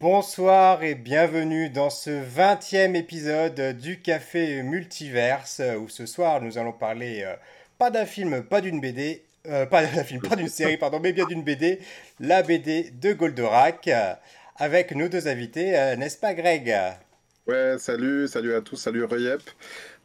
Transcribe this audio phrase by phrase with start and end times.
[0.00, 6.72] Bonsoir et bienvenue dans ce 20e épisode du Café Multiverse où ce soir nous allons
[6.72, 7.34] parler euh,
[7.76, 11.12] pas d'un film, pas d'une BD, euh, pas d'un film, pas d'une série, pardon, mais
[11.12, 11.80] bien d'une BD,
[12.18, 14.14] la BD de Goldorak, euh,
[14.56, 16.74] avec nos deux invités, n'est-ce pas Greg?
[17.50, 19.40] Ouais, salut, salut à tous, salut Reyep.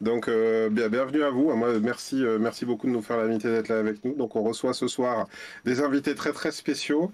[0.00, 1.54] Donc, bien, bienvenue à vous.
[1.54, 4.14] Moi, merci, merci beaucoup de nous faire l'invité d'être là avec nous.
[4.16, 5.28] Donc, on reçoit ce soir
[5.64, 7.12] des invités très très spéciaux.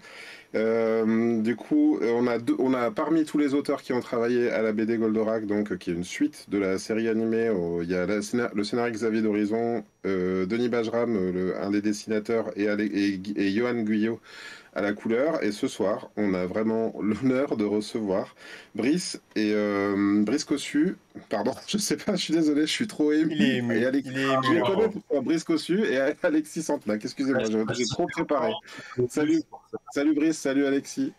[0.54, 4.62] Euh, du coup, on a, on a parmi tous les auteurs qui ont travaillé à
[4.62, 8.06] la BD Goldorak, donc qui est une suite de la série animée, il y a
[8.06, 12.68] le scénario Xavier d'Horizon, euh, Denis Bajram, un des dessinateurs, et,
[13.37, 14.18] et Johan Guyot
[14.72, 15.42] à la couleur.
[15.42, 18.34] Et ce soir, on a vraiment l'honneur de recevoir
[18.74, 20.96] Brice et euh, Brice Cossu.
[21.28, 23.34] Pardon, je sais pas, je suis désolé, je suis trop ému.
[23.34, 23.78] Il est ému.
[23.78, 24.08] Et Alex...
[24.10, 25.02] Il est ému.
[25.12, 27.04] Je Brice Cossu et Alexis Santenac.
[27.04, 28.52] Excusez-moi, j'ai trop préparé.
[29.08, 29.42] Salut,
[29.92, 31.12] salut Brice, salut Alexis.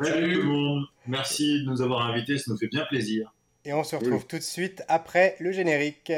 [0.00, 0.84] Salut tout le monde.
[1.06, 3.32] Merci de nous avoir invités, ça nous fait bien plaisir.
[3.64, 6.12] Et on se retrouve tout de suite après le générique.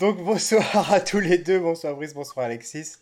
[0.00, 2.96] Donc bonsoir à tous les deux, bonsoir Brice, bonsoir Alexis.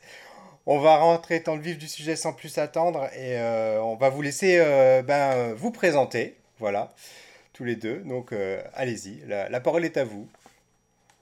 [0.67, 4.09] On va rentrer dans le vif du sujet sans plus attendre et euh, on va
[4.09, 6.93] vous laisser euh, ben, vous présenter, voilà,
[7.53, 7.99] tous les deux.
[7.99, 10.29] Donc euh, allez-y, la, parole est à vous.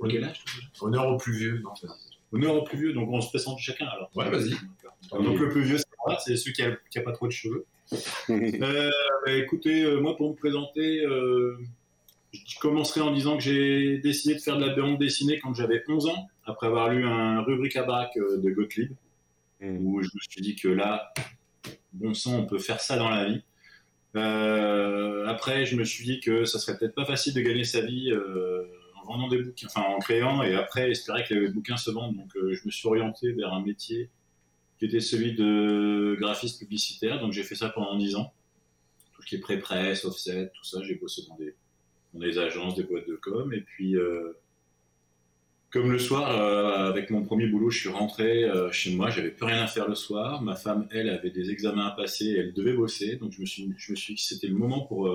[0.08, 0.42] Quel âge?
[0.80, 1.62] Honneur au plus vieux.
[1.62, 1.74] Non,
[2.33, 4.11] Honneur au plus vieux, donc on se présente chacun alors.
[4.14, 4.52] Ouais, vas-y.
[5.11, 7.66] Donc le plus vieux, c'est moi, c'est celui qui n'a pas trop de cheveux.
[8.30, 8.90] Bah,
[9.27, 11.05] écoutez, moi pour me présenter,
[12.47, 15.83] je commencerai en disant que j'ai décidé de faire de la bande dessinée quand j'avais
[15.89, 18.92] 11 ans, après avoir lu un rubrique à bac euh, de Gottlieb,
[19.61, 19.87] mmh.
[19.87, 21.12] où je me suis dit que là,
[21.92, 23.42] bon sang, on peut faire ça dans la vie.
[24.17, 27.83] Euh, après, je me suis dit que ça serait peut-être pas facile de gagner sa
[27.83, 28.64] vie euh,
[29.02, 32.17] en vendant des bouquins, enfin en créant, et après espérer que les bouquins se vendent.
[32.17, 34.11] Donc, je me suis orienté vers un métier
[34.79, 37.20] qui était celui de graphiste publicitaire.
[37.20, 38.33] Donc, j'ai fait ça pendant 10 ans.
[39.14, 41.55] Tout ce qui est pré-presse, offset, tout ça, j'ai bossé dans des
[42.18, 43.52] des agences, des boîtes de com.
[43.52, 44.32] Et puis, euh,
[45.70, 49.30] comme le soir, euh, avec mon premier boulot, je suis rentré euh, chez moi, j'avais
[49.30, 50.42] plus rien à faire le soir.
[50.42, 53.16] Ma femme, elle, avait des examens à passer, elle devait bosser.
[53.16, 55.10] Donc, je me suis, je me suis dit que c'était le moment pour,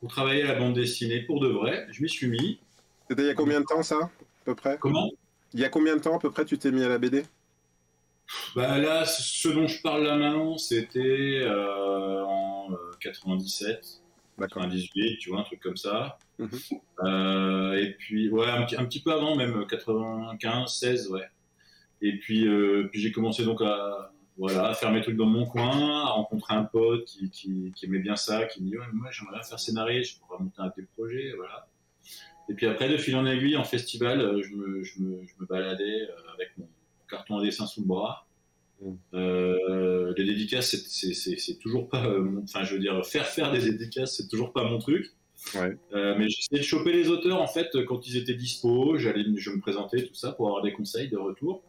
[0.00, 1.86] pour travailler à la bande dessinée pour de vrai.
[1.90, 2.60] Je m'y suis mis.
[3.08, 4.10] C'était il y a combien de temps, ça, à
[4.44, 4.78] peu près?
[4.80, 5.10] Comment?
[5.54, 7.24] Il y a combien de temps, à peu près, tu t'es mis à la BD
[8.56, 14.02] bah là, ce dont je parle là maintenant, c'était en 97.
[14.38, 16.18] 98, tu vois, un truc comme ça.
[16.38, 16.50] Mhm.
[17.04, 21.28] Euh, et puis, ouais, un, un, petit peu avant, même 95, 16, ouais.
[22.02, 25.46] Et puis, euh, puis j'ai commencé donc à, voilà, à faire mes trucs dans mon
[25.46, 28.84] coin, à rencontrer un pote qui, qui, qui aimait bien ça, qui me dit, ouais,
[28.92, 31.68] moi j'aimerais faire scénariste, je pourrais monter un tes projets, voilà.
[32.48, 35.32] Et puis après, de fil en aiguille, en festival, euh, je me, je me, je
[35.40, 36.68] me baladais avec mon
[37.08, 38.25] carton à dessin sous le bras.
[39.14, 42.06] Euh, les dédicaces, c'est toujours pas.
[42.06, 45.12] Euh, enfin, je veux dire, faire faire des dédicaces, c'est toujours pas mon truc.
[45.54, 45.76] Ouais.
[45.92, 48.96] Euh, mais j'essayais de choper les auteurs en fait quand ils étaient dispo.
[48.98, 51.62] J'allais, je me présentais tout ça pour avoir des conseils de retour.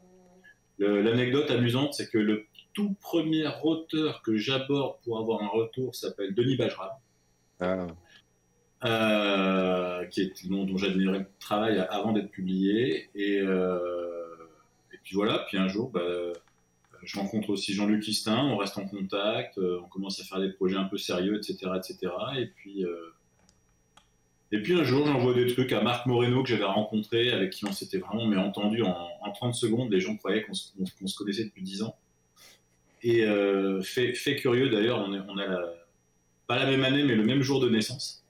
[0.79, 6.35] L'anecdote amusante, c'est que le tout premier auteur que j'aborde pour avoir un retour s'appelle
[6.35, 6.91] Denis Bajram.
[7.59, 7.87] Ah.
[8.85, 13.79] Euh, qui est dont, dont j'admirais le travail avant d'être publié et, euh,
[14.93, 15.99] et puis voilà puis un jour bah,
[17.03, 20.51] je rencontre aussi Jean-Luc Istin, on reste en contact, euh, on commence à faire des
[20.51, 21.71] projets un peu sérieux, etc.
[21.77, 22.13] etc.
[22.37, 23.13] Et, puis, euh,
[24.51, 27.65] et puis un jour, j'envoie des trucs à Marc Moreno que j'avais rencontré, avec qui
[27.65, 29.91] on s'était vraiment mais entendu en, 30 secondes.
[29.91, 30.71] Les gens croyaient qu'on se,
[31.17, 31.95] connaissait depuis 10 ans.
[33.03, 35.73] Et euh, fait, curieux d'ailleurs, on, on, a
[36.47, 38.25] pas la même année, mais le même jour de naissance.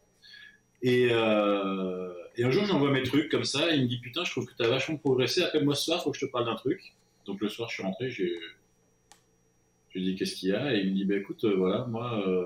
[0.81, 4.31] Et, et un jour, j'envoie mes trucs comme ça, et il me dit Putain, je
[4.31, 6.55] trouve que tu as vachement progressé, appelle-moi ce soir, faut que je te parle d'un
[6.55, 6.93] truc.
[7.27, 8.39] Donc le soir, je suis rentré, j'ai
[9.97, 10.75] je lui dis qu'est-ce qu'il y a?
[10.75, 12.45] Et il me dit bah, écoute euh, voilà moi euh,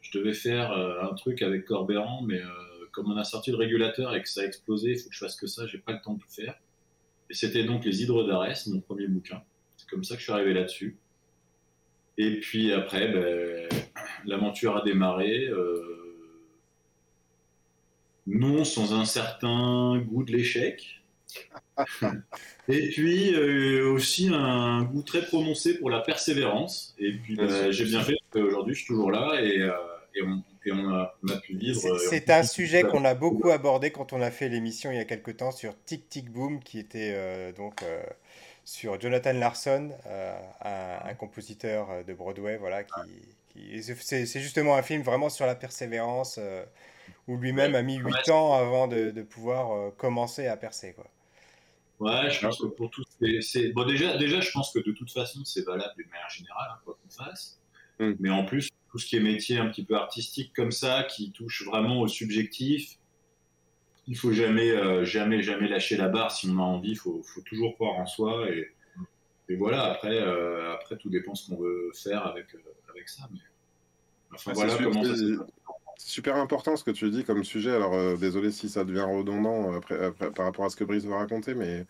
[0.00, 2.40] je devais faire euh, un truc avec Corbéran mais
[2.92, 5.20] comme on a sorti le régulateur et que ça a explosé il faut que je
[5.20, 6.58] fasse que ça j'ai pas le temps de tout faire.
[7.28, 9.42] Et c'était donc les hydres d'Arès mon premier bouquin.
[9.76, 10.96] C'est comme ça que je suis arrivé là-dessus.
[12.16, 13.68] Et puis après ben,
[14.24, 15.50] l'aventure a démarré
[18.26, 20.99] non sans un certain goût de l'échec
[22.68, 26.94] et puis euh, aussi un goût très prononcé pour la persévérance.
[26.98, 29.72] Et puis bah, j'ai bien fait, aujourd'hui je suis toujours là et, euh,
[30.64, 31.98] et on a, on a pu vivre.
[31.98, 35.04] C'est un sujet qu'on a beaucoup abordé quand on a fait l'émission il y a
[35.04, 37.82] quelques temps sur Tic Tic Boom, qui était donc
[38.64, 39.90] sur Jonathan Larson,
[40.60, 42.92] un, un, compositeur de Broadway, voilà, qui,
[43.82, 46.64] c'est justement un film vraiment sur la persévérance, euh,
[47.26, 50.92] où lui-même a mis 8 ans avant de, de pouvoir euh, commencer à percer.
[50.92, 51.06] Quoi.
[52.00, 53.04] Ouais, je pense que pour tout,
[53.42, 56.68] c'est bon déjà, déjà, je pense que de toute façon, c'est valable d'une manière générale,
[56.72, 57.60] hein, quoi qu'on fasse.
[57.98, 58.12] Mm.
[58.18, 61.30] Mais en plus, tout ce qui est métier un petit peu artistique comme ça, qui
[61.30, 62.96] touche vraiment au subjectif,
[64.06, 66.92] il faut jamais, euh, jamais, jamais lâcher la barre si on a envie.
[66.92, 68.74] Il faut, faut, toujours croire en soi et,
[69.50, 69.84] et voilà.
[69.84, 70.18] Après,
[70.72, 72.46] après, tout dépend ce qu'on veut faire avec
[72.88, 73.28] avec ça.
[73.30, 73.38] Mais...
[74.32, 74.84] Enfin, voilà c'est
[76.06, 77.74] super important ce que tu dis comme sujet.
[77.74, 81.18] Alors, euh, désolé si ça devient redondant après, par rapport à ce que Brice va
[81.18, 81.86] raconter, mais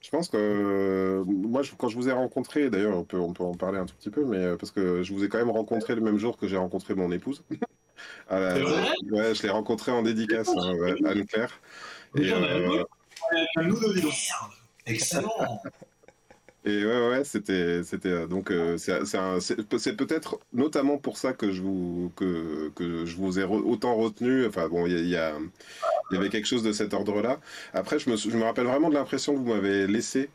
[0.00, 3.44] je pense que euh, moi, quand je vous ai rencontré, d'ailleurs, on peut, on peut
[3.44, 5.50] en parler un tout petit peu, mais euh, parce que je vous ai quand même
[5.50, 7.42] rencontré le même jour que j'ai rencontré mon épouse.
[8.30, 10.72] ouais, je l'ai rencontré en dédicace, hein,
[11.04, 11.60] Anne-Claire.
[12.16, 12.32] Et,
[14.86, 15.60] Excellent
[16.66, 21.62] et ouais, ouais, c'était, c'était euh, donc euh, c'est, peut-être notamment pour ça que je
[21.62, 24.46] vous que, que je vous ai autant retenu.
[24.46, 27.40] Enfin bon, il y, il y avait quelque chose de cet ordre-là.
[27.72, 30.28] Après, je me, je me rappelle vraiment de l'impression que vous m'avez laissé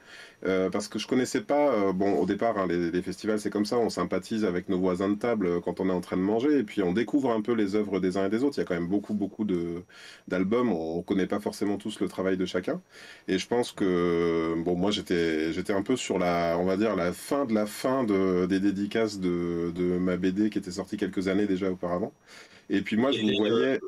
[0.45, 1.73] euh, parce que je connaissais pas.
[1.73, 3.77] Euh, bon, au départ, hein, les, festivals, c'est comme ça.
[3.77, 6.59] On sympathise avec nos voisins de table euh, quand on est en train de manger,
[6.59, 8.57] et puis on découvre un peu les œuvres des uns et des autres.
[8.57, 9.83] Il y a quand même beaucoup, beaucoup de
[10.27, 10.71] d'albums.
[10.71, 12.81] On, connaît pas forcément tous le travail de chacun.
[13.27, 16.95] Et je pense que bon, moi, j'étais, j'étais un peu sur la, on va dire
[16.95, 20.97] la fin de la fin de, des dédicaces de, de ma BD qui était sortie
[20.97, 22.13] quelques années déjà auparavant.
[22.69, 23.79] Et puis moi, je vous voyais.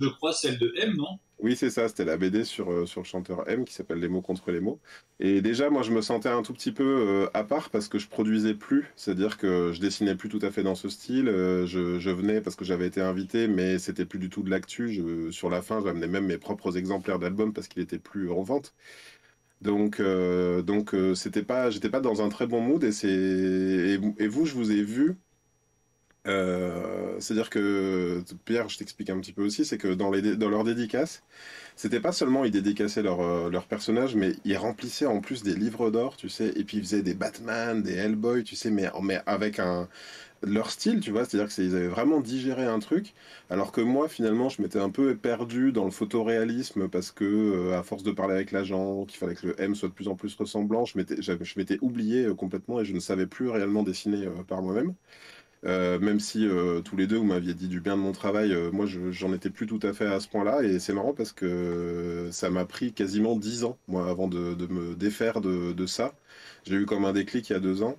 [0.00, 1.18] Je crois celle de M, non?
[1.42, 4.08] Oui, c'est ça, c'était la BD sur, euh, sur le chanteur M qui s'appelle Les
[4.08, 4.80] mots contre les mots.
[5.20, 7.98] Et déjà, moi, je me sentais un tout petit peu euh, à part parce que
[7.98, 11.28] je produisais plus, c'est-à-dire que je dessinais plus tout à fait dans ce style.
[11.28, 15.02] Euh, je, venais parce que j'avais été invité, mais c'était plus du tout de l'actu.
[15.32, 18.74] Sur la fin, j'amenais même mes propres exemplaires d'albums parce qu'il était plus en vente.
[19.62, 22.84] Donc, donc c'était pas, j'étais pas dans un très bon mood.
[22.84, 25.16] Et, c'est, et vous, je vous ai vu
[26.26, 31.22] euh, c'est-à-dire que, Pierre, je t'explique un petit peu aussi, c'est que dans, leurs dédicaces,
[31.76, 35.54] c'était pas seulement ils dédicaçaient leur, euh, leur personnage, mais ils remplissaient en plus des
[35.54, 38.90] livres d'or, tu sais, et puis ils faisaient des Batman, des Hellboy, tu sais, mais,
[39.02, 39.88] mais avec un,
[40.42, 43.14] leur style, tu vois, c'est-à-dire qu'ils avaient vraiment digéré un truc,
[43.48, 47.78] alors que moi, finalement, je m'étais un peu perdu dans le photoréalisme parce que, euh,
[47.78, 50.16] à force de parler avec l'agent, qu'il fallait que le M soit de plus en
[50.16, 54.94] plus ressemblant, je m'étais oublié complètement et je ne savais plus réellement dessiner par moi-même.
[55.66, 58.52] Euh, même si euh, tous les deux vous m'aviez dit du bien de mon travail,
[58.52, 61.32] euh, moi j'en étais plus tout à fait à ce point-là et c'est marrant parce
[61.32, 66.14] que ça m'a pris quasiment dix ans moi avant de, me défaire de, ça.
[66.64, 67.96] J'ai eu comme un déclic il y a deux ans.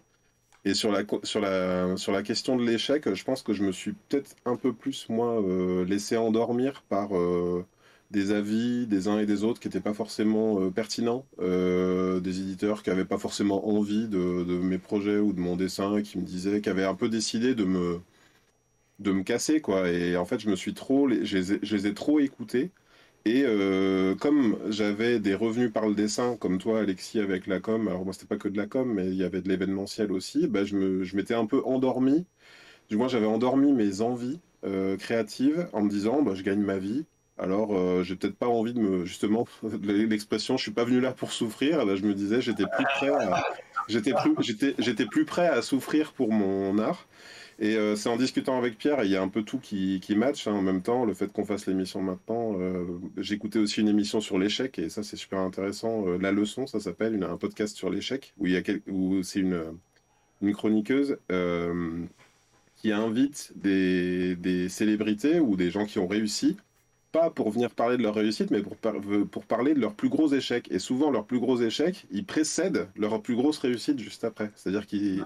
[0.65, 3.71] Et sur la, sur la, sur la question de l'échec, je pense que je me
[3.71, 5.43] suis peut-être un peu plus moi
[5.87, 7.09] laissé endormir par
[8.11, 12.41] des avis des uns et des autres qui n'étaient pas forcément euh, pertinents, euh, des
[12.41, 16.23] éditeurs qui n'avaient pas forcément envie de, mes projets ou de mon dessin, qui me
[16.25, 18.01] disaient, qui avaient un peu décidé de me,
[18.99, 19.89] de me casser, quoi.
[19.89, 21.37] Et en fait, je me suis trop, je
[21.75, 22.71] les ai, trop écoutés.
[23.25, 27.87] Et euh, comme j'avais des revenus par le dessin, comme toi, Alexis, avec la com,
[27.87, 30.47] alors moi, c'était pas que de la com, mais il y avait de l'événementiel aussi,
[30.47, 32.25] bah, je m'étais un peu endormi.
[32.89, 34.39] Du moins, j'avais endormi mes envies
[34.99, 37.05] créatives en me disant, bah, je gagne ma vie,
[37.41, 39.47] alors, euh, j'ai peut-être pas envie de me, justement,
[39.83, 41.95] l'expression, je suis pas venu là pour souffrir.
[41.95, 43.43] Je me disais, j'étais plus prêt, à,
[43.87, 47.07] j'étais j'étais, j'étais plus prêt à souffrir pour mon art.
[47.57, 50.15] Et euh, c'est en discutant avec Pierre, il y a un peu tout qui, qui
[50.15, 51.03] match hein, en même temps.
[51.03, 52.85] Le fait qu'on fasse l'émission maintenant, euh,
[53.17, 56.05] j'écoutais aussi une émission sur l'échec et ça c'est super intéressant.
[56.19, 60.53] La leçon, ça s'appelle, un podcast sur l'échec où il y a où c'est une,
[60.53, 61.17] chroniqueuse
[62.77, 66.57] qui invite des célébrités ou des gens qui ont réussi
[67.11, 70.31] pas pour venir parler de leur réussite, mais pour, pour parler de leurs plus gros
[70.33, 70.67] échecs.
[70.71, 74.51] Et souvent, leurs plus gros échecs, ils précèdent leur plus grosse réussite juste après.
[74.55, 75.25] C'est-à-dire qu'ils.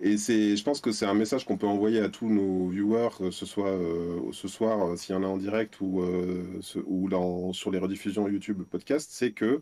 [0.00, 3.08] Et c'est, je pense que c'est un message qu'on peut envoyer à tous nos viewers,
[3.18, 6.60] que ce soit euh, ce soir, euh, s'il y en a en direct ou, euh,
[6.86, 9.60] ou dans, sur les rediffusions YouTube, podcast, c'est que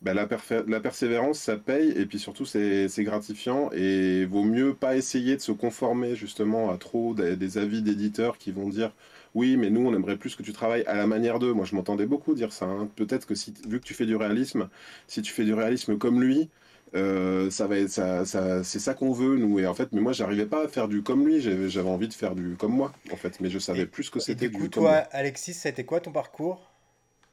[0.00, 0.28] bah, la,
[0.68, 5.40] la, persévérance, ça paye, et puis surtout, c'est gratifiant, et vaut mieux pas essayer de
[5.40, 8.92] se conformer justement à trop des, des avis d'éditeurs qui vont dire
[9.34, 11.52] oui, mais nous, on aimerait plus que tu travailles à la manière d'eux.
[11.52, 12.66] Moi, je m'entendais beaucoup dire ça.
[12.66, 12.88] Hein.
[12.94, 14.68] Peut-être que si, vu que tu fais du réalisme,
[15.08, 16.50] si tu fais du réalisme comme lui,
[16.94, 18.24] euh, ça va ça,
[18.62, 19.58] c'est ça qu'on veut nous.
[19.58, 21.40] Et en fait mais moi j'arrivais pas à faire du comme lui.
[21.40, 23.40] J'avais envie de faire du comme moi en fait.
[23.40, 26.70] Mais je savais plus ce que c'était du coup toi Alexis c'était quoi ton parcours?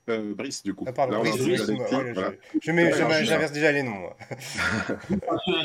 [0.10, 0.86] Euh, Brice du coup.
[0.88, 4.10] Ah, pardon, Brice, je, j'inverse déjà les noms
[4.89, 4.98] un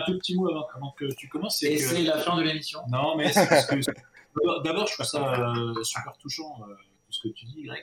[0.04, 2.80] tout petit mot avant, que tu commences et c'est la fin de l'émission.
[2.90, 3.76] Non mais c'est parce que
[4.64, 6.58] D'abord, je trouve ça super touchant,
[7.06, 7.82] tout ce que tu dis, Greg.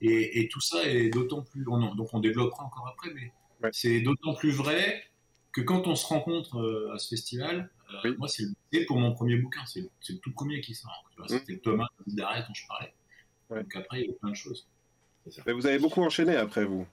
[0.00, 1.64] Et, tout ça est d'autant plus.
[1.64, 3.32] donc, on développera encore après, mais
[3.72, 5.02] c'est d'autant plus vrai
[5.52, 7.70] que quand on se rencontre à ce festival,
[8.18, 8.46] moi, c'est
[8.86, 11.04] pour mon premier bouquin, c'est le, tout premier qui sort.
[11.18, 11.24] Mmh.
[11.28, 12.94] C'était Thomas d'arrêt dont je parlais.
[13.50, 14.68] Donc après, il y a plein de choses.
[15.46, 16.86] Mais vous avez beaucoup enchaîné après vous?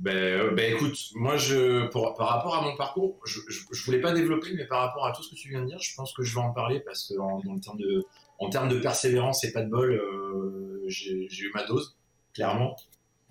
[0.00, 4.12] Ben, euh, ben, écoute, moi je, par rapport à mon parcours, je, je, voulais pas
[4.12, 6.24] développer, mais par rapport à tout ce que tu viens de dire, je pense que
[6.24, 8.04] je vais en parler parce que en, termes de,
[8.44, 11.96] en termes de persévérance et pas de bol, euh, j'ai eu ma dose,
[12.32, 12.76] clairement.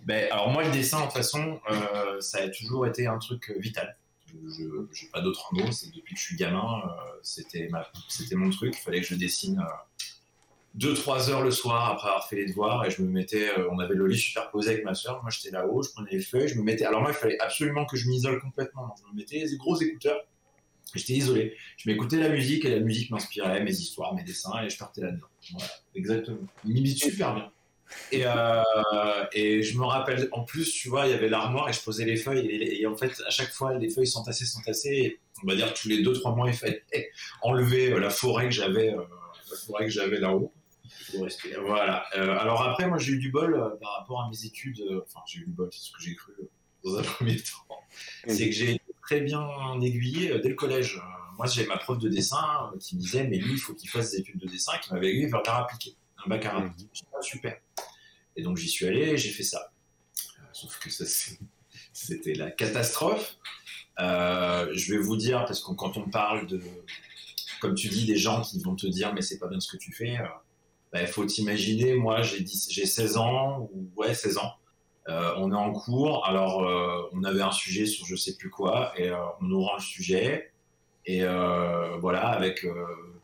[0.05, 3.53] Ben, alors moi le dessin, de toute façon, euh, ça a toujours été un truc
[3.57, 3.97] vital.
[4.27, 6.81] Je n'ai pas d'autre mot, depuis que je suis gamin,
[7.21, 7.69] c'était
[8.09, 8.75] c'était mon truc.
[8.75, 9.63] Il fallait que je dessine
[10.77, 13.79] 2-3 heures le soir après avoir fait les devoirs et je me mettais, euh, on
[13.79, 16.55] avait le lit superposé avec ma soeur, moi j'étais là-haut, je prenais les feuilles, je
[16.55, 19.57] me mettais, alors moi il fallait absolument que je m'isole complètement, je me mettais des
[19.57, 20.19] gros écouteurs,
[20.93, 24.69] j'étais isolé, je m'écoutais la musique et la musique m'inspirait, mes histoires, mes dessins et
[24.69, 25.27] je partais là-dedans.
[25.51, 26.47] Voilà, exactement.
[26.65, 27.51] Il m'imite super bien.
[28.11, 28.63] Et, euh,
[29.33, 32.05] et je me rappelle, en plus, tu vois, il y avait l'armoire et je posais
[32.05, 35.47] les feuilles et, en fait, à chaque fois, les feuilles sont tassées, sont tassées, on
[35.47, 36.83] va dire tous les 2-3 mois, il fallait
[37.41, 40.51] enlever euh, la forêt que j'avais, la forêt que j'avais là-haut.
[41.65, 42.05] Voilà.
[42.15, 44.79] Euh, alors après, moi, j'ai eu du bol euh, par rapport à mes études.
[44.81, 46.33] Euh, enfin, j'ai eu du bol, c'est ce que j'ai cru
[46.83, 47.79] dans un premier temps.
[48.27, 49.45] C'est que j'ai très bien
[49.81, 50.99] aiguillé dès le collège.
[51.37, 54.11] moi, j'ai ma prof de dessin qui me disait, mais lui, il faut qu'il fasse
[54.11, 55.95] des études de dessin, qui m'avait aiguillé vers l'art appliqué,
[56.25, 56.59] un bac à.
[56.59, 56.73] Mmh.
[57.21, 57.57] super.
[58.35, 59.71] Et donc, j'y suis allé j'ai fait ça.
[60.51, 61.05] sauf que ça,
[61.93, 63.37] c'était la catastrophe.
[63.97, 66.61] je vais vous dire, parce que quand on parle de,
[67.61, 69.77] comme tu dis, des gens qui vont te dire, mais c'est pas bien ce que
[69.77, 70.17] tu fais
[70.93, 74.53] il bah, faut t'imaginer, moi j'ai 16 ans, ou ouais 16 ans,
[75.09, 78.49] euh, on est en cours, alors euh, on avait un sujet sur je sais plus
[78.49, 80.51] quoi, et euh, on nous rend le sujet,
[81.05, 81.23] et
[81.99, 82.65] voilà, avec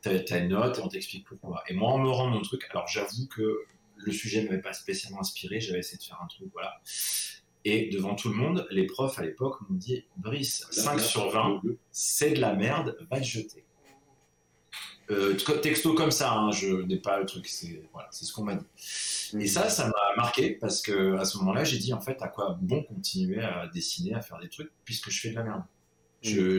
[0.01, 1.63] ta, note, et on t'explique pourquoi.
[1.69, 3.61] Et moi on me rend mon truc, alors j'avoue que
[3.95, 6.81] le sujet ne m'avait pas spécialement inspiré, j'avais essayé de faire un truc, voilà.
[7.65, 11.61] Et devant tout le monde, les profs à l'époque m'ont dit Brice, 5 sur 20,
[11.91, 13.65] c'est de la merde, va te jeter.
[15.11, 18.55] Euh, texto comme ça, hein, je n'ai pas le truc, c'est voilà, ce qu'on m'a
[18.55, 18.65] dit.
[19.39, 22.27] Et ça, ça m'a marqué parce que à ce moment-là, j'ai dit en fait à
[22.27, 25.63] quoi bon continuer à dessiner, à faire des trucs puisque je fais de la merde.
[26.23, 26.57] Mm.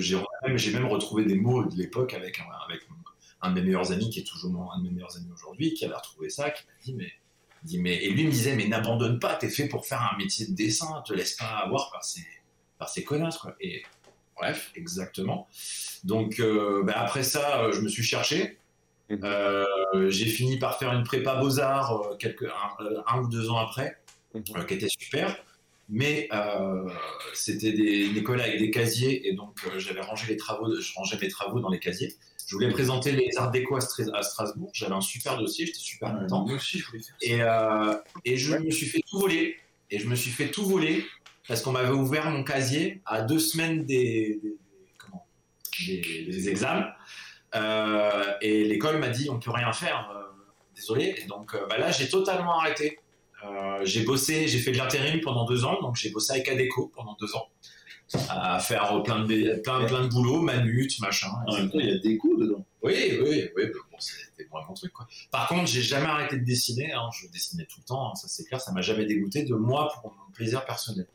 [0.57, 2.81] J'ai même, retrouvé des mots de l'époque avec, un, avec
[3.43, 5.85] un de mes meilleurs amis qui est toujours un de mes meilleurs amis aujourd'hui, qui
[5.85, 7.13] avait retrouvé ça, qui m'a dit mais,
[7.63, 10.47] dit mais et lui me disait mais n'abandonne pas, t'es fait pour faire un métier
[10.47, 12.25] de dessin, te laisse pas avoir par ces
[12.79, 13.55] par ces connasses quoi.
[13.61, 13.83] Et
[14.41, 15.49] Bref, exactement.
[16.05, 18.59] Donc euh, bah, après ça, euh, je me suis cherché.
[19.11, 19.21] Mhm.
[19.25, 22.47] Euh, j'ai fini par faire une prépa beaux-arts quelques,
[23.07, 23.99] un, ou deux ans après,
[24.35, 24.43] mhm.
[24.67, 25.37] qui était super.
[25.93, 26.29] Mais
[27.35, 31.19] c'était des, une école avec des casiers et donc j'avais rangé les travaux, je rangeais
[31.21, 32.15] mes travaux dans les casiers.
[32.47, 34.71] Je voulais présenter les arts déco à, Strasbourg.
[34.73, 36.47] J'avais un super dossier, j'étais super content.
[36.47, 38.05] Moi aussi, je voulais faire ça.
[38.25, 39.57] Et, et je me suis fait tout voler.
[39.91, 41.05] Et je me suis fait tout voler
[41.51, 44.41] parce qu'on m'avait ouvert mon casier à deux semaines des,
[45.85, 46.87] des, examens.
[47.57, 50.45] Euh, et l'école m'a dit on peut rien faire, euh,
[50.77, 51.17] désolé.
[51.19, 53.01] Et donc euh, bah là j'ai totalement arrêté.
[53.83, 57.17] j'ai bossé, j'ai fait de l'intérim pendant deux ans, donc j'ai bossé avec Adeco pendant
[57.19, 57.49] deux ans
[58.29, 61.31] à faire plein de plein, plein de boulot, manut, machin.
[61.49, 62.65] En même temps, il y a des coups dedans.
[62.83, 63.65] Oui, oui, oui.
[63.91, 64.93] Bon, c'était vraiment mon truc.
[64.93, 65.07] Quoi.
[65.31, 66.93] Par contre, j'ai jamais arrêté de dessiner.
[66.93, 67.11] Hein.
[67.13, 68.11] Je dessinais tout le temps.
[68.11, 68.61] Hein, ça, c'est clair.
[68.61, 71.07] Ça m'a jamais dégoûté de moi pour mon plaisir personnel.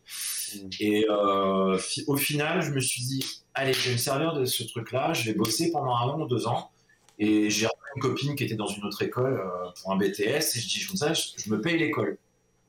[0.56, 0.70] Mmh.
[0.80, 4.64] Et euh, au final, je me suis dit, allez, je vais me servir de ce
[4.64, 5.14] truc-là.
[5.14, 6.72] Je vais bosser pendant un an ou deux ans.
[7.18, 10.22] Et j'ai une copine qui était dans une autre école euh, pour un BTS.
[10.22, 10.94] Et je dis, je,
[11.38, 12.18] je me paye l'école.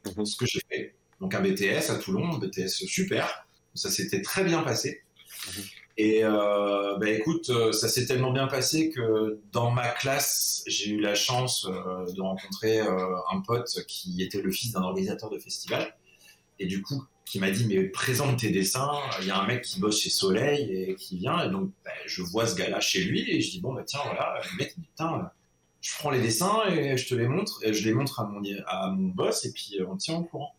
[0.05, 0.25] Mmh.
[0.25, 0.95] Ce que j'ai fait.
[1.21, 5.03] Donc un BTS à Toulon, un BTS super ça s'était très bien passé.
[5.49, 5.65] Mhm.
[5.99, 10.91] Et euh, bah, écoute, euh, ça s'est tellement bien passé que dans ma classe, j'ai
[10.91, 15.39] eu la chance euh, de rencontrer un pote qui était le fils d'un organisateur de
[15.39, 15.97] festival.
[16.59, 19.63] Et du coup, qui m'a dit, mais présente tes dessins, il y a un mec
[19.63, 21.43] qui bosse chez Soleil et qui vient.
[21.45, 24.01] Et donc, bah, je vois ce gars-là chez lui et je dis, bon, bah tiens,
[24.05, 25.31] voilà, mec, putain,
[25.81, 27.61] je prends les dessins et je te les montre.
[27.63, 30.55] Et je les montre à mon, à mon boss et puis on tient au courant.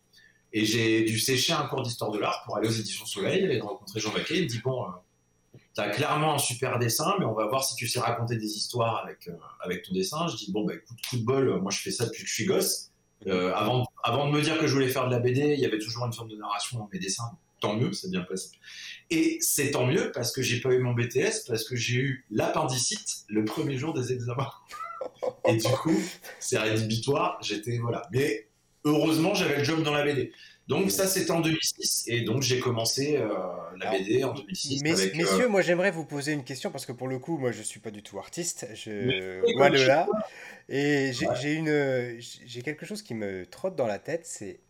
[0.52, 3.60] Et j'ai dû sécher un cours d'histoire de l'art pour aller aux éditions Soleil et
[3.60, 4.38] rencontrer Jean Baquet.
[4.38, 4.86] Il me dit Bon,
[5.78, 8.36] euh, tu as clairement un super dessin, mais on va voir si tu sais raconter
[8.36, 10.28] des histoires avec, euh, avec ton dessin.
[10.28, 12.34] Je dis Bon, bah écoute, coup de bol, moi je fais ça depuis que je
[12.34, 12.90] suis gosse.
[13.26, 15.66] Euh, avant, avant de me dire que je voulais faire de la BD, il y
[15.66, 17.30] avait toujours une forme de narration dans mes dessins.
[17.60, 18.50] Tant mieux, c'est bien passé.
[19.10, 22.26] Et c'est tant mieux parce que j'ai pas eu mon BTS, parce que j'ai eu
[22.30, 24.52] l'appendicite le premier jour des examens.
[25.48, 25.98] Et du coup,
[26.38, 27.38] c'est rédhibitoire.
[27.42, 28.02] J'étais voilà.
[28.12, 28.48] Mais
[28.84, 30.32] heureusement, j'avais le job dans la BD.
[30.68, 33.28] Donc ça c'était en 2006 et donc j'ai commencé euh,
[33.78, 34.82] la BD en 2006.
[34.82, 37.80] messieurs, moi j'aimerais vous poser une question parce que pour le coup moi je suis
[37.80, 40.06] pas du tout artiste, je vois de là
[40.68, 44.60] et j'ai une j'ai quelque chose qui me trotte dans la tête, c'est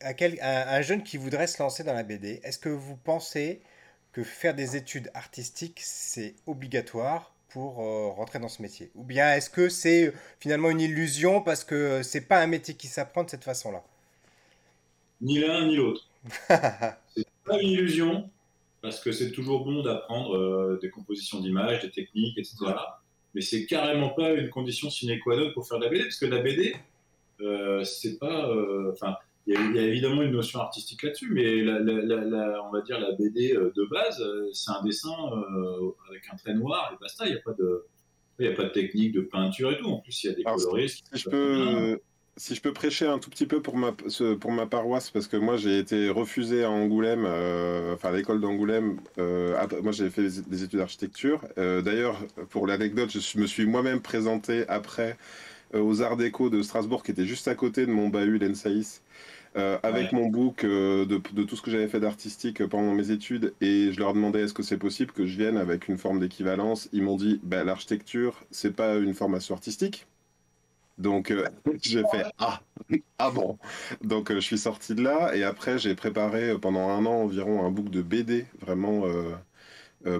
[0.00, 2.40] un, jeune qui voudrait se lancer dans la BD.
[2.42, 3.60] Est-ce que vous pensez
[4.12, 8.90] que faire des études artistiques c'est obligatoire pour euh, rentrer dans ce métier?
[8.94, 12.86] Ou bien est-ce que c'est finalement une illusion parce que c'est pas un métier qui
[12.86, 13.84] s'apprend de cette façon-là?
[15.20, 16.08] Ni l'un ni l'autre.
[16.48, 18.28] c'est pas une illusion,
[18.82, 22.56] parce que c'est toujours bon d'apprendre euh, des compositions d'images, des techniques, etc.
[23.34, 26.18] Mais c'est carrément pas une condition sine qua non pour faire de la BD, parce
[26.18, 26.74] que la BD,
[27.40, 28.48] euh, c'est pas.
[28.50, 32.98] Euh, enfin, il y, a évidemment une notion artistique là-dessus, mais la, on va dire
[32.98, 34.20] la BD de base,
[34.52, 35.14] c'est un dessin
[36.08, 37.26] avec un trait noir et basta.
[37.26, 37.84] Il n'y a pas de.
[38.40, 39.86] Il a pas de technique de peinture et tout.
[39.86, 41.06] En plus, il y a des coloristes.
[41.12, 42.00] Si je peux,
[42.36, 43.92] si je peux prêcher un tout petit peu pour ma,
[44.40, 48.40] pour ma paroisse, parce que moi j'ai été refusé à Angoulême, euh, enfin à l'école
[48.40, 51.40] d'Angoulême, euh, moi j'ai fait des, études d'architecture.
[51.56, 55.16] Euh, d'ailleurs, pour l'anecdote, je me suis moi-même présenté après
[55.74, 59.00] aux Arts Déco de Strasbourg, qui était juste à côté de mon bahut, l'ENSAIS,
[59.82, 63.90] avec mon book de, de, tout ce que j'avais fait d'artistique pendant mes études, et
[63.92, 66.88] je leur demandais est-ce que c'est possible que je vienne avec une forme d'équivalence?
[66.92, 70.06] Ils m'ont dit bah, l'architecture, c'est pas une formation artistique
[70.98, 71.46] donc euh,
[71.82, 72.60] j'ai fait ah
[73.18, 73.58] ah bon.
[74.02, 77.22] Donc euh, je suis sorti de là et après j'ai préparé euh, pendant un an
[77.22, 79.04] environ un book de BD vraiment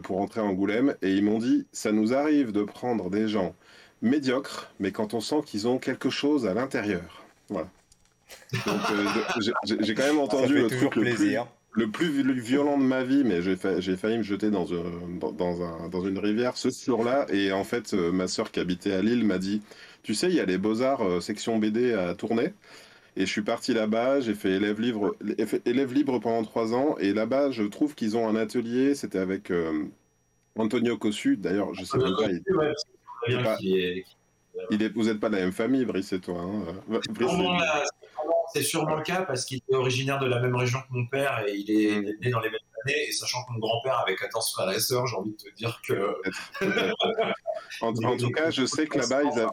[0.03, 3.55] pour rentrer à Angoulême et ils m'ont dit ça nous arrive de prendre des gens
[4.03, 7.25] médiocres mais quand on sent qu'ils ont quelque chose à l'intérieur.
[7.49, 7.69] Voilà.
[8.67, 8.81] Donc
[9.81, 11.39] j'ai quand même entendu le truc le plus,
[11.73, 16.19] le plus violent de ma vie, mais j'ai failli me jeter dans, dans, dans une
[16.19, 17.27] rivière ce jour-là.
[17.29, 19.63] Et en fait, ma sœur qui habitait à Lille m'a dit
[20.07, 22.55] tu sais, il y a les Beaux-Arts euh, section BD à tourner.
[23.17, 25.17] Et je suis parti là-bas, j'ai fait élève libre,
[25.65, 26.97] élève libre pendant trois ans.
[26.99, 28.95] Et là-bas, je trouve qu'ils ont un atelier.
[28.95, 29.87] C'était avec euh,
[30.57, 31.37] Antonio Cossu.
[31.37, 33.57] D'ailleurs, je sais même pas.
[34.71, 36.41] Il, est, vous n'êtes pas de la même famille, Brice et toi.
[36.41, 37.01] Hein.
[38.55, 41.43] C'est sûrement le cas parce qu'il est originaire de la même région que mon père
[41.49, 42.21] et il est mm.
[42.21, 43.09] né dans les mêmes années.
[43.09, 45.83] Et sachant que mon grand-père avait 14 frères et sœurs, j'ai envie de te dire
[45.85, 46.17] que.
[47.81, 49.47] en, en, tout cas, je sais que là-bas, ils,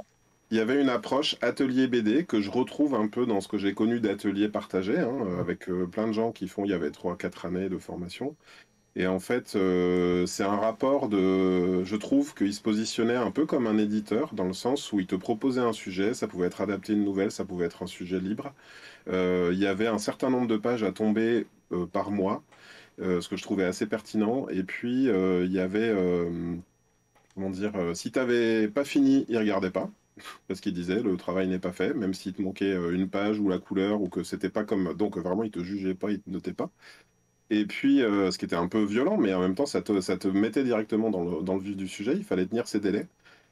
[0.53, 3.57] il y avait une approche atelier BD que je retrouve un peu dans ce que
[3.57, 6.73] j'ai connu d'atelier partagé, hein, euh, avec euh, plein de gens qui font, il y
[6.75, 8.35] avait 3-4 années de formation.
[8.95, 11.83] Et en fait, euh, c'est un rapport de.
[11.83, 15.07] Je trouve qu'il se positionnait un peu comme un éditeur, dans le sens où il
[15.07, 18.19] te proposait un sujet, ça pouvait être adapté une nouvelle, ça pouvait être un sujet
[18.19, 18.53] libre.
[19.07, 21.47] il y avait un certain nombre de pages à tomber
[21.93, 22.43] par mois,
[22.99, 24.47] ce que je trouvais assez pertinent.
[24.49, 25.93] Et puis, il y avait.
[27.35, 29.89] comment dire Si tu n'avais pas fini, il ne regardait pas
[30.47, 33.39] parce qu'il disait le travail n'est pas fait, même s'il te manquait euh, une page
[33.39, 34.93] ou la couleur ou que c'était pas comme.
[34.95, 36.69] Donc vraiment, il te jugeait pas, il te notait pas.
[37.49, 40.01] Et puis, euh, ce qui était un peu violent, mais en même temps, ça te,
[40.01, 42.15] ça te mettait directement dans le, dans le vif du sujet.
[42.15, 43.07] Il fallait tenir ses délais.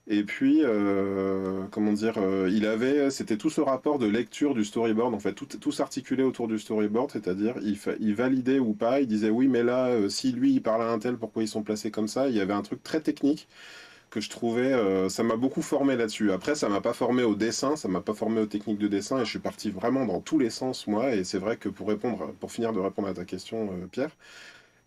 [0.07, 2.15] Et puis, euh, comment dire,
[2.49, 6.23] il avait, c'était tout ce rapport de lecture du storyboard, en fait, tout, tout s'articulait
[6.23, 10.31] autour du storyboard, c'est-à-dire, il, il, validait ou pas, il disait oui, mais là, si
[10.31, 12.29] lui, il parle à un tel, pourquoi ils sont placés comme ça?
[12.29, 13.47] Il y avait un truc très technique
[14.11, 16.31] que je trouvais, euh, ça m'a beaucoup formé là-dessus.
[16.31, 19.19] Après, ça m'a pas formé au dessin, ça m'a pas formé aux techniques de dessin,
[19.19, 21.15] et je suis parti vraiment dans tous les sens, moi.
[21.15, 24.11] Et c'est vrai que pour répondre, pour finir de répondre à ta question, euh, Pierre,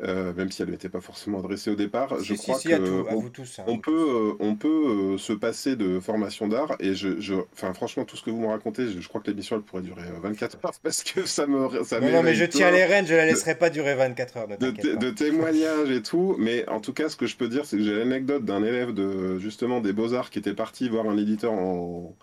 [0.02, 2.20] euh, même si elle n'était pas forcément adressée au départ.
[2.20, 3.64] je crois qu'on hein.
[3.68, 4.68] on, peut, euh, on peut
[5.14, 8.40] euh, se passer de formation d'art et je, je, enfin franchement tout ce que vous
[8.40, 11.84] me racontez, je, crois que l'émission elle pourrait durer 24 heures parce que ça me,
[11.84, 14.48] ça non, mais je tiens les rênes, je la laisserai pas durer 24 heures.
[14.58, 17.76] De, de, témoignages et tout, mais en tout cas ce que je peux dire c'est
[17.76, 21.16] que j'ai l'anecdote d'un élève de justement des beaux arts qui était parti voir un
[21.16, 22.16] éditeur en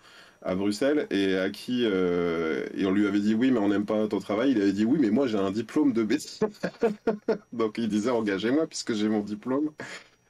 [0.43, 3.85] à Bruxelles et à qui euh, et on lui avait dit oui mais on n'aime
[3.85, 4.51] pas ton travail.
[4.51, 6.23] Il avait dit oui mais moi j'ai un diplôme de BD
[7.53, 9.71] donc il disait engagez-moi puisque j'ai mon diplôme.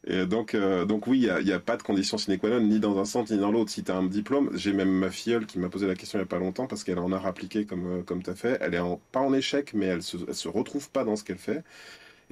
[0.08, 2.80] Et donc euh, donc oui il n'y a, pas de condition sine qua non ni
[2.80, 3.72] dans un sens ni dans l'autre.
[3.72, 6.22] Si tu as un diplôme j'ai même ma filleule qui m'a posé la question il
[6.22, 8.58] n'y a pas longtemps parce qu'elle en a appliqué comme euh, comme tu as fait.
[8.62, 11.64] Elle est pas en échec mais elle se, se retrouve pas dans ce qu'elle fait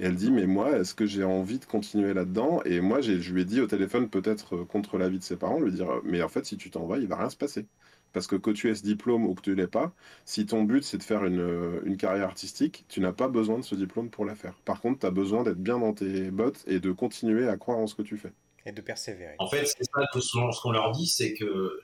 [0.00, 2.62] et elle dit, mais moi, est-ce que j'ai envie de continuer là-dedans?
[2.64, 5.60] Et moi, je lui ai dit au téléphone, peut-être euh, contre l'avis de ses parents,
[5.60, 7.66] lui dire, mais en fait, si tu t'en vas, il va rien se passer.
[8.14, 9.92] Parce que que tu aies ce diplôme ou que tu ne l'aies pas,
[10.24, 13.58] si ton but c'est de faire une, euh, une, carrière artistique, tu n'as pas besoin
[13.58, 14.54] de ce diplôme pour la faire.
[14.64, 17.76] Par contre, tu as besoin d'être bien dans tes bottes et de continuer à croire
[17.76, 18.32] en ce que tu fais.
[18.64, 19.34] Et de persévérer.
[19.38, 21.78] En fait, c'est ça ce qu'on leur dit, c'est que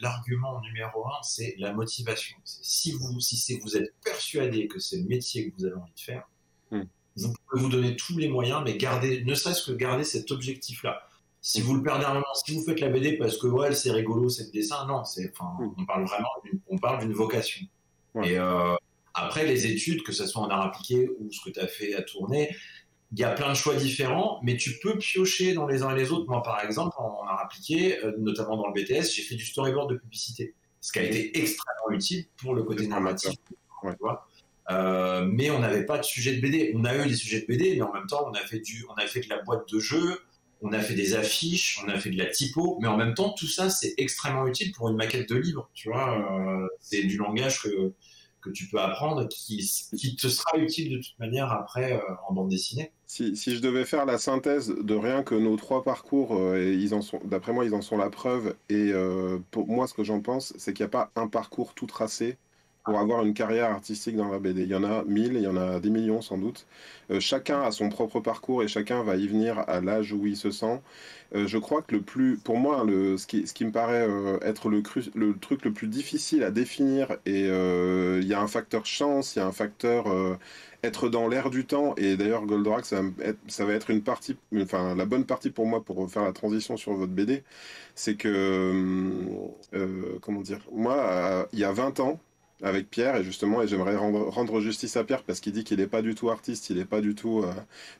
[0.00, 2.38] l'argument numéro un, c'est la motivation.
[2.44, 6.00] Si vous, si vous êtes persuadé que c'est le métier que vous avez envie de
[6.00, 6.28] faire,
[6.70, 6.84] hmm
[7.26, 11.02] vous pouvez vous donner tous les moyens, mais garder, ne serait-ce que garder cet objectif-là.
[11.40, 13.90] Si vous le perdez un moment, si vous faites la BD parce que ouais, c'est
[13.90, 15.74] rigolo, c'est le dessin, non, c'est, enfin, mm.
[15.78, 16.28] on parle vraiment,
[16.68, 17.66] on parle d'une vocation.
[18.24, 18.74] Et euh,
[19.14, 21.94] Après, les études, que ce soit en art appliqué ou ce que tu as fait
[21.94, 22.54] à tourner,
[23.12, 25.98] il y a plein de choix différents, mais tu peux piocher dans les uns et
[25.98, 26.28] les autres.
[26.28, 29.90] Moi, par exemple, en, art appliqué, euh, notamment dans le BTS, j'ai fait du storyboard
[29.90, 33.34] de publicité, ce qui a été extrêmement utile pour le côté narratif.
[34.70, 36.72] Euh, mais on n'avait pas de sujet de BD.
[36.74, 38.84] On a eu des sujets de BD, mais en même temps, on a fait du,
[38.90, 40.20] on a fait de la boîte de jeu,
[40.60, 43.30] on a fait des affiches, on a fait de la typo, mais en même temps,
[43.30, 45.70] tout ça, c'est extrêmement utile pour une maquette de livre.
[45.72, 47.92] Tu vois, euh, c'est du langage que
[48.40, 52.34] que tu peux apprendre qui, qui te sera utile de toute manière après euh, en
[52.34, 52.92] bande dessinée.
[53.04, 57.02] Si, si, je devais faire la synthèse de rien que nos trois parcours, ils en
[57.02, 58.54] sont, d'après moi, ils en sont la preuve.
[58.68, 58.92] Et
[59.50, 62.36] pour moi, ce que j'en pense, c'est qu'il n'y a pas un parcours tout tracé
[62.88, 64.62] pour avoir une carrière artistique dans la BD.
[64.62, 66.66] Il y en a mille, il y en a des millions sans doute.
[67.20, 70.50] chacun a son propre parcours et chacun va y venir à l'âge où il se
[70.50, 70.80] sent.
[71.34, 74.82] Euh, je crois que le plus, pour moi, ce, qui, me paraît euh, être le,
[74.82, 79.40] truc le plus difficile à définir, et euh, il y a un facteur chance, il
[79.40, 80.06] y a un facteur
[80.82, 83.02] être dans l'air du temps, et d'ailleurs Goldorak, ça,
[83.48, 86.76] ça, va être une partie, enfin la bonne partie pour moi pour faire la transition
[86.76, 87.42] sur votre BD,
[87.94, 88.72] c'est que,
[90.22, 92.20] comment dire, moi, il y a 20 ans,
[92.62, 95.86] avec Pierre et justement et j'aimerais rendre, justice à Pierre parce qu'il dit qu'il n'est
[95.86, 97.40] pas du tout artiste, il n'est pas du tout.
[97.40, 97.52] Euh,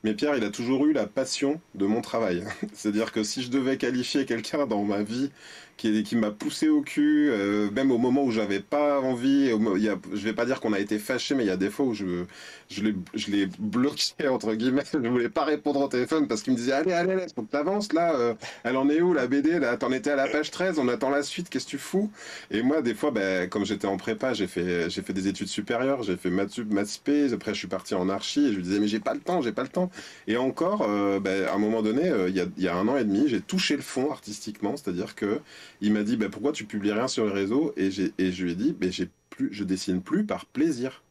[0.03, 2.44] mais Pierre, il a toujours eu la passion de mon travail.
[2.73, 5.31] C'est-à-dire que si je devais qualifier quelqu'un dans ma vie
[5.78, 9.50] qui, qui m'a poussé au cul, euh, même au moment où j'avais pas envie.
[9.76, 11.70] Il y je vais pas dire qu'on a été fâché, mais il y a des
[11.70, 12.24] fois où je,
[12.68, 12.82] je
[13.30, 14.82] l'ai bloqué, entre guillemets.
[14.92, 17.50] Je voulais pas répondre au téléphone parce qu'il me disait Allez, allez, allez, faut que
[17.50, 18.14] t'avances là.
[18.16, 20.88] Euh, elle en est où la BD là T'en étais à la page 13, on
[20.88, 22.10] attend la suite, qu'est-ce que tu fous?
[22.50, 26.02] Et moi, des fois, ben, comme j'étais en prépa, j'ai fait, fait des études supérieures,
[26.02, 27.00] j'ai fait maths maths
[27.32, 29.40] après je suis parti en archi et je lui disais Mais j'ai pas le temps,
[29.40, 29.90] j'ai pas le temps.
[30.26, 32.96] Et encore, euh, ben, à un moment donné, il y, a, y a un an
[32.96, 35.40] et demi, j'ai touché le fond artistiquement, c'est-à-dire que
[35.80, 37.88] il m'a dit bah, pourquoi tu publies rien sur les réseaux et,
[38.18, 41.02] et je lui ai dit bah, j'ai plus, je dessine plus par plaisir.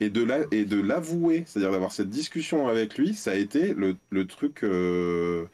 [0.00, 3.74] Et de, la, et de l'avouer, c'est-à-dire d'avoir cette discussion avec lui, ça a été
[3.74, 5.46] le, le truc euh,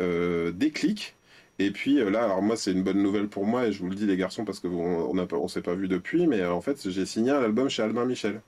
[0.00, 1.14] euh, déclic.
[1.60, 3.88] Et puis euh, là, alors moi, c'est une bonne nouvelle pour moi, et je vous
[3.88, 6.60] le dis, les garçons, parce qu'on on ne on s'est pas vu depuis, mais en
[6.60, 8.42] fait, j'ai signé un album chez Albin Michel.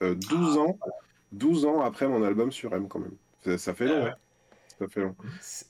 [0.00, 0.78] 12 ans,
[1.32, 3.58] 12 ans après mon album sur M, quand même.
[3.58, 4.10] Ça, fait long.
[4.78, 5.14] Ah hein fait long.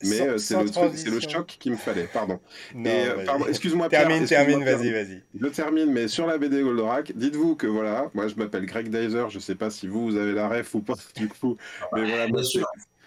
[0.02, 2.40] Mais euh, c'est le, le, choc qu'il me fallait, pardon.
[2.74, 5.22] Euh, excuse-moi, Termine, termine, vas-y, vas-y.
[5.38, 9.26] Je termine, mais sur la BD Goldorak, dites-vous que voilà, moi je m'appelle Greg Dyser,
[9.28, 11.56] je sais pas si vous, vous avez la ref ou pas, du coup,
[11.94, 12.66] mais voilà, Bien sûr.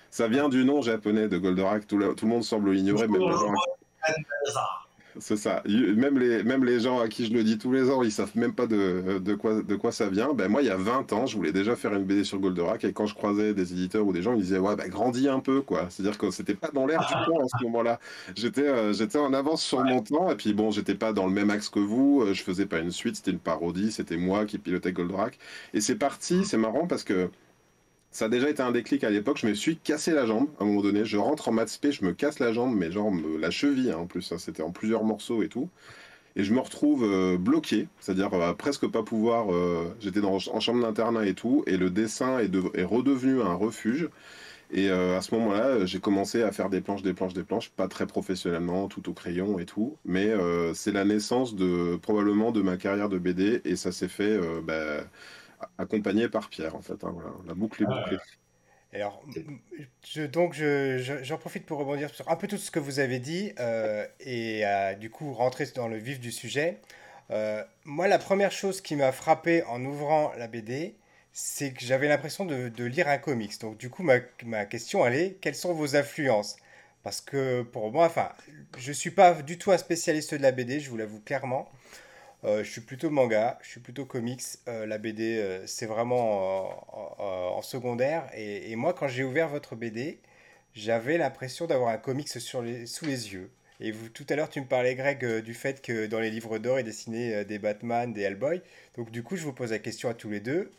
[0.09, 3.19] ça vient du nom japonais de Goldorak, tout, le, tout le monde semble l'ignorer, mais
[5.17, 5.63] c'est ça.
[5.65, 8.37] Même les, même les gens à qui je le dis tous les ans, ils savent
[8.37, 10.33] même pas de, de, quoi, de quoi ça vient.
[10.33, 12.83] Ben moi, il y a 20 ans, je voulais déjà faire une BD sur Goldorak
[12.85, 15.39] et quand je croisais des éditeurs ou des gens, ils disaient ouais, ben grandis un
[15.39, 15.87] peu quoi.
[15.89, 17.99] C'est-à-dire que c'était pas dans l'air du temps à ce moment-là.
[18.35, 21.33] J'étais euh, j'étais en avance sur mon temps et puis bon, j'étais pas dans le
[21.33, 22.21] même axe que vous.
[22.21, 25.37] Euh, je faisais pas une suite, c'était une parodie, c'était moi qui pilotais Goldorak.
[25.73, 27.29] Et c'est parti, c'est marrant parce que
[28.11, 29.39] ça a déjà été un déclic à l'époque.
[29.39, 31.05] Je me suis cassé la jambe à un moment donné.
[31.05, 34.07] Je rentre en maths je me casse la jambe, mais genre la cheville hein, en
[34.07, 34.31] plus.
[34.31, 34.37] Hein.
[34.37, 35.69] C'était en plusieurs morceaux et tout.
[36.35, 39.53] Et je me retrouve euh, bloqué, c'est-à-dire euh, presque pas pouvoir.
[39.53, 44.09] Euh, j'étais en chambre d'internat et tout, et le dessin est, redevenu un refuge.
[44.71, 47.87] Et à ce moment-là, j'ai commencé à faire des planches, des planches, des planches, pas
[47.87, 49.97] très professionnellement, tout au crayon et tout.
[50.05, 50.31] Mais
[50.75, 54.39] c'est la naissance de probablement de ma carrière de BD, et ça s'est fait.
[54.61, 55.03] Bah,
[55.77, 57.03] accompagné par Pierre, en fait.
[57.03, 57.15] Hein,
[57.47, 58.17] la boucle est ah, bouclée.
[58.93, 59.23] Alors,
[60.03, 63.53] je, donc, j'en profite pour rebondir sur un peu tout ce que vous avez dit
[63.59, 64.63] euh, et
[64.99, 66.79] du coup rentrer dans le vif du sujet.
[67.31, 70.95] Euh, moi, la première chose qui m'a frappé en ouvrant la BD,
[71.31, 73.59] c'est que j'avais l'impression de, de, lire un comics.
[73.61, 76.57] Donc, du coup, ma, ma, question, elle est quelles sont vos influences?
[77.03, 78.29] Parce que pour moi, enfin,
[78.77, 81.69] je ne suis pas du tout un spécialiste de la BD, je vous l'avoue clairement.
[82.45, 84.41] Euh, je suis plutôt manga, je suis plutôt comics.
[84.67, 88.29] Euh, la BD, euh, c'est vraiment en secondaire.
[88.35, 90.19] Et, moi, quand j'ai ouvert votre BD,
[90.73, 93.49] j'avais l'impression d'avoir un comics sous les yeux.
[93.81, 96.57] Et vous, tout à l'heure, tu me parlais, Greg, du fait que dans les livres
[96.59, 98.61] d'or, il dessinait des Batman, des Hellboy.
[98.97, 100.71] Donc, du coup, je vous pose la question à tous les deux.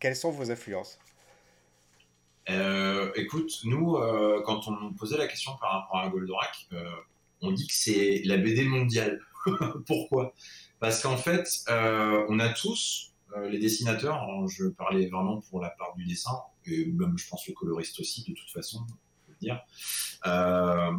[0.00, 0.98] Quelles sont vos influences?
[3.16, 3.98] Écoute, nous,
[4.44, 6.68] quand on posait la question par rapport à Goldorak,
[7.42, 9.20] on dit que c'est la BD mondiale.
[9.86, 10.34] Pourquoi?
[10.80, 15.60] Parce qu'en fait, euh, on a tous, euh, les dessinateurs, hein, je parlais vraiment pour
[15.60, 18.86] la part du dessin, et même je pense le coloriste aussi, de toute façon,
[19.28, 19.60] on dire,
[20.26, 20.92] euh,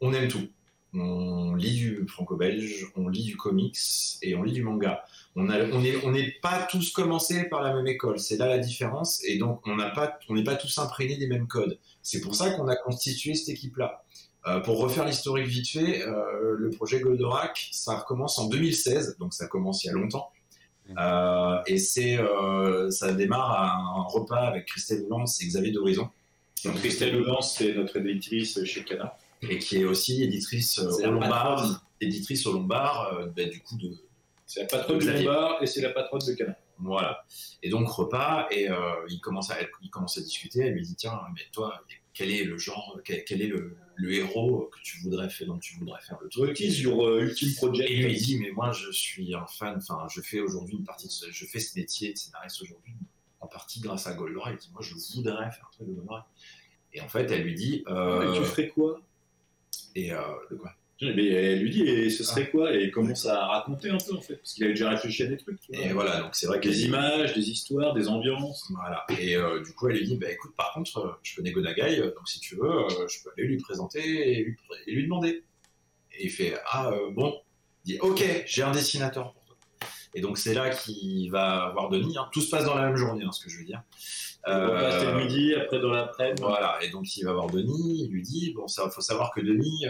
[0.00, 0.48] on aime tout.
[0.96, 3.76] On lit du franco-belge, on lit du comics
[4.22, 5.04] et on lit du manga.
[5.34, 9.20] On n'est on est, pas tous commencés par la même école, c'est là la différence,
[9.24, 11.80] et donc on n'est pas, pas tous imprégnés des mêmes codes.
[12.02, 14.04] C'est pour ça qu'on a constitué cette équipe-là.
[14.46, 19.32] Euh, pour refaire l'historique vite fait, euh, le projet Goldorak, ça recommence en 2016, donc
[19.32, 20.30] ça commence il y a longtemps.
[20.98, 26.10] Euh, et c'est, euh, ça démarre à un repas avec Christelle Lance et Xavier d'Horizon.
[26.64, 29.16] Donc Christelle Lance, c'est notre éditrice chez Cana.
[29.42, 33.92] Et qui est aussi éditrice au Lombard, éditrice au Lombard, bah, du coup de.
[34.46, 36.56] C'est la patronne du Lombard et c'est la patronne de Cana.
[36.78, 37.24] Voilà.
[37.62, 38.68] Et donc repas et
[39.08, 40.60] il commence à il commence à discuter.
[40.60, 41.82] Elle lui dit tiens mais toi
[42.14, 43.76] quel est le genre quel, est le,
[44.12, 46.56] héros que tu voudrais faire dont tu voudrais faire le truc.
[46.56, 47.90] sur Ultimate Project.
[47.90, 49.76] Et il lui dit mais moi je suis un fan.
[49.76, 52.94] Enfin je fais aujourd'hui une partie de je fais ce métier de scénariste aujourd'hui
[53.40, 54.54] en partie grâce à Goldorak.
[54.54, 56.24] Il dit moi je voudrais faire un truc de Goldorak.
[56.92, 57.84] Et en fait elle lui dit.
[57.88, 59.00] Euh, tu ferais quoi?
[59.94, 60.72] Et euh, de quoi?
[61.02, 62.74] Mais elle lui dit, et ce serait quoi?
[62.74, 65.26] Et il commence à raconter un peu, en fait, parce qu'il avait déjà réfléchi à
[65.26, 65.58] des trucs.
[65.70, 66.68] Et voilà, donc c'est vrai que.
[66.68, 68.70] Des images, des histoires, des ambiances.
[68.70, 69.04] Voilà.
[69.18, 72.00] Et euh, du coup, elle lui dit, bah écoute, par contre, euh, je connais Gonagai,
[72.00, 75.42] euh, donc si tu veux, je peux aller lui présenter et lui, et lui demander.
[76.18, 77.40] Et il fait, ah bon.
[77.86, 79.56] Il dit, ok, j'ai un dessinateur pour toi.
[80.14, 82.16] Et donc c'est là qu'il va voir Denis.
[82.16, 82.28] Hein.
[82.32, 83.82] Tout se passe dans la même journée, hein, ce que je veux dire.
[84.46, 86.34] Euh, le midi, après dans l'après.
[86.38, 89.40] Voilà, et donc il va voir Denis, il lui dit, bon, ça faut savoir que
[89.40, 89.86] Denis,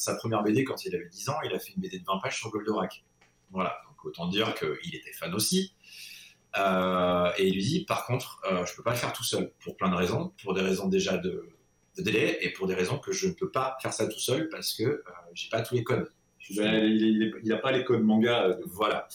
[0.00, 2.18] sa première BD quand il avait 10 ans, il a fait une BD de 20
[2.22, 3.04] pages sur Goldorak.
[3.50, 5.74] Voilà, donc autant dire qu'il était fan aussi.
[6.56, 9.52] Euh, et il lui dit, par contre, euh, je peux pas le faire tout seul,
[9.62, 11.48] pour plein de raisons, pour des raisons déjà de,
[11.98, 14.72] délai, et pour des raisons que je ne peux pas faire ça tout seul parce
[14.72, 15.02] que euh,
[15.34, 16.10] j'ai pas tous les codes.
[16.48, 18.44] Il n'a pas les codes manga.
[18.44, 19.06] Euh, voilà.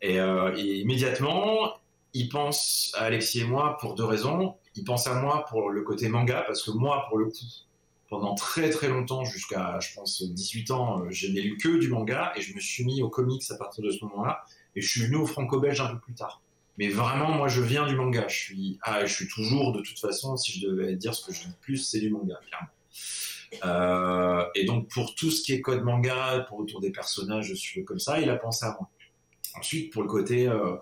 [0.00, 1.74] Et, et, immédiatement,
[2.14, 4.56] il pense à Alexis et moi pour deux raisons.
[4.74, 7.44] Il pense à moi pour le côté manga, parce que moi, pour le coup,
[8.10, 11.88] pendant très très longtemps, jusqu'à je pense 18 ans, euh, je n'ai lu que du
[11.88, 14.44] manga et je me suis mis aux comics à partir de ce moment-là.
[14.76, 16.42] Et je suis venu au franco-belge un peu plus tard.
[16.76, 18.26] Mais vraiment, moi, je viens du manga.
[18.28, 21.32] Je suis, ah, je suis toujours, de toute façon, si je devais dire ce que
[21.32, 22.68] je dis plus, c'est du manga, clairement.
[23.64, 27.54] Euh, et donc, pour tout ce qui est code manga, pour autour des personnages, je
[27.54, 28.88] suis comme ça, il a pensé à moi.
[29.56, 30.76] Ensuite, pour le côté euh,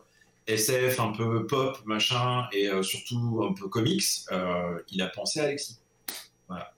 [0.46, 4.04] SF, un peu pop, machin, et surtout un peu comics,
[4.90, 5.78] il a pensé à Alexis.
[6.48, 6.72] Voilà.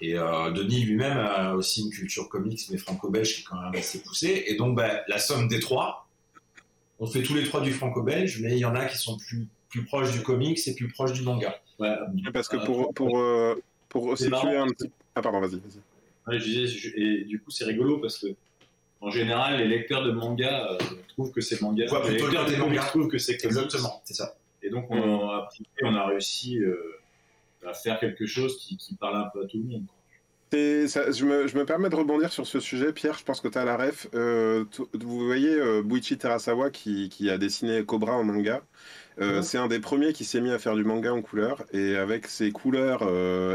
[0.00, 3.74] Et euh, Denis lui-même a aussi une culture comics, mais franco-belge, qui est quand même
[3.74, 4.44] assez poussée.
[4.46, 6.06] Et donc, bah, la somme des trois,
[6.98, 9.46] on fait tous les trois du franco-belge, mais il y en a qui sont plus,
[9.70, 11.58] plus proches du comics et plus proches du manga.
[11.78, 11.94] Ouais.
[12.32, 13.54] Parce que pour, pour, euh,
[13.88, 14.90] pour situer un petit.
[15.14, 15.60] Ah, pardon, vas-y.
[16.26, 18.28] Vas je disais, et du coup, c'est rigolo parce que.
[19.02, 21.84] En général, les lecteurs de manga euh, trouvent que c'est manga.
[22.04, 24.34] les lecteurs des mangas trouvent que c'est Exactement, c'est ça.
[24.62, 25.48] Et donc, on, a,
[25.82, 26.58] on a réussi
[27.64, 29.86] à faire quelque chose qui, parle un peu à tout le monde.
[30.52, 33.18] je, me, je, me, permets de rebondir sur ce sujet, Pierre.
[33.18, 34.08] Je pense que tu as la ref.
[34.14, 34.64] Euh,
[34.94, 38.62] vous voyez euh, Buichi Terasawa qui, qui, a dessiné Cobra en manga.
[39.18, 41.96] Euh, c'est un des premiers qui s'est mis à faire du manga en couleur et
[41.96, 43.02] avec ses couleurs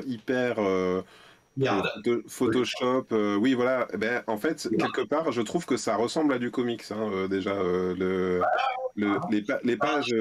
[0.07, 0.55] hyper
[1.57, 3.07] de Photoshop.
[3.11, 3.87] oui, voilà.
[3.93, 7.27] Eh ben, en fait, quelque part, je trouve que ça ressemble à du comics hein,
[7.29, 7.53] déjà.
[7.53, 8.41] le,
[8.95, 10.13] le les, les, pages.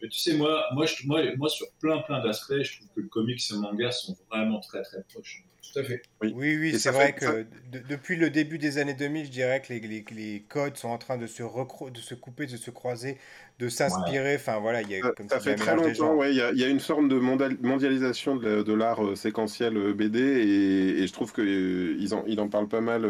[0.00, 3.00] Mais tu sais, moi, moi, je, moi, moi sur plein, plein d'aspects, je trouve que
[3.00, 5.44] le comics et le manga sont vraiment très, très proches.
[5.72, 6.02] Tout à fait.
[6.22, 7.46] Oui, oui, c'est vrai que
[7.88, 10.98] depuis le début des années 2000, je dirais que les, les, les codes sont en
[10.98, 13.18] train de se, de se couper, de se croiser
[13.58, 14.36] de s'inspirer.
[14.36, 16.14] Enfin voilà, il y a comme ça, fait très longtemps.
[16.14, 19.92] Ouais, il y, y, a une forme de mondialisation de, de l'art euh, séquentiel euh,
[19.92, 23.08] BD et, et, je trouve que euh, ils en, il en parle pas mal.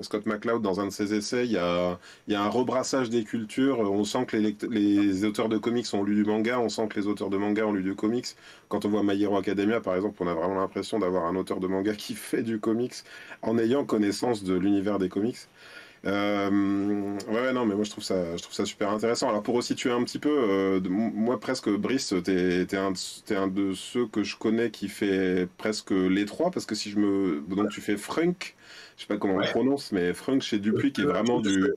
[0.00, 3.10] Scott McCloud dans un de ses essais, il y a, il y a un rebrassage
[3.10, 3.80] des cultures.
[3.80, 6.98] On sent que les, les, auteurs de comics ont lu du manga, on sent que
[6.98, 8.28] les auteurs de manga ont lu du comics.
[8.68, 11.60] Quand on voit My Hero Academia, par exemple, on a vraiment l'impression d'avoir un auteur
[11.60, 12.94] de manga qui fait du comics
[13.42, 15.36] en ayant connaissance de l'univers des comics.
[16.04, 19.28] Euh, ouais, non, mais moi je trouve ça, je trouve ça super intéressant.
[19.28, 22.92] Alors pour resituer un petit peu, euh, moi presque Brice, t'es es un,
[23.30, 26.90] es un de ceux que je connais qui fait presque les trois, parce que si
[26.90, 28.56] je me, donc tu fais Frunk,
[29.02, 31.72] je sais pas comment on prononce, mais Frunk chez Dupuis, qui est vraiment du.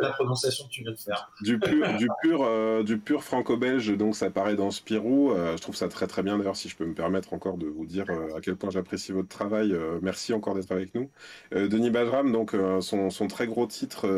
[0.00, 1.32] La prononciation que tu viens de faire.
[1.42, 5.32] Du pur, du pur, euh, du pur franco-belge, donc ça paraît dans Spirou.
[5.32, 7.66] Euh, je trouve ça très très bien d'ailleurs, si je peux me permettre encore de
[7.66, 9.76] vous dire euh, à quel point j'apprécie votre travail.
[10.00, 11.10] merci encore d'être avec nous.
[11.50, 14.08] Denis Bajram, donc son, son, très gros titre,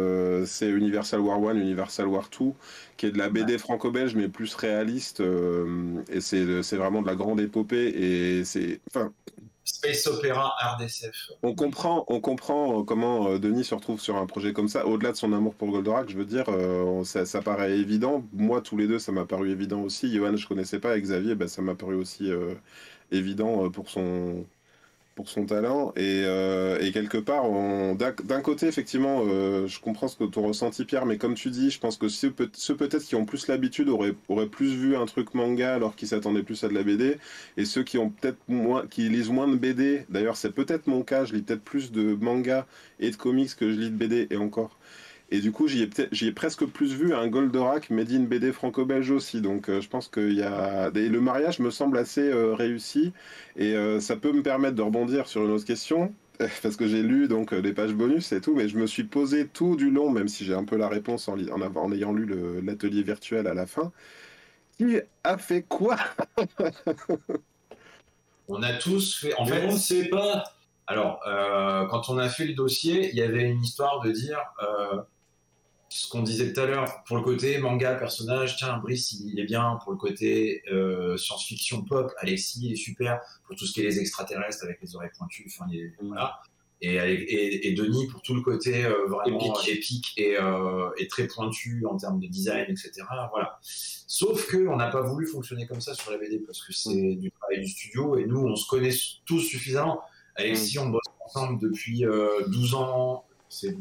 [0.46, 2.52] c'est Universal War 1, Universal War 2,
[2.98, 5.22] qui est de la BD franco-belge mais plus réaliste.
[6.10, 9.10] et c'est vraiment de la grande épopée et c'est, enfin,
[9.64, 11.32] Space Opera RDCF.
[11.42, 14.86] On comprend, euh, comment euh, Denis se retrouve sur un projet comme ça.
[14.86, 18.24] Au-delà de son amour pour Goldorak, je veux dire, euh, ça, paraît évident.
[18.32, 20.12] Moi, tous les deux, ça m'a paru évident aussi.
[20.12, 20.98] Johan, je connaissais pas.
[20.98, 22.30] Xavier, ben, ça m'a paru aussi
[23.10, 24.44] évident pour son,
[25.14, 25.92] pour son talent.
[25.96, 27.44] Et, euh, et quelque part,
[28.24, 31.70] d'un côté, effectivement, euh, je comprends ce que tu ressenti, Pierre, mais comme tu dis,
[31.70, 35.34] je pense que ceux, peut-être qui ont plus l'habitude auraient, auraient, plus vu un truc
[35.34, 37.18] manga alors qu'ils s'attendaient plus à de la BD.
[37.56, 41.02] Et ceux qui ont peut-être moins, qui lisent moins de BD, d'ailleurs, c'est peut-être mon
[41.02, 42.66] cas, je lis peut-être plus de manga
[43.00, 44.78] et de comics que je lis de BD et encore.
[45.32, 49.10] Et du coup, j'y ai, ai, presque plus vu un Goldorak made in BD franco-belge
[49.10, 49.40] aussi.
[49.40, 50.90] Donc, je pense qu'il y a.
[50.94, 53.12] Et le mariage me semble assez réussi.
[53.56, 56.14] Et ça peut me permettre de rebondir sur une autre question.
[56.62, 59.46] Parce que j'ai lu donc les pages bonus et tout, mais je me suis posé
[59.46, 62.26] tout du long, même si j'ai un peu la réponse en, en, en ayant lu
[62.62, 63.90] l'atelier virtuel à la fin.
[64.76, 65.96] Qui a fait quoi?
[68.48, 69.34] On a tous fait.
[69.38, 70.44] En fait, on ne sait pas.
[70.86, 74.38] Alors, euh, quand on a fait le dossier, il y avait une histoire de dire
[74.62, 75.00] euh,
[75.94, 78.56] ce qu'on disait tout à l'heure pour le côté manga personnage.
[78.56, 82.12] Tiens, Brice, il est bien pour le côté euh, science-fiction pop.
[82.18, 85.46] Alexis, il est super pour tout ce qui est les extraterrestres avec les oreilles pointues.
[85.46, 86.08] Enfin, mm.
[86.08, 86.40] voilà.
[86.84, 90.36] Et, et, Denis pour tout le côté vraiment épique, et,
[90.98, 92.90] et, très pointu en termes de design, etc.
[93.30, 93.60] Voilà.
[93.62, 97.14] Sauf que on n'a pas voulu fonctionner comme ça sur la BD parce que c'est
[97.14, 98.90] du travail du studio et nous on se connaît
[99.24, 100.02] tous suffisamment.
[100.34, 103.76] Alexis, on bosse ensemble depuis 12 euh, ans, c'est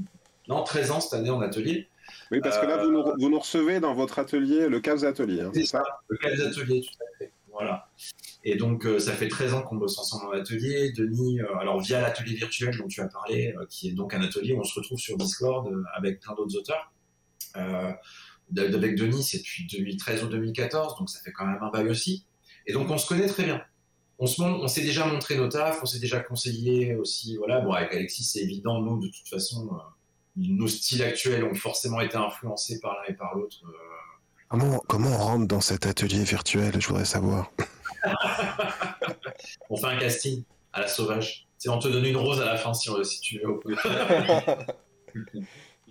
[0.47, 1.87] non 13 ans cette année en atelier.
[2.31, 5.41] Oui, parce que là vous nous, vous nous recevez dans votre atelier, le Cavs Atelier.
[5.41, 7.31] Hein, c'est ça, le Cavs Atelier, tout à fait.
[7.51, 7.89] Voilà.
[8.43, 10.91] Et donc, euh, ça fait 13 ans qu'on bosse ensemble en atelier.
[10.93, 14.53] Denis, euh, alors via l'atelier virtuel dont tu as parlé, qui est donc un atelier
[14.53, 16.91] où on se retrouve sur Discord avec plein d'autres auteurs
[18.57, 22.25] avec Denis, c'est depuis 2013 ou 2014, donc ça fait quand même un bail aussi.
[22.67, 23.63] Et donc on se connaît très bien.
[24.19, 27.37] On, se, on s'est déjà montré nos tafs, on s'est déjà conseillé aussi.
[27.37, 29.77] Voilà, bon, avec Alexis, c'est évident, nous, de toute façon, euh,
[30.35, 33.57] nos styles actuels ont forcément été influencés par l'un et par l'autre.
[33.65, 33.71] Euh.
[34.49, 37.51] Comment, comment on rentre dans cet atelier virtuel Je voudrais savoir.
[39.69, 41.47] on fait un casting à la sauvage.
[41.57, 43.59] C'est on te donne une rose à la fin si, si tu veux.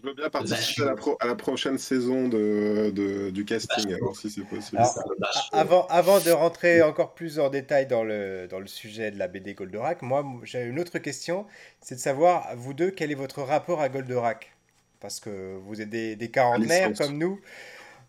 [0.00, 0.82] Je veux bien participer
[1.20, 4.80] à la, prochaine saison de, du casting, si c'est possible.
[5.52, 9.28] avant, avant de rentrer encore plus en détail dans le, dans le sujet de la
[9.28, 11.46] BD Goldorak, moi j'ai une autre question,
[11.80, 14.52] c'est de savoir, vous deux, quel est votre rapport à Goldorak?
[15.00, 17.40] Parce que vous êtes des, des quarantenaires comme nous.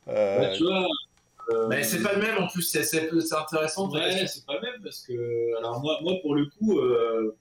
[0.07, 0.55] Euh...
[0.55, 0.87] tu vois,
[1.49, 2.79] euh, Mais c'est pas le même en plus, c'est
[3.33, 3.89] intéressant.
[3.89, 7.35] Ouais, c'est pas le même parce que, alors moi, moi pour le coup, euh,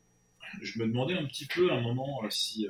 [0.61, 2.67] je me demandais un petit peu à un moment euh, si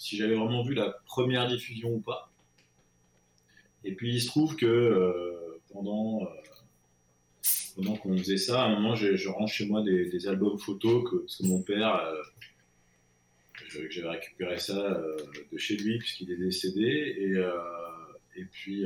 [0.00, 2.30] si j'avais vraiment vu la première diffusion ou pas.
[3.84, 6.26] Et puis il se trouve que euh, pendant, euh,
[7.76, 11.16] pendant qu'on faisait ça, à un moment, je, range chez moi des, albums photos que,
[11.16, 12.16] parce que mon père, euh,
[13.90, 14.98] j'avais récupéré ça
[15.52, 17.14] de chez lui puisqu'il est décédé.
[17.18, 18.84] Et, et puis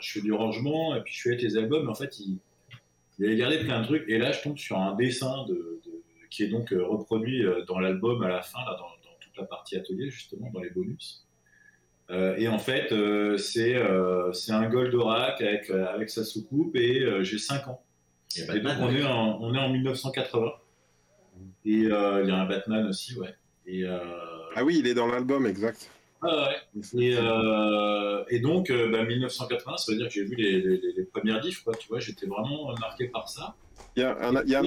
[0.00, 1.88] je fais du rangement et puis je fais les albums.
[1.88, 2.38] en fait, il,
[3.18, 4.08] il avait gardé plein de trucs.
[4.08, 5.80] Et là, je tombe sur un dessin de,
[6.30, 9.01] qui est donc reproduit dans l'album à la fin, là, dans,
[9.36, 11.26] la partie atelier, justement, dans les bonus.
[12.10, 17.24] Euh, et en fait, euh, c'est euh, c'est un Goldorak avec, avec sa soucoupe et
[17.24, 17.82] j'ai 5 ans.
[18.36, 20.52] Et, donc, on, est en, on est en 1980.
[21.64, 23.34] Et il y a un Batman aussi, ouais.
[23.66, 25.88] Et, ah oui, il est dans l'album, exact.
[26.22, 26.82] Ah ouais.
[26.98, 27.16] Et,
[28.34, 31.74] et, donc, 1980, bah, ça veut dire que j'ai vu les, les, premières diffs, quoi.
[31.74, 33.54] Tu vois, j'étais vraiment marqué par ça.
[33.96, 34.62] Il y a un, il y a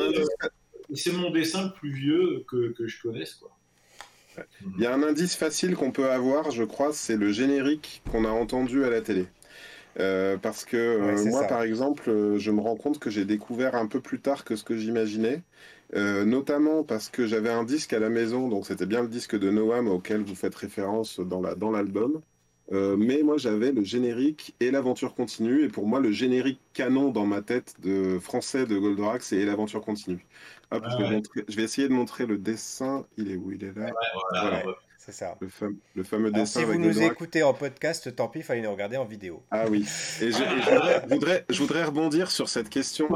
[0.93, 3.57] c'est mon dessin le plus vieux que, que je connaisse, quoi.
[4.77, 8.25] Il y a un indice facile qu'on peut avoir, je crois, c'est le générique qu'on
[8.25, 9.27] a entendu à la télé.
[9.99, 13.75] Euh, parce que euh, moi, par exemple, euh, je me rends compte que j'ai découvert
[13.75, 15.41] un peu plus tard que ce que j'imaginais,
[15.93, 19.49] notamment parce que j'avais un disque à la maison, donc c'était bien le disque de
[19.49, 22.13] Noam auquel vous faites référence dans l'album.
[22.13, 22.21] Dans
[22.71, 27.25] mais moi, j'avais le générique et l'aventure continue, et pour moi, le générique canon dans
[27.25, 30.25] ma tête de français de Goldorak, c'est l'aventure continue
[30.71, 33.05] je, vais essayer de montrer le dessin.
[33.17, 33.51] Il est où?
[33.51, 34.63] Il est là.
[34.97, 35.37] C'est ça.
[35.39, 35.49] Le,
[35.95, 36.61] le fameux dessin.
[36.61, 39.43] Si vous nous écoutez en podcast, tant pis, il fallait nous regarder en vidéo.
[39.51, 39.85] Ah oui.
[40.21, 43.07] Et je, voudrais, je, voudrais, rebondir sur cette question.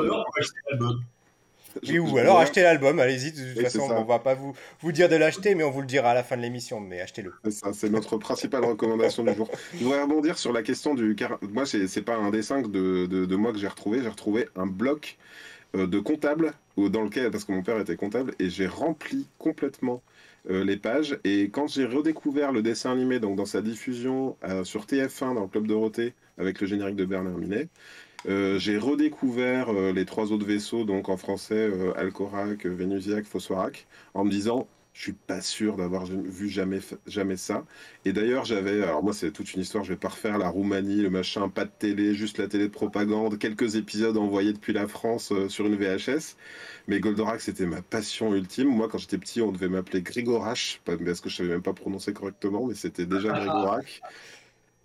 [1.88, 3.32] Oui, ou alors achetez l'album, allez-y.
[3.32, 5.88] De toute façon, on va pas vous, vous dire de l'acheter, mais on vous le
[5.88, 6.80] dira à la fin de l'émission.
[6.80, 7.34] Mais achetez-le.
[7.50, 9.50] C'est c'est notre principale recommandation du jour.
[9.74, 11.16] Je voudrais rebondir sur la question du.
[11.42, 14.02] Moi, c'est pas un dessin de, de, de moi que j'ai retrouvé.
[14.02, 15.18] J'ai retrouvé un bloc
[15.76, 20.02] euh, de comptable, dans lequel, parce que mon père était comptable, et j'ai rempli complètement
[20.50, 21.20] euh, les pages.
[21.24, 25.42] Et quand j'ai redécouvert le dessin animé, donc dans sa diffusion euh, sur TF1 dans
[25.42, 27.68] le Club Dorothée, avec le générique de Bernard Minet,
[28.26, 34.68] j'ai redécouvert les trois autres vaisseaux, donc en français, Alcorac, Vénusiac, Phosphorac, en me disant
[35.00, 37.64] je suis pas sûr d'avoir vu jamais, jamais ça.
[38.04, 41.02] Et d'ailleurs, j'avais, alors moi, c'est toute une histoire, je vais pas refaire la Roumanie,
[41.02, 44.90] le machin, pas de télé, juste la télé de propagande, quelques épisodes envoyés depuis la
[44.90, 46.36] France euh, sur une VHS.
[46.88, 48.68] Mais Goldorak, c'était ma passion ultime.
[48.68, 52.12] Moi, quand j'étais petit, on devait m'appeler Grigorache, parce que je savais même pas prononcer
[52.12, 54.02] correctement, mais c'était déjà Grigorak.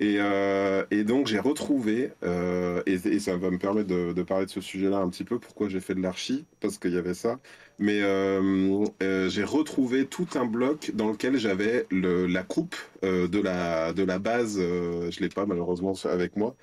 [0.01, 4.47] Et, euh, et, donc j'ai retrouvé, euh, et, ça va me permettre de, de parler
[4.47, 7.15] de ce sujet-là un petit peu, pourquoi j'ai fait de l'archi, parce qu'il y avait
[7.15, 7.39] ça.
[7.79, 13.41] Mais euh, euh, j'ai retrouvé tout un bloc dans lequel j'avais la coupe euh, de,
[13.41, 16.55] la, de la base, je l'ai pas malheureusement avec moi,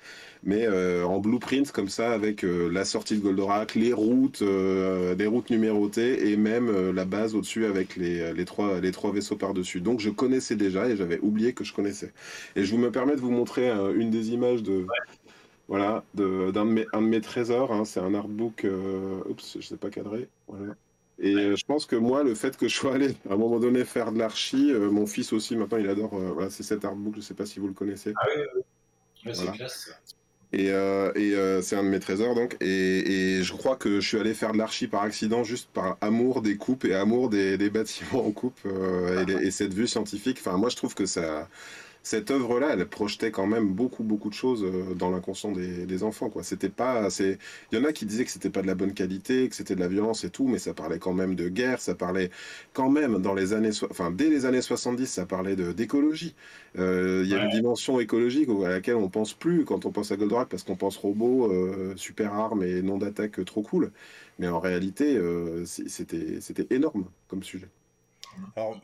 [0.42, 6.30] mais en blueprint comme ça avec la sortie de Goldorak, les routes, les routes numérotées
[6.30, 9.80] et même la base au-dessus avec les, les, trois, les trois vaisseaux par-dessus.
[9.80, 12.12] Donc je connaissais déjà et j'avais oublié que je connaissais.
[12.56, 14.86] Et je vous me permets de vous montrer une des images de...
[15.68, 17.84] Voilà, d'un de, mes, un de mes trésors, hein.
[17.84, 18.66] c'est un artbook,
[19.28, 20.74] oups, je sais pas cadrer, voilà.
[21.18, 23.60] Et euh, je pense que moi, le fait que je sois allé à un moment
[23.60, 26.14] donné faire de l'archi, euh, mon fils aussi, maintenant, il adore.
[26.14, 28.12] Euh, voilà, c'est cet artbook, je ne sais pas si vous le connaissez.
[28.16, 28.26] Ah
[29.24, 29.90] oui, classe.
[30.54, 32.58] Et, et c'est un de mes trésors, donc.
[32.60, 35.96] Et, et, je crois que je suis allé faire de l'archi par accident, juste par
[36.02, 40.36] amour des coupes et amour des, des bâtiments en coupe et, et, cette vue scientifique.
[40.40, 41.48] Enfin, moi, je trouve que ça
[42.02, 46.30] cette œuvre-là, elle projetait quand même beaucoup, beaucoup de choses euh, dans l'inconscient des, enfants.
[46.30, 46.42] Quoi.
[46.42, 47.38] C'était pas, c'est,
[47.70, 49.76] il y en a qui disaient que c'était pas de la bonne qualité, que c'était
[49.76, 52.30] de la violence et tout, mais ça parlait quand même de guerre, ça parlait
[52.72, 56.34] quand même dans les années, enfin dès les années 70, ça parlait de d'écologie.
[56.78, 60.10] Euh, il y a une dimension écologique à laquelle on pense plus quand on pense
[60.10, 63.92] à Goldorak parce qu'on pense robot, euh, super armes et nom d'attaque trop cool.
[64.38, 65.20] Mais en réalité,
[65.66, 67.68] c'était, c'était énorme comme sujet.
[68.56, 68.80] Alors,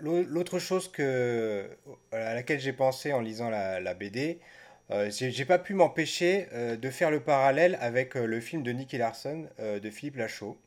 [0.00, 1.68] l'autre chose que,
[2.12, 4.38] à laquelle j'ai pensé en lisant la, BD,
[4.90, 8.72] euh, j'ai pas pu m'empêcher euh, de faire le parallèle avec euh, le film de
[8.72, 10.58] Nicky Larson de Philippe Lachaud.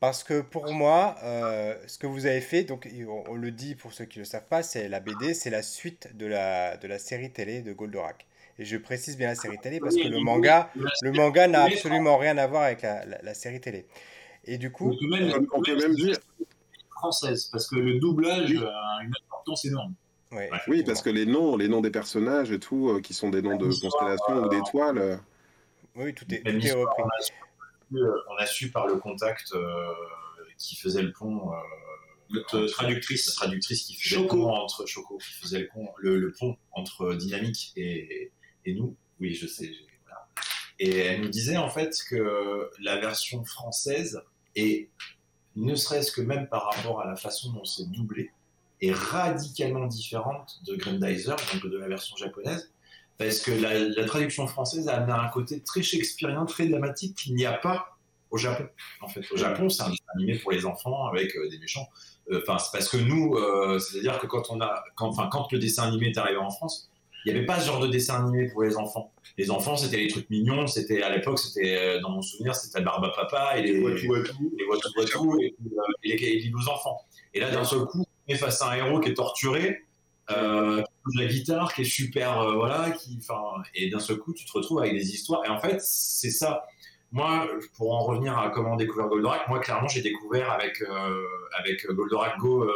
[0.00, 1.16] Parce que pour moi,
[1.88, 2.88] ce que vous avez fait, donc
[3.26, 5.62] on, le dit pour ceux qui ne le savent pas, c'est la BD, c'est la
[5.62, 8.24] suite de la, de la série télé de Goldorak.
[8.60, 10.70] Et je précise bien la série télé parce que le manga,
[11.02, 13.86] le manga n'a absolument rien à voir avec la, la, série télé.
[14.44, 14.92] Et du coup,
[15.52, 16.16] on peut même dire,
[16.98, 19.94] française, parce que le doublage a une importance énorme.
[20.66, 23.42] oui, parce que les noms, les noms des personnages et tout, euh, qui sont des
[23.42, 24.98] noms de constellations ou d'étoiles.
[24.98, 25.16] Euh,
[25.94, 27.02] oui, tout est, repris.
[27.94, 29.54] Euh, on a, su, par le contact
[30.58, 31.50] qui faisait le pont.
[32.30, 36.30] Notre traductrice, la traductrice qui faisait le pont entre Choco, qui faisait le pont, le,
[36.38, 38.30] pont entre Dynamique et,
[38.66, 38.94] et, nous.
[39.18, 39.72] Oui, je sais.
[40.78, 44.20] Et elle nous disait en fait que la version française
[44.54, 44.90] est
[45.58, 48.30] ne serait-ce que même par rapport à la façon dont c'est doublé,
[48.80, 52.70] est radicalement différente de Grandizer, donc de la version japonaise,
[53.18, 57.46] parce que la, traduction française a amené un côté très shakespearien, très dramatique qu'il n'y
[57.46, 57.98] a pas
[58.30, 58.68] au Japon.
[59.00, 61.88] En fait, au Japon, c'est un dessin animé pour les enfants avec euh, des méchants.
[62.30, 65.58] Euh, enfin, c'est parce que nous, euh, c'est-à-dire que quand on a, quand, quand le
[65.58, 66.90] dessin animé est arrivé en France,
[67.28, 69.12] il n'y avait pas ce genre de dessin animé pour les enfants.
[69.36, 70.66] Les enfants, c'était les trucs mignons.
[70.66, 74.06] C'était à l'époque, c'était euh, dans mon souvenir, c'était Barba Papa et les les Watu
[76.02, 77.04] et, les, les, enfants.
[77.34, 79.84] Et là, d'un seul coup, on est face à un héros qui est torturé,
[80.30, 83.98] euh, qui joue de la guitare, qui est super, euh, voilà, qui, enfin, et d'un
[83.98, 85.44] seul coup, tu te retrouves avec des histoires.
[85.44, 86.64] Et en fait, c'est ça.
[87.12, 91.22] Moi, pour en revenir à comment découvrir Goldorak, moi, clairement, j'ai découvert avec euh,
[91.58, 92.66] avec Goldorak Go,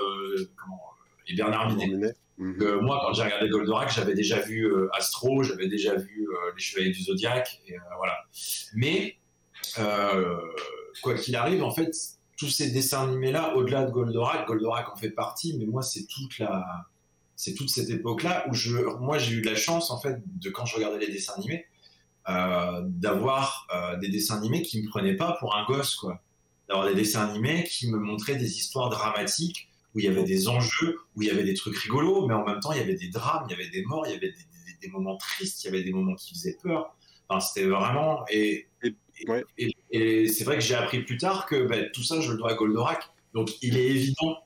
[0.57, 0.80] comment,
[1.26, 2.14] et Bernard Minet.
[2.43, 2.80] Mhm.
[2.80, 6.61] moi, quand j'ai regardé Goldorak, j'avais déjà vu euh, Astro, j'avais déjà vu euh, Les
[6.61, 8.16] Chevaliers du Zodiaque, et, euh, voilà.
[8.74, 9.18] Mais
[11.03, 11.95] quoi qu'il arrive, en fait,
[12.36, 16.38] tous ces dessins animés-là, au-delà de Goldorak, Goldorak en fait partie, mais moi, c'est toute
[16.40, 16.86] la,
[17.36, 20.51] c'est toute cette époque-là où je, moi, j'ai eu de la chance, en fait, de
[20.51, 21.66] quand je regardais les dessins animés,
[22.26, 23.68] d'avoir
[24.01, 26.20] des dessins animés qui me prenaient pas pour un gosse, quoi.
[26.68, 30.49] D'avoir des dessins animés qui me montraient des histoires dramatiques où il y avait des
[30.49, 32.95] enjeux, où il y avait des trucs rigolos, mais en même temps, il y avait
[32.95, 34.32] des drames, il y avait des morts, il y avait
[34.80, 36.97] des, moments tristes, il y avait des moments qui faisaient peur.
[37.28, 38.24] Enfin, c'était vraiment.
[38.30, 38.68] Et,
[39.93, 42.51] et, c'est vrai que j'ai appris plus tard que ben, tout ça, je le dois
[42.51, 43.11] à Goldorak.
[43.34, 44.38] Donc, il est évident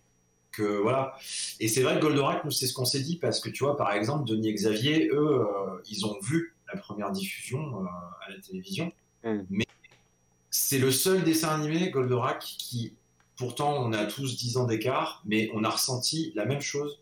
[0.52, 0.62] que.
[0.62, 1.16] Voilà.
[1.58, 3.76] Et c'est vrai que Goldorak, nous, c'est ce qu'on s'est dit, parce que tu vois,
[3.76, 7.86] par exemple, Denis et Xavier, eux, euh, ils ont vu la première diffusion euh,
[8.26, 8.92] à la télévision.
[9.24, 9.40] Mm.
[9.48, 9.66] Mais
[10.50, 12.94] c'est le seul dessin animé, Goldorak, qui
[13.36, 17.00] Pourtant, on a tous 10 ans d'écart, mais on a ressenti la même chose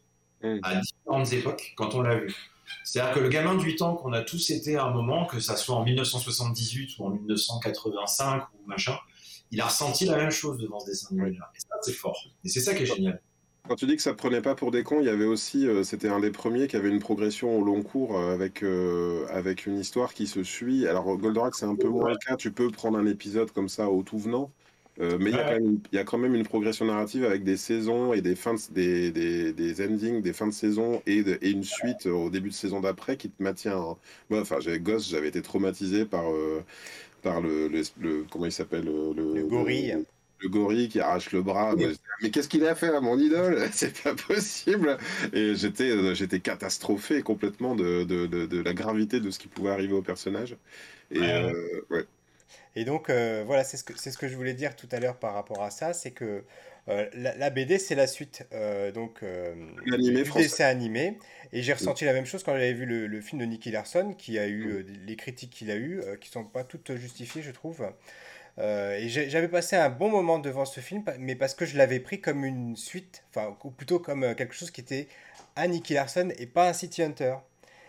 [0.63, 2.35] à différentes époques quand on l'a vu.
[2.83, 5.41] C'est-à-dire que le gamin de 8 ans qu'on a tous été à un moment, que
[5.41, 8.99] ça soit en 1978 ou en 1985 ou machin,
[9.51, 11.51] il a ressenti la même chose devant ce dessin animé-là.
[11.55, 12.27] Et ça, c'est fort.
[12.45, 13.21] Et c'est ça qui est génial.
[13.67, 15.85] Quand tu dis que ça prenait pas pour des cons, il y avait aussi, euh,
[15.85, 19.65] c'était un des premiers qui avait une progression au long cours euh, avec, euh, avec
[19.65, 20.87] une histoire qui se suit.
[20.87, 22.37] Alors Goldorak, c'est un peu moins le cas.
[22.37, 24.51] Tu peux prendre un épisode comme ça au tout venant.
[25.01, 28.37] Euh, mais il y, a quand même une progression narrative avec des saisons et des
[28.37, 32.51] fins, des, des, des, endings, des fins de saison et, et, une suite au début
[32.51, 33.97] de saison d'après qui te maintient.
[34.31, 36.63] Moi, enfin, j'avais gosse, j'avais été traumatisé par, euh,
[37.23, 39.97] par le, le, comment il s'appelle le, gorille.
[40.41, 41.75] Le, gorille qui arrache le bras.
[42.23, 43.67] Mais qu'est-ce qu'il a fait à mon idole?
[43.73, 44.97] C'est pas possible.
[45.33, 49.71] Et j'étais, euh, j'étais catastrophé complètement de, de, de, la gravité de ce qui pouvait
[49.71, 50.57] arriver au personnage.
[51.11, 51.19] Et
[51.91, 52.07] ouais.
[52.77, 54.99] Et donc, euh, voilà, c'est ce, que, c'est ce que je voulais dire tout à
[54.99, 56.45] l'heure par rapport à ça, c'est que
[56.89, 59.55] euh, la, la BD, c'est la suite euh, donc, euh,
[59.87, 61.19] du dessin animé.
[61.53, 64.15] Et j'ai ressenti la même chose quand j'avais vu le, le film de Nicky Larson,
[64.17, 67.87] qui a eu les critiques qu'il a eues, qui sont pas toutes justifiées, je trouve.
[68.59, 72.21] Et j'avais passé un bon moment devant ce film, mais parce que je l'avais pris
[72.21, 75.07] comme une suite, enfin, ou plutôt comme quelque chose qui était
[75.57, 77.37] un Nicky Larson et pas un City Hunter.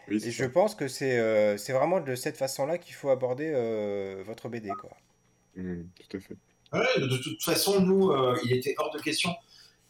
[0.08, 3.52] Oui, Et je pense que c'est euh, c'est vraiment de cette façon-là qu'il faut aborder
[3.54, 4.92] euh, votre BD, quoi.
[5.56, 6.38] Mm, tout à fait.
[6.74, 9.34] Ouais, de, de toute façon, nous, euh, il était hors de question.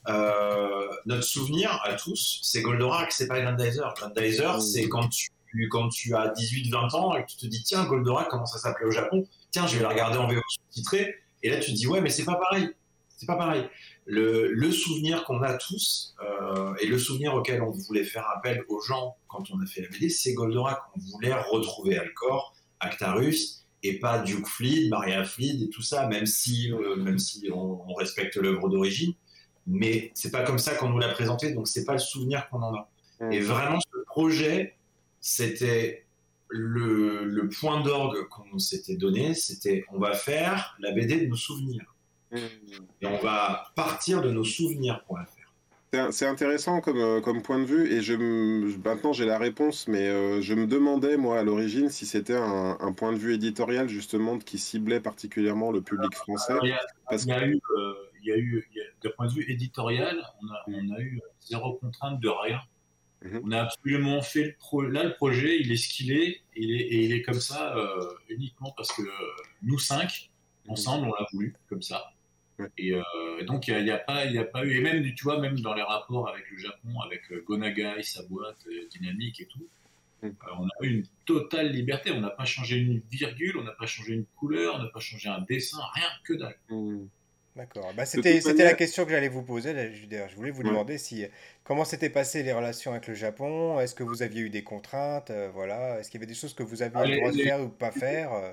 [0.07, 3.93] Euh, notre souvenir à tous, c'est Goldorak, c'est pas Grandizer.
[3.95, 4.61] Grandizer, Mm.
[4.61, 5.30] c'est quand tu,
[5.70, 8.86] quand tu as 18-20 ans et que tu te dis, tiens, Goldorak, comment ça s'appelait
[8.86, 9.28] au Japon?
[9.51, 11.16] Tiens, je vais la regarder en VO sous-titré.
[11.43, 12.70] Et là, tu te dis, ouais, mais c'est pas pareil.
[13.18, 13.68] C'est pas pareil.
[14.06, 18.64] Le, le souvenir qu'on a tous euh, et le souvenir auquel on voulait faire appel
[18.70, 20.80] aux gens quand on a fait la BD, c'est Goldorak.
[20.95, 26.26] On voulait retrouver Alcor, Actarus et pas Duke Fleet, Maria Fleet et tout ça, même
[26.26, 29.14] si, euh, même si on, on respecte l'œuvre d'origine.
[29.68, 32.62] Mais c'est pas comme ça qu'on nous l'a présenté, donc c'est pas le souvenir qu'on
[32.62, 32.89] en a.
[33.32, 34.76] Et vraiment, ce projet,
[35.22, 36.06] c'était
[36.49, 41.36] le, le point d'orgue qu'on s'était donné, c'était on va faire la BD de nos
[41.36, 41.95] souvenirs.
[42.32, 42.38] Mm.
[43.01, 46.11] Et on va partir de nos souvenirs pour la faire.
[46.11, 48.13] C'est intéressant comme, euh, comme point de vue et je,
[48.84, 52.78] maintenant j'ai la réponse, mais euh, je me demandais moi à l'origine si c'était un,
[52.82, 56.51] un point de vue éditorial justement qui ciblait particulièrement le public français.
[56.51, 58.78] Alors, il y a, Parce il y a eu, euh, il y a eu, il
[58.78, 62.30] y a- d'un point de vue éditorial, on a, on a eu zéro contrainte de
[62.30, 62.59] rien.
[63.23, 63.41] Mhm.
[63.45, 64.82] On a absolument fait le pro.
[64.82, 67.39] Là, le projet, il est ce qu'il est, et il est, et il est comme
[67.39, 69.01] ça euh, uniquement parce que
[69.61, 70.30] nous cinq,
[70.67, 72.03] ensemble, on l'a voulu comme ça.
[72.58, 72.68] Ouais.
[72.78, 73.01] Et euh,
[73.43, 75.39] donc, il n'y a, a pas, il y a pas eu, et même, tu vois,
[75.39, 79.45] même dans les rapports avec le Japon, avec euh, Gonagai, sa boîte, euh, Dynamique et
[79.47, 79.68] tout,
[80.22, 80.28] Mm.
[80.28, 82.12] euh, on a eu une totale liberté.
[82.12, 85.01] On n'a pas changé une virgule, on n'a pas changé une couleur, on n'a pas
[85.01, 86.56] changé un dessin, rien que dalle.
[86.70, 87.06] Mm.
[87.58, 87.91] D'accord.
[87.95, 89.74] Bah, c'était manière- la question que j'allais vous poser.
[89.74, 90.70] là, je, voulais vous Ouais.
[90.70, 91.26] demander si
[91.66, 93.80] comment s'étaient passées les relations avec le Japon?
[93.82, 95.30] Est-ce que vous aviez eu des contraintes?
[95.32, 95.99] Euh, Voilà.
[95.99, 97.62] Est-ce qu'il y avait des choses que vous aviez Ah, le les- droit de faire
[97.62, 98.51] ou pas faire euh?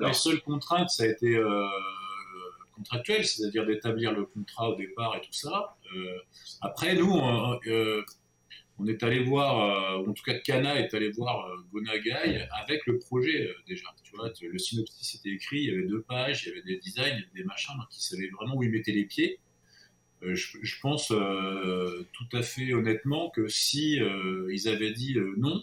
[0.00, 1.36] Les seules contraintes, ça a été
[2.80, 5.76] euh, contractuel, c'est-à-dire d'établir le contrat au départ et tout ça.
[5.94, 6.18] Euh,
[6.60, 8.02] après, nous, on, euh,
[8.78, 12.98] on est allé voir, euh, en tout cas Kana est allé voir Gonagai avec le
[12.98, 13.86] projet déjà.
[14.02, 16.78] Tu vois, le synopsis était écrit, il y avait deux pages, il y avait des
[16.78, 19.38] designs, des machins, donc ils savaient vraiment où ils mettaient les pieds.
[20.22, 23.98] Je, pense tout à fait honnêtement que si
[24.50, 25.62] ils avaient dit non,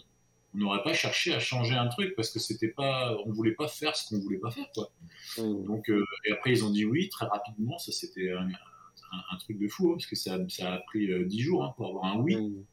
[0.54, 3.68] on n'aurait pas cherché à changer un truc parce que c'était pas, on voulait pas
[3.68, 4.90] faire ce qu'on voulait pas faire quoi.
[5.36, 5.64] Mm.
[5.64, 9.36] Donc euh, et après ils ont dit oui très rapidement, ça c'était un, un- un
[9.38, 11.88] truc de fou hein, parce que ça, ça a pris euh, dix jours hein, pour
[11.88, 12.36] avoir un oui.
[12.36, 12.64] Mm.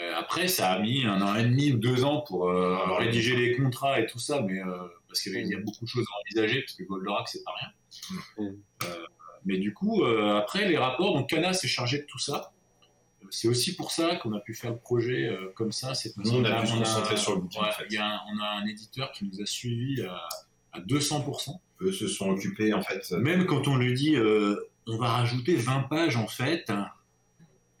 [0.00, 3.36] Euh, après ça a mis un an et demi ou deux ans pour euh, rédiger
[3.36, 4.60] les contrats et tout ça, mais
[5.06, 8.48] parce qu'il y, a beaucoup de choses à envisager parce que Goldorak c'est pas rien.
[8.48, 8.56] Mm.
[9.46, 12.53] Mais du coup après les rapports, donc Cana s'est chargé de tout ça.
[13.24, 15.94] Euh, C'est aussi pour ça qu'on a pu faire le projet euh, comme ça.
[15.94, 17.84] C'est on qu'on a pu se concentrer sur le bouquin, ouais, en fait.
[17.90, 20.20] il y a un- on a un éditeur qui nous a suivis à,
[20.72, 21.60] à 200%.
[21.80, 23.10] Eux se sont occupés, en fait.
[23.12, 24.56] Même quand on lui dit euh,
[24.86, 26.70] on va rajouter 20 pages en fait,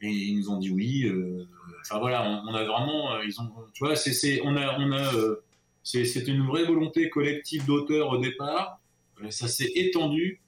[0.00, 1.04] et ils nous ont dit oui.
[1.04, 1.46] euh,
[1.82, 4.78] Enfin voilà, on, on a vraiment, euh, ils ont, tu vois, c'est, c'est, on a,
[4.78, 5.42] on a, euh,
[5.82, 8.80] c'est, c'est une vraie volonté collective d'auteur au départ.
[9.22, 10.43] Euh, ça s'est étendu euh,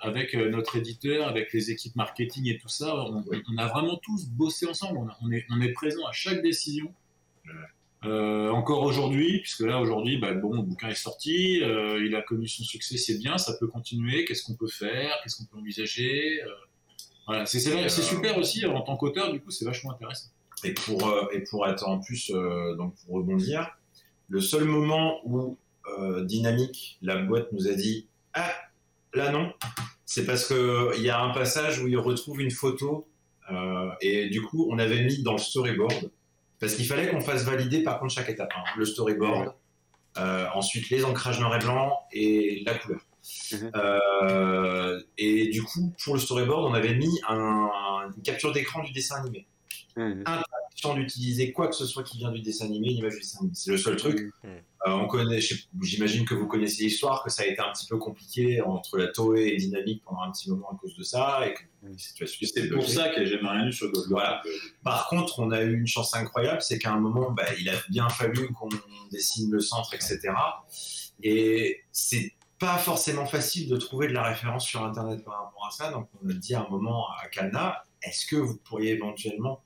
[0.00, 2.94] avec euh, notre éditeur, avec les équipes marketing et tout ça.
[2.96, 4.98] On, a vraiment tous bossé ensemble.
[4.98, 6.92] On, a- on est, on est présent à chaque décision.
[8.06, 12.22] Euh, encore aujourd'hui, puisque là aujourd'hui, bah, bon, le bouquin est sorti, euh, il a
[12.22, 14.24] connu son succès, c'est bien, ça peut continuer.
[14.24, 15.14] Qu'est-ce qu'on peut faire?
[15.22, 16.42] Qu'est-ce qu'on peut envisager?
[16.42, 16.48] Euh,
[17.26, 20.30] Voilà, c'est super aussi en tant qu'auteur, du coup, c'est vachement intéressant.
[20.64, 22.30] Et pour, et pour être en plus,
[22.76, 23.70] donc pour rebondir,
[24.28, 25.58] le seul moment où
[26.22, 28.54] Dynamique, la boîte, nous a dit Ah,
[29.14, 29.52] là non,
[30.04, 33.08] c'est parce qu'il y a un passage où il retrouve une photo
[33.50, 36.10] euh, et du coup, on avait mis dans le storyboard
[36.60, 39.54] parce qu'il fallait qu'on fasse valider par contre chaque étape hein, le storyboard,
[40.18, 43.00] euh, ensuite les ancrages noir et blanc et la couleur.
[43.52, 43.70] Mhm.
[43.76, 47.68] Euh, et du coup, pour le storyboard, on avait mis un-
[48.16, 49.46] une capture d'écran du dessin animé
[49.96, 50.22] Mm.
[50.26, 53.38] interdiction d'utiliser quoi que ce soit qui vient du dessin animé, une image du dessin
[53.40, 53.54] animé.
[53.54, 54.30] C'est le seul truc.
[54.42, 54.48] Mm.
[54.48, 55.40] Euh, on connaît,
[55.82, 59.08] j'imagine que vous connaissez l'histoire, que ça a été un petit peu compliqué entre la
[59.08, 61.92] Toei et Dynamique pendant un petit moment à cause de ça, et que Mm.
[61.92, 63.90] les situations C'est pour ça qu'il n'y a jamais rien eu sur.
[64.08, 64.42] Voilà.
[64.82, 67.74] Par contre, on a eu une chance incroyable, c'est qu'à un moment, bah, il a
[67.88, 68.68] bien fallu qu'on
[69.10, 70.20] dessine le centre, etc.
[71.22, 75.70] Et c'est pas forcément facile de trouver de la référence sur Internet par rapport à
[75.70, 75.90] ça.
[75.90, 79.62] Donc, on a dit à un moment à Kalna, est-ce que vous pourriez éventuellement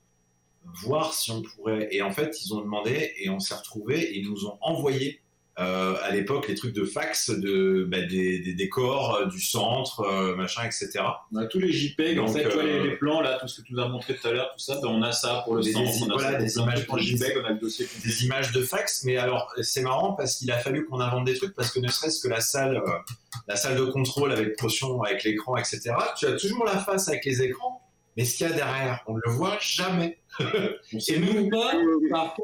[0.81, 1.87] voir si on pourrait.
[1.91, 5.21] Et en fait, ils ont demandé et on s'est retrouvé et ils nous ont envoyé
[5.57, 10.01] euh, à l'époque les trucs de fax de bah, des, des, décors euh, du centre
[10.01, 10.99] euh, machin etc
[11.31, 13.73] on a tous les JPEG en fait les, les, plans là tout ce que tu
[13.73, 15.71] nous as montré tout à l'heure tout ça ben, on a ça pour le des,
[15.71, 18.61] centre on a voilà, des images de JPEG on a le dossier des images de
[18.63, 21.79] fax mais alors c'est marrant parce qu'il a fallu qu'on invente des trucs parce que
[21.79, 22.83] ne serait-ce que la salle
[23.47, 27.23] la salle de contrôle avec potion avec l'écran etc tu as toujours la face avec
[27.23, 27.81] les écrans
[28.15, 31.73] mais ce qu'il y a derrière on ne le voit jamais et nous pas
[32.09, 32.35] par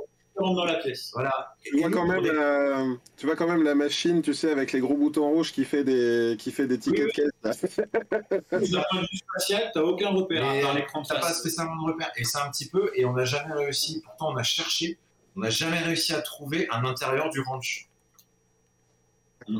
[0.49, 1.11] dans la pièce.
[1.13, 1.55] Voilà.
[1.63, 2.85] Tu vois, quand même la...
[3.17, 5.83] tu vois quand même la machine, tu sais, avec les gros boutons rouges qui fait
[5.83, 8.71] des, qui fait des tickets oui, de caisse.
[8.71, 11.03] D'un point de vue spatial, t'as aucun repère à part l'écran.
[11.03, 12.11] T'as pas spécialement de repère.
[12.17, 14.97] Et c'est un petit peu, et on n'a jamais réussi, pourtant on a cherché,
[15.35, 17.87] on n'a jamais réussi à trouver un intérieur du ranch.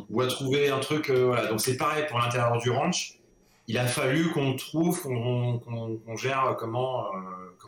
[0.10, 1.48] Ou à trouver un truc, euh, voilà.
[1.48, 3.20] Donc c'est pareil pour l'intérieur du ranch.
[3.68, 7.06] Il a fallu qu'on trouve, qu'on qu qu gère comment.
[7.08, 7.20] Euh,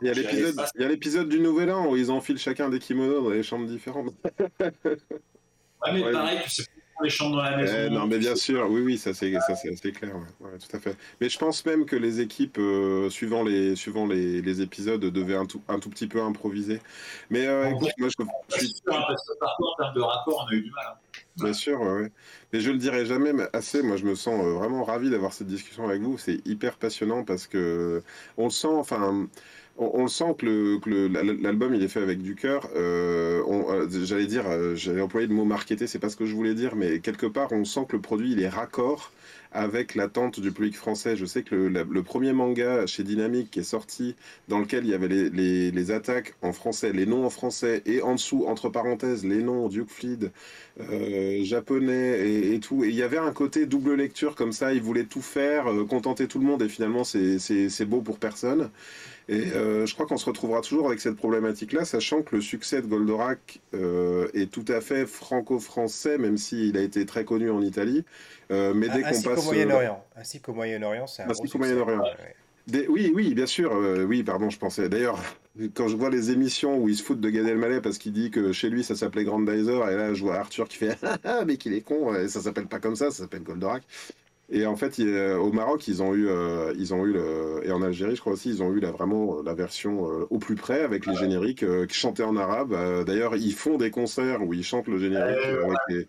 [0.01, 3.43] il y a l'épisode du Nouvel An où ils enfilent chacun des kimonos dans des
[3.43, 4.13] chambres différentes.
[4.59, 4.97] ouais,
[5.93, 6.11] mais ouais.
[6.11, 6.63] pareil, tu sais
[7.03, 7.75] les chambres dans la maison.
[7.77, 10.47] Eh, non, mais bien sûr, oui, oui, ça c'est assez clair, ouais.
[10.47, 10.95] Ouais, tout à fait.
[11.19, 15.35] Mais je pense même que les équipes, euh, suivant, les, suivant les, les, épisodes, devaient
[15.35, 16.81] un tout, un tout petit peu improviser.
[17.29, 18.67] Mais euh, écoute, moi je, je suis.
[18.67, 20.85] Sûr, hein, parce que parfois, en termes de rapport, on a eu du mal.
[20.89, 20.97] Hein.
[21.35, 22.11] Bien sûr, ouais,
[22.51, 23.81] Mais je le dirai jamais mais assez.
[23.81, 26.17] Moi, je me sens euh, vraiment ravi d'avoir cette discussion avec vous.
[26.19, 28.03] C'est hyper passionnant parce que
[28.37, 28.67] on le sent.
[28.67, 29.27] Enfin,
[29.77, 32.69] on, on, sent que l'album il est fait avec du cœur.
[32.75, 36.35] Euh, euh, j'allais dire, euh, j'allais employer le mot marketé, c'est pas ce que je
[36.35, 39.11] voulais dire, mais quelque part on sent que le produit il est raccord
[39.53, 41.15] avec l'attente du public français.
[41.15, 44.15] Je sais que le, premier manga chez Dynamique qui est sorti,
[44.47, 48.13] dans lequel il y avait les, attaques en français, les noms en français, et en
[48.13, 50.31] dessous, entre parenthèses, les noms Duke Fleed,
[50.79, 52.83] euh, japonais et, tout.
[52.83, 55.85] Et il y avait un côté double lecture comme ça, il voulait tout faire, euh,
[55.85, 58.69] contenter tout le monde, et finalement c'est beau pour personne.
[59.29, 62.81] Et euh, je crois qu'on se retrouvera toujours avec cette problématique-là, sachant que le succès
[62.81, 67.61] de Goldorak euh, est tout à fait franco-français, même s'il a été très connu en
[67.61, 68.03] Italie.
[68.51, 72.01] Euh, mais dès qu'on passe au Moyen-Orient, ainsi qu'au Moyen-Orient, c'est un ainsi qu'au Moyen-Orient.
[72.01, 72.35] Ouais.
[72.67, 72.87] Des...
[72.87, 73.73] Oui, oui, bien sûr.
[73.73, 74.87] Euh, oui, pardon, je pensais.
[74.87, 75.19] D'ailleurs,
[75.73, 78.31] quand je vois les émissions où il se fout de Gad Elmaleh parce qu'il dit
[78.31, 81.57] que chez lui ça s'appelait Grandizer, et là je vois Arthur qui fait ah mais
[81.57, 83.83] qu'il est con, et ça s'appelle pas comme ça, ça s'appelle Goldorak.
[84.55, 87.71] Et en fait, il, au Maroc, ils ont eu, euh, ils ont eu le, et
[87.71, 90.53] en Algérie, je crois aussi, ils ont eu la, vraiment la version euh, au plus
[90.53, 92.75] près avec les génériques euh, qui chantaient en arabe.
[93.03, 95.39] D'ailleurs, ils font des concerts où ils chantent le générique.
[95.89, 96.07] les...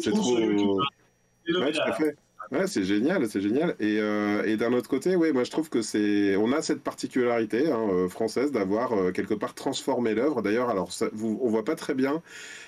[0.00, 0.38] C'est trop.
[0.38, 2.14] Ouais, tout à fait.
[2.52, 3.74] Ouais, c'est génial, c'est génial.
[3.80, 3.96] Et,
[4.44, 8.06] et d'un autre côté, ouais, moi je trouve que c'est, on a cette particularité hein,
[8.10, 10.42] française d'avoir quelque part transformé l'œuvre.
[10.42, 12.22] D'ailleurs, alors ça, vous, on voit pas très bien.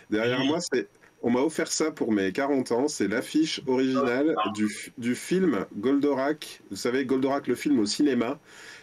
[0.08, 0.88] Derrière moi, c'est
[1.22, 2.88] on m'a offert ça pour mes 40 ans.
[2.88, 4.68] C'est l'affiche originale du,
[4.98, 6.62] du, film Goldorak.
[6.70, 8.38] Vous savez, Goldorak, le film au cinéma.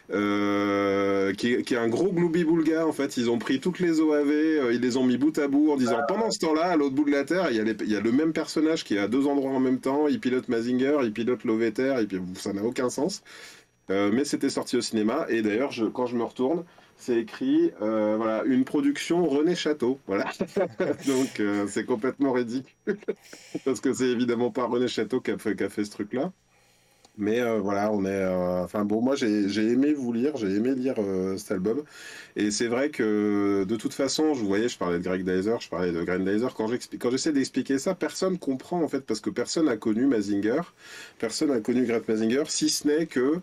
[0.10, 3.18] Euh, qui, est, qui, est, un gros gloubi-boulga en fait.
[3.18, 5.76] Ils ont pris toutes les OAV, euh, ils les ont mis bout à bout en
[5.76, 7.92] disant pendant ce temps-là, à l'autre bout de la Terre, il y, a les, il
[7.92, 10.08] y, a le même personnage qui est à deux endroits en même temps.
[10.08, 13.22] Il pilote Mazinger, il pilote Loveter, et puis ça n'a aucun sens.
[13.90, 15.26] Euh, mais c'était sorti au cinéma.
[15.30, 16.64] Et d'ailleurs, quand je me retourne,
[16.98, 20.00] c'est écrit euh, voilà une production René Château.
[20.08, 20.26] Voilà.
[21.08, 22.74] Donc euh, c'est complètement ridicule.
[23.66, 26.32] Parce que c'est évidemment pas René Château qui a fait, ce truc là
[27.18, 28.26] mais euh, voilà on est
[28.64, 30.96] enfin bon moi j'ai aimé vous lire j'ai aimé lire
[31.38, 31.84] cet album.
[32.36, 35.70] Et c'est vrai que de toute façon je vous je parlais de Greg Dyser je
[35.70, 39.68] parlais de Grandizer quand quand j'essaie d'expliquer ça personne comprend en fait parce que personne
[39.70, 40.62] a connu Mazinger
[41.20, 43.42] personne a connu Greg Mazinger si ce n'est que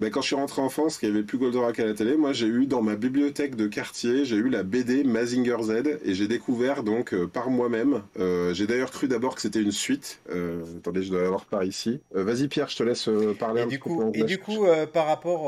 [0.00, 2.16] ben, quand je suis rentré en France, qu'il n'y avait plus Goldorak à la télé,
[2.16, 6.14] moi j'ai eu dans ma bibliothèque de quartier, j'ai eu la BD Mazinger Z et
[6.14, 8.02] j'ai découvert donc euh, par moi-même.
[8.18, 10.20] Euh, j'ai d'ailleurs cru d'abord que c'était une suite.
[10.30, 12.00] Euh, attendez, je dois l'avoir par ici.
[12.16, 13.84] Euh, vas-y Pierre, je te laisse parler et un du peu.
[13.90, 15.44] Coup, et du coup, par rapport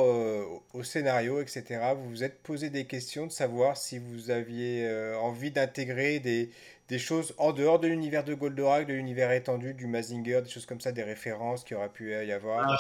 [0.75, 1.65] au scénario, etc.,
[1.97, 4.89] vous vous êtes posé des questions de savoir si vous aviez
[5.21, 6.51] envie d'intégrer des,
[6.89, 10.67] des choses en dehors de l'univers de Goldorak, de l'univers étendu, du Mazinger, des choses
[10.67, 12.69] comme ça, des références qui auraient pu y avoir.
[12.71, 12.77] Ah,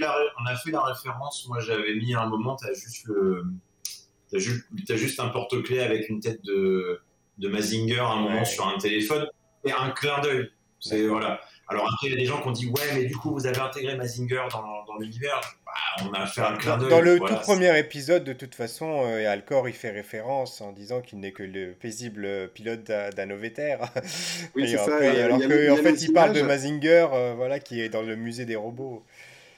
[0.00, 1.46] la, on a fait la référence.
[1.48, 3.44] Moi, j'avais mis à un moment, tu as juste le.
[4.30, 7.00] T'as juste, as juste un porte-clés avec une tête de,
[7.38, 8.44] de Mazinger à un moment ouais.
[8.44, 9.26] sur un téléphone
[9.64, 10.50] et un clin d'œil.
[10.80, 11.40] C'est voilà.
[11.68, 13.46] Alors après, il y a des gens qui ont dit ouais, mais du coup, vous
[13.46, 15.40] avez intégré Mazinger dans, dans l'univers.
[15.64, 15.72] Bah,
[16.04, 16.90] on a fait un clin d'œil.
[16.90, 20.72] Dans le voilà, tout premier épisode, de toute façon, euh, Alcor il fait référence en
[20.72, 23.76] disant qu'il n'est que le paisible pilote d'un Oveter.
[24.54, 24.96] Oui, c'est ça.
[24.96, 28.56] Alors qu'en fait, il parle de Mazinger, euh, voilà, qui est dans le musée des
[28.56, 29.02] robots.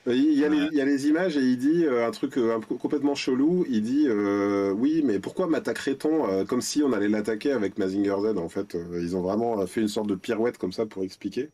[0.09, 2.37] Il y, a les, il y, a les, images et il dit euh, un truc
[2.37, 3.67] euh, complètement chelou.
[3.69, 8.39] Il dit euh, oui, mais pourquoi m'attaquerait-on comme si on allait l'attaquer avec Mazinger Z
[8.39, 11.51] En fait, ils ont vraiment fait une sorte de pirouette comme ça pour expliquer.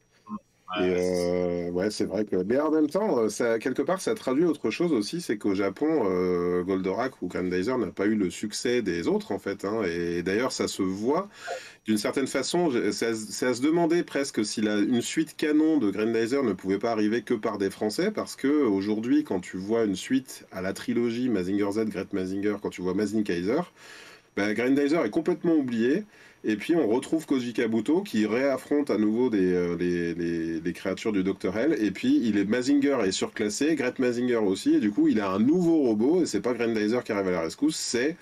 [0.78, 2.36] Ouais, et ouais, c'est vrai que.
[2.36, 6.62] Mais en même temps, ça, quelque part, ça traduit autre chose aussi, c'est qu'au Japon,
[6.62, 9.64] Goldorak ou Grandizer n'a pas eu le succès des autres en fait.
[9.64, 11.28] Hein, et d'ailleurs, ça se voit.
[11.86, 16.44] D'une certaine façon, c'est à, se demander presque si la, une suite canon de Grandizer
[16.44, 19.96] ne pouvait pas arriver que par des Français, parce que aujourd'hui, quand tu vois une
[19.96, 23.62] suite à la trilogie Mazinger Z, Great Mazinger, quand tu vois Mazin Kaiser,
[24.36, 26.04] ben, Grandizer est complètement oublié.
[26.44, 31.12] Et puis on retrouve Koji Kabuto qui réaffronte à nouveau des, euh, les, les, créatures
[31.12, 31.56] du Dr.
[31.56, 31.76] Hell.
[31.80, 34.74] Et puis il est Mazinger est surclassé, Great Mazinger aussi.
[34.74, 36.22] Et du coup il a un nouveau robot.
[36.22, 38.14] Et c'est pas Grandizer qui arrive à la rescousse, c'est euh,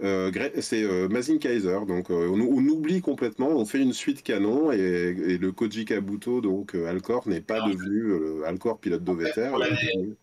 [0.00, 1.80] c'est euh, Mazin Kaiser.
[1.86, 6.74] Donc euh, on, oublie complètement, on fait une suite canon et, le Koji Kabuto, donc
[6.74, 9.50] Alcor, n'est pas devenu Alcor pilote d'Oveter.
[9.50, 10.18] L'anecdote,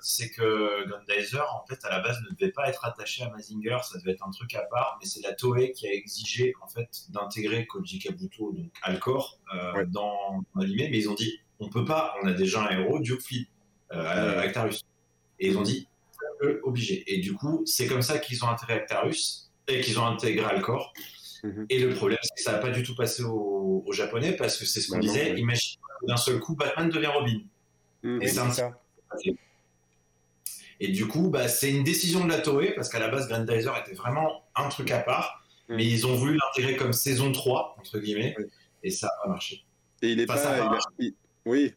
[0.00, 3.78] c'est que Grandizer, en fait, à la base, ne devait pas être attaché à Mazinger,
[3.82, 6.68] ça devait être un truc à part, mais c'est la Toei qui a exigé en
[6.68, 9.38] fait d'intégrer Koji Kabuto, donc Alcor,
[9.88, 13.22] dans, l'anime, mais ils ont dit on peut pas, on a déjà un héros, Duke
[13.90, 14.82] Actarus.
[15.38, 15.86] Et ils ont dit
[16.62, 17.04] obligé.
[17.06, 20.92] Et du coup, c'est comme ça qu'ils ont intégré Actarus et qu'ils ont intégré Alcor.
[21.42, 21.66] Mhm.
[21.70, 24.66] Et le problème, c'est que ça n'a pas du tout passé aux, Japonais parce que
[24.66, 25.38] c'est ce qu'on bah disait.
[25.38, 27.40] Imagine d'un seul coup, Batman devient Robin.
[28.02, 28.22] Mhm.
[28.22, 28.72] Et c'est ça.
[30.78, 33.74] Et du coup, bah, c'est une décision de la Toei parce qu'à la base, Grandizer
[33.78, 35.44] était vraiment un truc à part.
[35.68, 35.76] Mhm.
[35.76, 38.36] Mais ils ont voulu l'intégrer comme saison 3, entre guillemets,
[38.82, 39.64] et ça a marché.
[40.02, 40.78] Et il est pas.
[41.44, 41.74] Oui,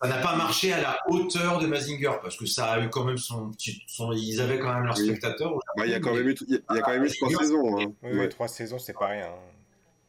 [0.00, 3.04] ça n'a pas marché à la hauteur de Mazinger parce que ça a eu quand
[3.04, 3.82] même son petit,
[4.14, 5.58] ils avaient quand même leurs spectateurs.
[5.84, 7.80] il y a quand même eu, il y a quand même eu trois saisons.
[7.80, 7.92] Hein.
[8.02, 9.28] Oui, trois saisons, c'est pas rien.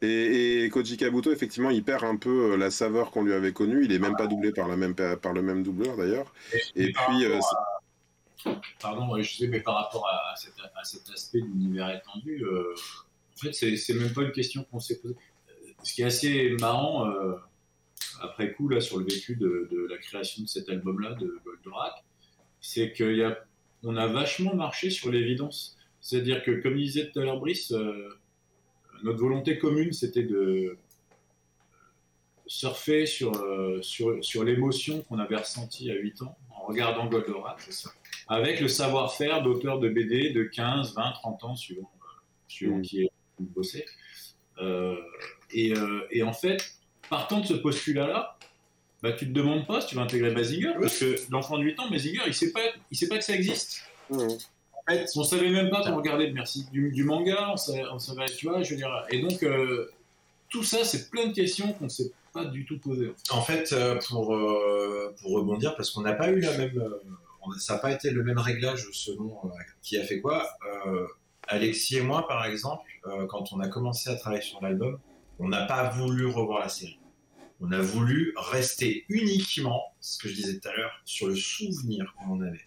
[0.02, 3.52] Et, et, Koji Kabuto, effectivement, il perd un peu euh, la saveur qu'on lui avait
[3.52, 3.84] connue.
[3.84, 6.32] Il est même pas doublé par, la même, par le même doubleur d'ailleurs.
[6.74, 7.24] Et, puis.
[7.24, 7.38] Euh,
[8.80, 12.74] Pardon, je sais, mais par rapport à, cet, aspect de l'univers étendu, euh,
[13.36, 15.16] en fait, c'est même pas une question qu'on s'est posée.
[15.82, 17.06] Ce qui est assez marrant,
[18.20, 22.04] après coup, là, sur le vécu de, la création de cet album-là, de Goldorak,
[22.60, 25.78] c'est qu'on a, a vachement marché sur l'évidence.
[26.00, 28.08] C'est-à-dire que, comme disait tout à l'heure Brice, euh,
[29.02, 30.76] notre volonté commune, c'était de
[32.46, 37.68] surfer sur, euh, sur, sur l'émotion qu'on avait ressentie à 8 ans en regardant Goldorak,
[38.28, 41.90] avec le savoir-faire d'auteur de BD de 15, 20, 30 ans, suivant,
[42.48, 42.82] suivant mmh.
[42.82, 43.86] qui est bossé.
[44.58, 44.96] Euh,
[45.52, 45.72] et,
[46.10, 46.79] et, en fait,
[47.10, 48.38] partant de ce postulat-là,
[49.02, 51.80] bah, tu te demandes pas si tu vas intégrer Mazinger, parce que l'enfant de 8
[51.80, 53.82] ans, Mazinger, il sait pas, il sait pas que ça existe.
[54.10, 54.28] En
[54.88, 58.70] fait, on savait même pas qu'on regardait merci, du, manga, on savait, tu vois, je
[58.70, 58.90] veux dire.
[59.10, 59.90] Et donc, euh,
[60.48, 63.12] tout ça, c'est plein de questions qu'on ne s'est pas du tout posées.
[63.30, 66.82] En fait, euh, pour, euh, pour rebondir, parce qu'on n'a pas eu la même.
[67.58, 69.36] ça n'a pas été le même réglage selon
[69.82, 70.48] qui a fait quoi.
[71.48, 72.88] Alexis et moi, par exemple,
[73.28, 74.98] quand on a commencé à travailler sur l'album,
[75.38, 76.99] on n'a pas voulu revoir la série
[77.60, 82.14] on a voulu rester uniquement, ce que je disais tout à l'heure, sur le souvenir
[82.16, 82.66] qu'on en avait.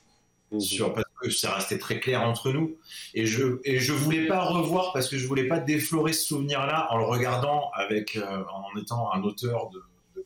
[0.51, 0.59] Mhm.
[0.59, 2.77] Sur, parce que ça restait très clair entre nous.
[3.15, 6.87] Et je, et je voulais pas revoir parce que je voulais pas déflorer ce souvenir-là
[6.91, 9.81] en le regardant avec, euh, en étant un auteur de,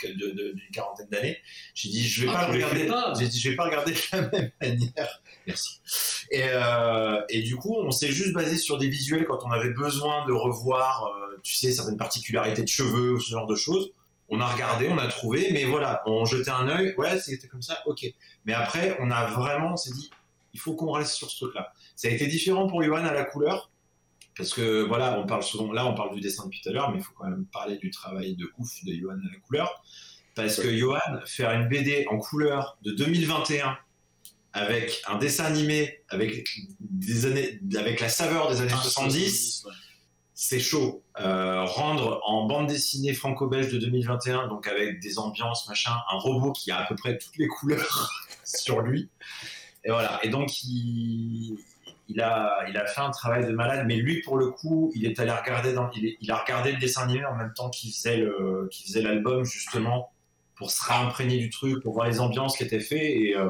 [0.05, 1.37] d'une quarantaine d'années.
[1.73, 2.91] J'ai dit, je vais ah, pas regarder.
[3.17, 5.21] J'ai dit, je vais pas regarder de la même manière.
[5.47, 5.79] Merci.
[6.29, 9.73] Et, euh, et du coup, on s'est juste basé sur des visuels quand on avait
[9.73, 13.91] besoin de revoir, euh, tu sais, certaines particularités de cheveux ou ce genre de choses
[14.29, 17.61] on a regardé, on a trouvé, mais voilà, on jetait un œil, ouais, c'était comme
[17.61, 18.05] ça, ok.
[18.45, 20.09] Mais après, on a vraiment, on s'est dit,
[20.53, 21.71] il faut qu'on reste sur ce truc-là.
[21.95, 23.71] Ça a été différent pour Johan à la couleur,
[24.35, 26.91] parce que voilà, on parle souvent, là, on parle du dessin depuis tout à l'heure,
[26.91, 29.83] mais il faut quand même parler du travail de ouf de Johan à la couleur,
[30.35, 33.77] parce que Johan, faire une BD en couleur de 2021
[34.53, 36.47] avec un dessin animé avec
[36.79, 39.65] des années, avec la saveur des années 70
[40.39, 41.03] c'est chaud.
[41.19, 46.51] Euh, rendre en bande dessinée franco-belge de 2021, donc avec des ambiances, machin, un robot
[46.51, 48.11] qui a à peu près toutes les couleurs
[48.43, 49.09] sur lui.
[49.83, 50.19] Et voilà.
[50.21, 51.57] Et donc, il,
[52.21, 55.73] a, fait un travail de malade, mais lui, pour le coup, il est allé regarder
[55.73, 59.01] dans, il, a regardé le dessin animé en même temps qu'il faisait le, qu'il faisait
[59.01, 60.11] l'album, justement,
[60.55, 63.01] pour se réimprégner du truc, pour voir les ambiances qui étaient faites.
[63.01, 63.49] Et, euh,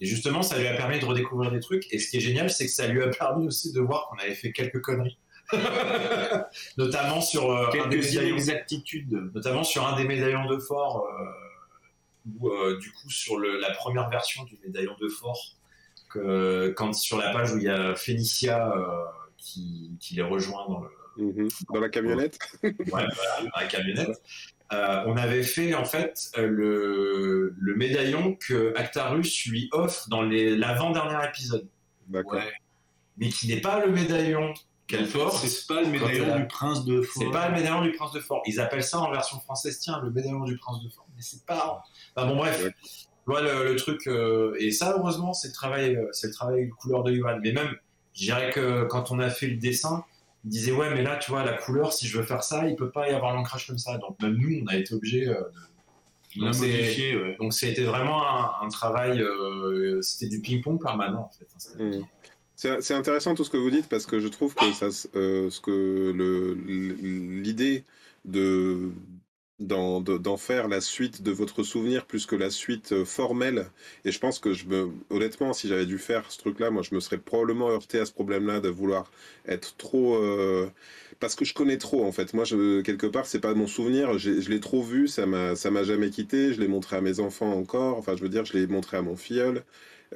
[0.00, 1.92] et justement, ça lui a permis de redécouvrir des trucs.
[1.92, 4.22] Et ce qui est génial, c'est que ça lui a permis aussi de voir qu'on
[4.22, 5.18] avait fait quelques conneries.
[6.76, 8.36] notamment sur euh, un des médaillons,
[9.34, 14.10] notamment sur un des médaillons de fort, euh, ou euh, du coup sur la première
[14.10, 15.56] version du médaillon de fort,
[16.10, 18.72] que, quand sur la page où il y a Phénicia
[19.36, 21.48] qui, les rejoint dans le mhm.
[21.72, 23.08] dans la camionnette, ouais, voilà,
[23.42, 24.22] dans la camionnette.
[24.70, 31.66] on avait fait en fait le, le, médaillon que Actarus lui offre dans l'avant-dernier épisode.
[32.08, 32.42] D'accord.
[33.16, 34.54] Mais qui n'est pas le médaillon
[34.88, 37.22] quelle force C'est pas le médaillon du prince de Fort.
[37.22, 38.42] C'est pas le médaillon du prince de Fort.
[38.46, 41.06] Ils appellent ça en version française, tiens, le médaillon du prince de Fort.
[41.14, 41.84] Mais c'est pas.
[42.16, 42.66] Enfin bon, bref.
[43.26, 44.06] Voilà le, truc.
[44.06, 47.38] Euh, et ça, heureusement, c'est le travail, euh, c'est le travail de couleur de Yuan.
[47.42, 47.70] Mais même,
[48.14, 50.04] je dirais que quand on a fait le dessin,
[50.44, 52.76] il disait ouais mais là tu vois la couleur si je veux faire ça il
[52.76, 55.42] peut pas y avoir l'ancrage comme ça donc même nous on a été obligé euh,
[56.36, 57.36] de donc, modifié, ouais.
[57.40, 61.84] donc c'était vraiment un, un travail euh, c'était du ping pong permanent en fait hein,
[61.84, 62.04] mmh.
[62.58, 64.64] C'est intéressant tout ce que vous dites parce que je trouve que
[65.16, 66.12] euh, ce que
[67.42, 67.84] l'idée
[68.24, 68.90] de
[69.60, 73.70] d'en faire la suite de votre souvenir plus que la suite euh, formelle.
[74.04, 76.94] Et je pense que je me, honnêtement, si j'avais dû faire ce truc-là, moi, je
[76.94, 79.10] me serais probablement heurté à ce problème-là de vouloir
[79.48, 80.70] être trop, euh,
[81.20, 82.34] parce que je connais trop en fait.
[82.34, 84.18] Moi, quelque part, c'est pas mon souvenir.
[84.18, 86.52] Je l'ai trop vu, ça m'a, ça m'a jamais quitté.
[86.54, 87.98] Je l'ai montré à mes enfants encore.
[87.98, 89.64] Enfin, je veux dire, je l'ai montré à mon filleul.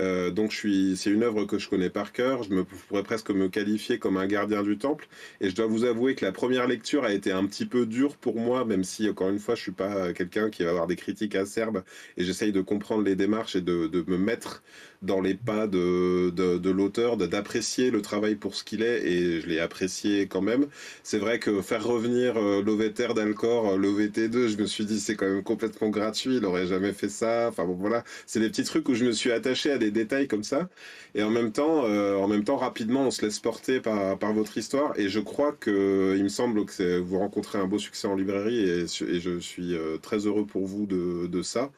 [0.00, 2.42] Euh, donc je suis, c'est une œuvre que je connais par cœur.
[2.42, 5.08] Je me pourrais presque me qualifier comme un gardien du temple.
[5.40, 8.16] Et je dois vous avouer que la première lecture a été un petit peu dure
[8.16, 10.96] pour moi, même si encore une fois je suis pas quelqu'un qui va avoir des
[10.96, 11.82] critiques acerbes.
[12.16, 14.62] Et j'essaye de comprendre les démarches et de, de me mettre
[15.02, 19.40] dans les pas de, de, de l'auteur, d'apprécier le travail pour ce qu'il est, et
[19.40, 20.66] je l'ai apprécié quand même.
[21.02, 25.16] C'est vrai que faire revenir euh, l'OVTR d'Alcor, euh, l'OVT2, je me suis dit c'est
[25.16, 27.48] quand même complètement gratuit, il aurait jamais fait ça.
[27.48, 30.28] Enfin bon voilà, c'est des petits trucs où je me suis attaché à des détails
[30.28, 30.68] comme ça,
[31.14, 34.32] et en même temps, euh, en même temps rapidement on se laisse porter par, par
[34.32, 38.08] votre histoire, et je crois que il me semble que vous rencontrez un beau succès
[38.08, 41.70] en librairie, et, je suis euh, très heureux pour vous de, de ça.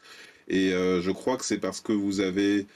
[0.49, 2.67] Et euh, je crois que c'est parce que vous avez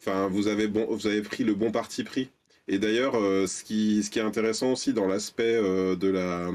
[0.00, 2.30] Enfin, vous avez, bon, vous avez pris le bon parti pris.
[2.68, 6.50] Et d'ailleurs, ce, qui, ce qui est intéressant aussi dans l'aspect de la...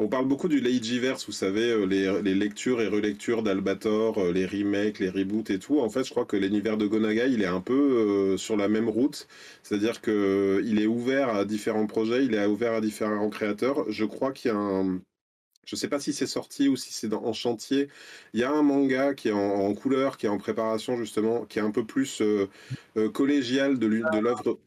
[0.00, 4.46] On parle beaucoup du Leijiverse, vous savez, euh, les, lectures et relectures d'Albator, euh, les
[4.46, 5.80] remakes, les reboots et tout.
[5.80, 8.68] En fait, je crois que l'univers de Gonagai, il est un peu euh, sur la
[8.68, 9.26] même route.
[9.64, 13.90] C'est-à-dire que il est ouvert à différents projets, il est ouvert à différents créateurs.
[13.90, 15.00] Je crois qu'il y a un,
[15.66, 17.88] je sais pas si c'est sorti ou si c'est en chantier.
[18.34, 21.58] Il y a un manga qui est en, couleur, qui est en préparation justement, qui
[21.58, 22.22] est un peu plus
[23.12, 24.58] collégial de l'œuvre.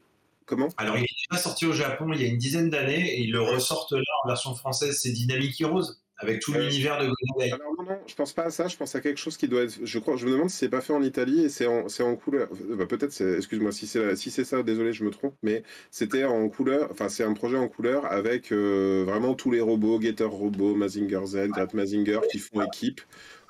[0.45, 0.67] Comment?
[0.75, 3.31] Alors, il est déjà sorti au Japon il y a une dizaine d'années et ils
[3.31, 4.99] le ressortent là en version française.
[5.01, 7.53] C'est Dynamic Heroes avec tout euh, l'univers de Gonagai.
[7.53, 9.63] Alors non, non, je pense pas à ça, je pense à quelque chose qui doit
[9.63, 9.79] être.
[9.83, 12.03] Je crois, je me demande si c'est pas fait en Italie et c'est en, c'est
[12.03, 12.47] en couleur.
[12.77, 16.47] Bah, peut-être, excuse-moi si c'est si c'est ça, désolé, je me trompe, mais c'était en
[16.49, 16.89] couleur.
[16.91, 21.25] Enfin, c'est un projet en couleur avec euh, vraiment tous les robots, Getter Robot, Mazinger
[21.25, 23.01] Z, Grat Mazinger qui font équipe.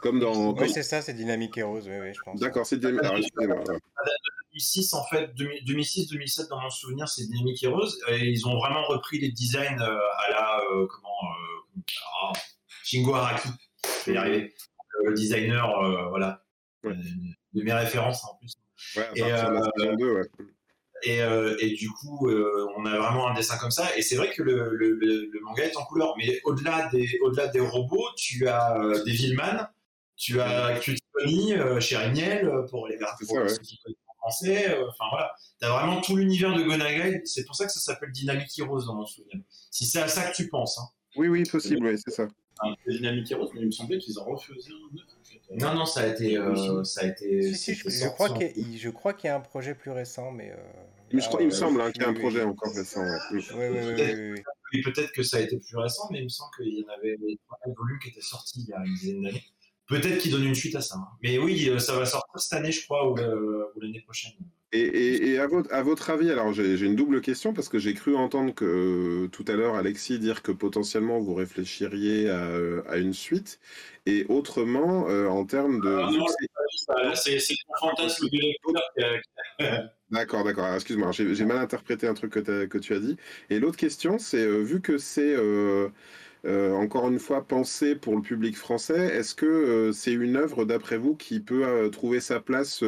[0.01, 0.53] Comme dans.
[0.55, 2.39] Oui, c'est ça, c'est Dynamic Heroes, oui, oui, je pense.
[2.39, 3.79] D'accord, c'est Dynamic Heroes.
[4.53, 7.91] 2006, en fait, 2006-2007, dans mon souvenir, c'est Dynamic Heroes.
[8.09, 10.50] Et ils ont vraiment repris les designs euh, à la.
[10.71, 11.09] Euh, comment.
[12.23, 12.33] Oh,
[12.83, 13.49] Shingo Araki,
[14.05, 14.53] je vais y arriver,
[15.03, 16.43] le designer, euh, voilà,
[16.83, 16.95] ouais.
[17.53, 18.53] de mes références en plus.
[18.95, 20.21] Ouais, et, euh, 2, ouais.
[21.03, 23.95] et, euh, et, du coup, euh, on a vraiment un dessin comme ça.
[23.95, 27.47] Et c'est vrai que le, le, le, manga est en couleur, mais au-delà des, au-delà
[27.47, 29.67] des robots, tu as euh, des Villeman,
[30.17, 34.77] tu as Cutie Tony, chez Rignel, pour les gars pour ceux qui connaissent en français.
[34.87, 37.21] Enfin voilà, tu as vraiment tout l'univers de Gonagai.
[37.25, 39.41] C'est pour ça que ça s'appelle Dynamic Heroes dans mon souvenir.
[39.69, 40.77] Si c'est à ça que tu penses.
[40.79, 40.87] Hein.
[41.17, 42.27] Oui, oui, possible, oui, c'est ça
[42.61, 45.05] un peu Dynamic Heroes, mais il me semblait qu'ils en refaisaient un neuf.
[45.59, 46.37] Non, non, ça a été.
[46.37, 49.31] Euh, ça a été si, si, je, je, crois qu'il y, je crois qu'il y
[49.31, 50.51] a un projet plus récent, mais.
[50.51, 50.55] Euh,
[51.13, 53.01] mais je crois, il me semble hein, qu'il y a un projet encore récent.
[53.01, 53.17] Ouais.
[53.33, 54.41] Oui, oui, oui, oui,
[54.73, 54.81] oui.
[54.81, 57.17] Peut-être que ça a été plus récent, mais il me semble qu'il y en avait
[57.45, 59.43] trois volumes qui étaient sortis il y a une dizaine d'années.
[59.91, 60.95] Peut-être qu'ils donnent une suite à ça.
[60.95, 61.07] Hein.
[61.21, 64.31] Mais oui, ça va sortir cette année, je crois, ou l'année prochaine.
[64.73, 67.77] Et, et, et à, votre, à, votre, avis, alors j'ai une double question parce que
[67.77, 72.47] j'ai cru entendre que euh, tout à l'heure Alexis dire que potentiellement vous réfléchiriez à,
[72.87, 73.59] à une suite
[74.05, 75.97] et autrement euh, en termes de.
[76.87, 79.91] Ah, c'est ton fantasme lecteur.
[80.09, 80.73] D'accord, d'accord.
[80.73, 83.17] Excuse-moi, j'ai mal interprété un truc que, que tu as dit.
[83.49, 85.35] Et l'autre question, c'est euh, vu que c'est
[86.43, 89.15] euh, encore une fois pensé pour le public français.
[89.15, 92.83] Est-ce que euh, c'est une œuvre, d'après vous, qui peut euh, trouver sa place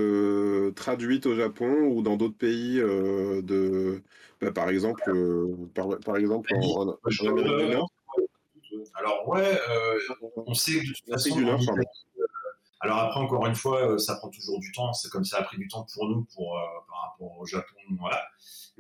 [0.76, 4.02] traduite au Japon ou dans d'autres pays de,
[4.42, 5.04] bah, par exemple,
[5.76, 7.92] par, par, exemple en, en, en Amérique du Nord?
[8.96, 9.60] Alors ouais,
[10.36, 11.36] on sait que de toute façon.
[11.36, 11.60] Du Nord,
[12.80, 14.92] alors après, encore une fois, ça prend toujours du temps.
[14.94, 18.22] C'est comme ça a pris du temps pour nous, pour par rapport au Japon, voilà.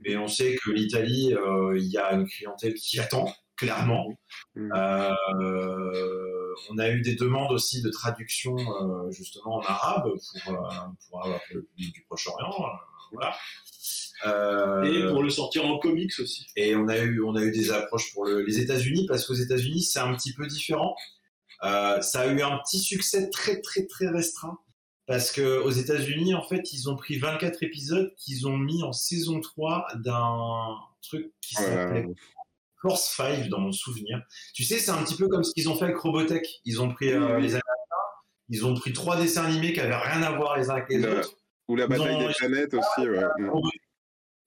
[0.03, 1.36] Mais on sait que l'Italie,
[1.76, 4.14] il y a une clientèle qui attend clairement.
[4.56, 4.72] Mmh.
[4.76, 10.12] Euh, on a eu des demandes aussi de traduction euh, justement en arabe
[10.45, 10.70] pour, euh,
[11.10, 12.54] pour, pour le public du Proche-Orient.
[12.60, 12.68] Euh,
[13.12, 13.36] voilà.
[14.26, 16.47] Euh, et pour le sortir en comics aussi.
[16.56, 19.34] Et on a eu, on a eu des approches pour le, les États-Unis parce qu'aux
[19.34, 20.95] États-Unis c'est un petit peu différent.
[21.62, 24.58] ça a eu un petit succès très très très restreint
[25.08, 28.93] parce que aux États-Unis en fait ils ont pris 24 épisodes qu'ils ont mis en
[28.93, 32.08] saison 3 d'un truc qui s'appelait
[32.84, 34.21] Force 5 dans mon souvenir.
[34.53, 36.45] Tu sais, c'est un petit peu comme ce qu'ils ont fait avec Robotech.
[36.65, 37.61] Ils ont pris euh, les Américains,
[38.49, 40.99] ils ont pris trois dessins animés qui avaient rien à voir les uns avec les
[40.99, 41.34] la, autres.
[41.69, 43.23] Ou la bataille des planètes aussi, ouais.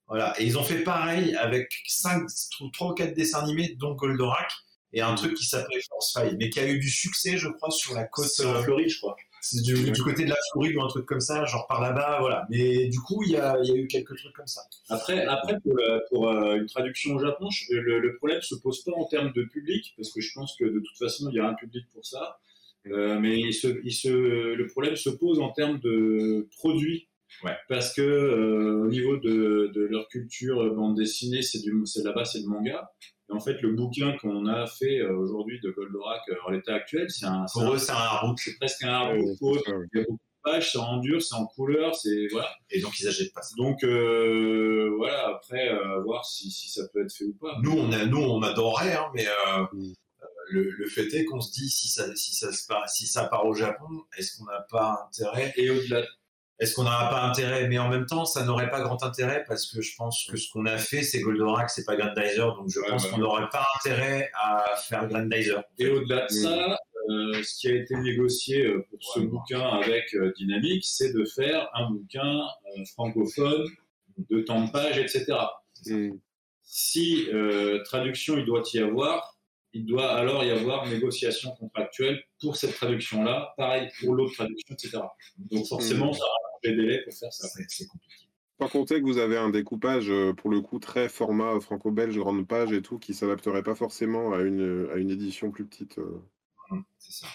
[0.06, 0.40] Voilà.
[0.40, 2.28] Et ils ont fait pareil avec 5,
[2.72, 4.52] 3 ou 4 dessins animés, dont Goldorak,
[4.92, 7.70] et un truc qui s'appelait Force Fight, mais qui a eu du succès, je crois,
[7.70, 8.28] sur la côte.
[8.44, 9.16] En Floride, je crois.
[9.40, 12.18] C'est du, du, côté de la Floride ou un truc comme ça, genre par là-bas,
[12.20, 12.46] voilà.
[12.50, 14.62] Mais du coup, il y a, y a, eu quelques trucs comme ça.
[14.88, 15.74] Après, après pour,
[16.10, 19.44] pour euh, une traduction au Japon, le, le, problème se pose pas en termes de
[19.44, 22.04] public, parce que je pense que de toute façon, il y a un public pour
[22.04, 22.38] ça.
[22.88, 27.08] Euh, mais il se, il se, le problème se pose en termes de produits.
[27.42, 27.56] Ouais.
[27.68, 32.24] Parce que euh, au niveau de, de, leur culture bande dessinée, c'est du, c'est là-bas,
[32.24, 32.90] c'est le manga.
[33.28, 36.74] Et en fait, le bouquin qu'on a fait euh, aujourd'hui de Goldorak euh, en l'état
[36.74, 37.44] actuel, c'est un.
[37.52, 38.38] Pour eux, c'est un hardbook.
[38.38, 39.40] C'est presque un hardbook.
[39.40, 39.60] Ouais,
[39.92, 42.50] il y a beaucoup de pages, c'est en dur, c'est en couleur, c'est voilà.
[42.70, 43.42] Et donc ils achètent pas.
[43.42, 43.54] Ça.
[43.56, 47.58] Donc euh, voilà, après euh, voir si, si, ça peut être fait ou pas.
[47.62, 49.26] Nous, on a, nous, on hein, mais.
[49.72, 49.92] Mm.
[50.48, 53.24] Le, le, fait est qu'on se dit si ça, si ça, se part, si ça
[53.24, 56.02] part au Japon, est-ce qu'on n'a pas intérêt Et au-delà
[56.58, 57.68] est-ce qu'on n'aura pas intérêt?
[57.68, 60.50] Mais en même temps, ça n'aurait pas grand intérêt parce que je pense que ce
[60.50, 63.48] qu'on a fait, c'est Goldorak, c'est pas Grandizer, donc je ouais, pense bah, qu'on n'aurait
[63.50, 65.62] pas intérêt à faire Grandizer.
[65.78, 66.78] Et au-delà de ça,
[67.10, 71.24] euh, ce qui a été négocié pour ce ouais, bouquin avec euh, Dynamic, c'est de
[71.24, 73.66] faire un bouquin euh, francophone
[74.30, 75.26] de temps de page, etc.
[75.86, 76.12] Mm.
[76.62, 79.35] Si euh, traduction il doit y avoir,
[79.76, 84.98] il doit alors y avoir négociation contractuelle pour cette traduction-là, pareil pour l'autre traduction, etc.
[85.50, 86.24] Donc forcément, ça
[86.64, 87.46] des délais pour faire ça.
[87.68, 88.14] C'est compliqué.
[88.58, 92.72] Par compter que vous avez un découpage, pour le coup, très format franco-belge, grande page
[92.72, 96.00] et tout, qui s'adapterait pas forcément à une, à une édition plus petite.
[96.98, 97.26] C'est ça.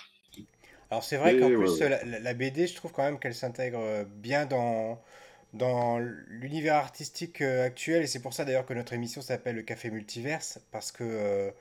[0.89, 1.89] Alors c'est vrai qu'en plus, ouais.
[1.89, 4.99] la, la, BD, je trouve quand même qu'elle s'intègre bien dans,
[5.53, 9.91] dans l'univers artistique actuel, et c'est pour ça d'ailleurs que notre émission s'appelle le Café
[9.91, 11.03] Multiverse, parce que...
[11.03, 11.51] Euh,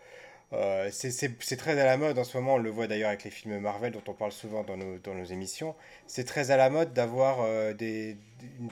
[0.53, 3.31] euh, c'est très à la mode en ce moment, on le voit d'ailleurs avec les
[3.31, 5.77] films Marvel dont on parle souvent dans nos, émissions.
[6.09, 8.17] C'est très à la mode d'avoir euh, des,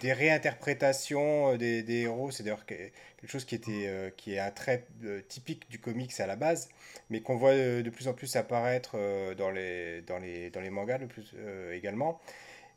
[0.02, 2.32] réinterprétations des, des héros.
[2.32, 2.92] C'est d'ailleurs quelque
[3.26, 4.86] chose qui, euh, est un trait
[5.28, 6.68] typique du comics à la base,
[7.10, 8.96] mais qu'on voit de plus en plus apparaître
[9.36, 11.34] dans, les, mangas le plus,
[11.72, 12.20] également.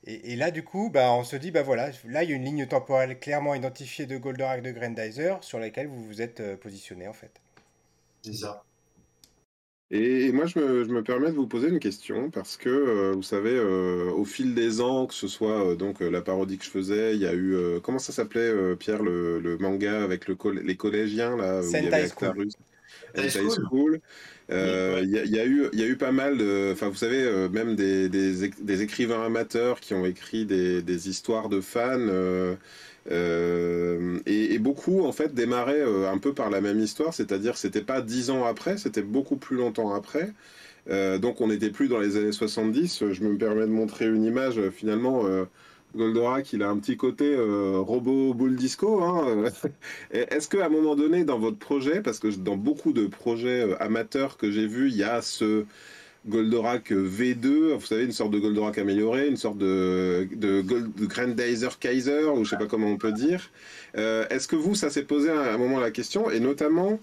[0.06, 2.36] Et, et, là, du coup, bah, on se dit, bah voilà, là, il y a
[2.36, 7.08] une ligne temporelle clairement identifiée de Goldorak de Grandizer sur laquelle vous vous êtes positionné
[7.08, 7.32] en fait.
[8.24, 8.64] C'est ça.
[9.92, 13.12] Et, moi, je me, je me, permets de vous poser une question parce que, euh,
[13.14, 16.64] vous savez, euh, au fil des ans, que ce soit euh, donc la parodie que
[16.64, 20.36] je faisais, il y a eu comment ça s'appelait Pierre le, le, manga avec le
[20.36, 22.48] coll les collégiens là, où il y avait School.
[23.16, 24.02] Sentai School.
[24.52, 26.96] Il euh, y, y, a eu, il y a eu pas mal de, enfin vous
[26.96, 31.62] savez, euh, même des, des, des, écrivains amateurs qui ont écrit des, des histoires de
[31.62, 31.96] fans.
[31.98, 32.56] Euh,
[33.10, 38.02] euh, et, beaucoup en fait démarraient un peu par la même histoire, c'est-à-dire c'était pas
[38.02, 40.34] dix ans après, c'était beaucoup plus longtemps après.
[40.90, 43.12] Euh, donc on n'était plus dans les années 70.
[43.12, 45.26] Je me permets de montrer une image finalement.
[45.26, 45.46] Euh,
[45.96, 49.04] Goldorak, il a un petit côté euh, robot boule disco.
[49.04, 49.44] Hein
[50.12, 54.38] Est-ce qu'à un moment donné, dans votre projet, parce que dans beaucoup de projets amateurs
[54.38, 55.66] que j'ai vus, il y a ce
[56.26, 61.06] Goldorak V2, vous savez, une sorte de Goldorak amélioré, une sorte de, de, Gold, de
[61.06, 63.50] Grandizer Kaiser, ou je sais pas comment on peut dire.
[63.98, 67.00] Euh, Est-ce que vous, ça s'est posé à un moment la question, et notamment,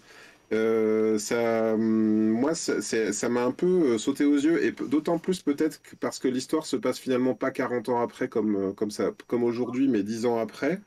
[0.52, 6.18] euh, ça, moi, ça m'a un peu sauté aux yeux, et d'autant plus peut-être parce
[6.20, 8.90] que l'histoire se passe finalement pas 40 ans après, comme, comme,
[9.26, 10.80] comme aujourd'hui, mais 10 ans après.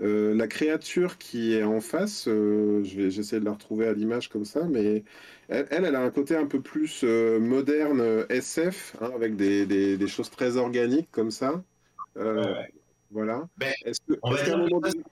[0.00, 4.44] Euh, la créature qui est en face, euh, j'essaie de la retrouver à l'image comme
[4.44, 5.02] ça, mais
[5.48, 9.66] elle, elle, elle, a un côté un peu plus euh, moderne SF, hein, avec des,
[9.66, 11.62] des, des, choses très organiques comme ça.
[12.14, 12.72] Ouais.
[13.10, 13.48] Voilà.
[13.56, 15.02] Ben, est-ce que, on va dire moment donné...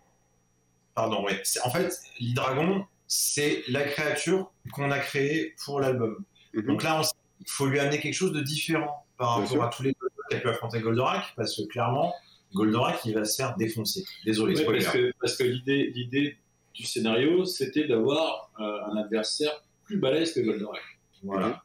[0.95, 1.43] Pardon, ouais.
[1.65, 6.25] En fait, l'hydragon, c'est la créature qu'on a créée pour l'album.
[6.55, 6.67] Mm -hmm.
[6.67, 7.03] Donc là,
[7.41, 9.95] il faut lui amener quelque chose de différent par rapport à tous les
[10.31, 12.15] qu'elle peut affronter Goldorak, parce que clairement,
[12.57, 14.05] Goldorak, il va se faire défoncer.
[14.25, 16.39] Désolé, ouais, parce que, parce que l'idée, l'idée
[16.75, 19.53] du scénario, c'était d'avoir euh, un adversaire
[19.85, 20.83] plus balèze que Goldorak.
[21.23, 21.63] Voilà.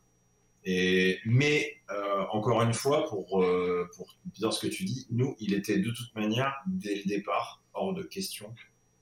[0.65, 5.35] Et, mais, euh, encore une fois, pour, euh, pour dire ce que tu dis, nous,
[5.39, 8.53] il était de toute manière, dès le départ, hors de question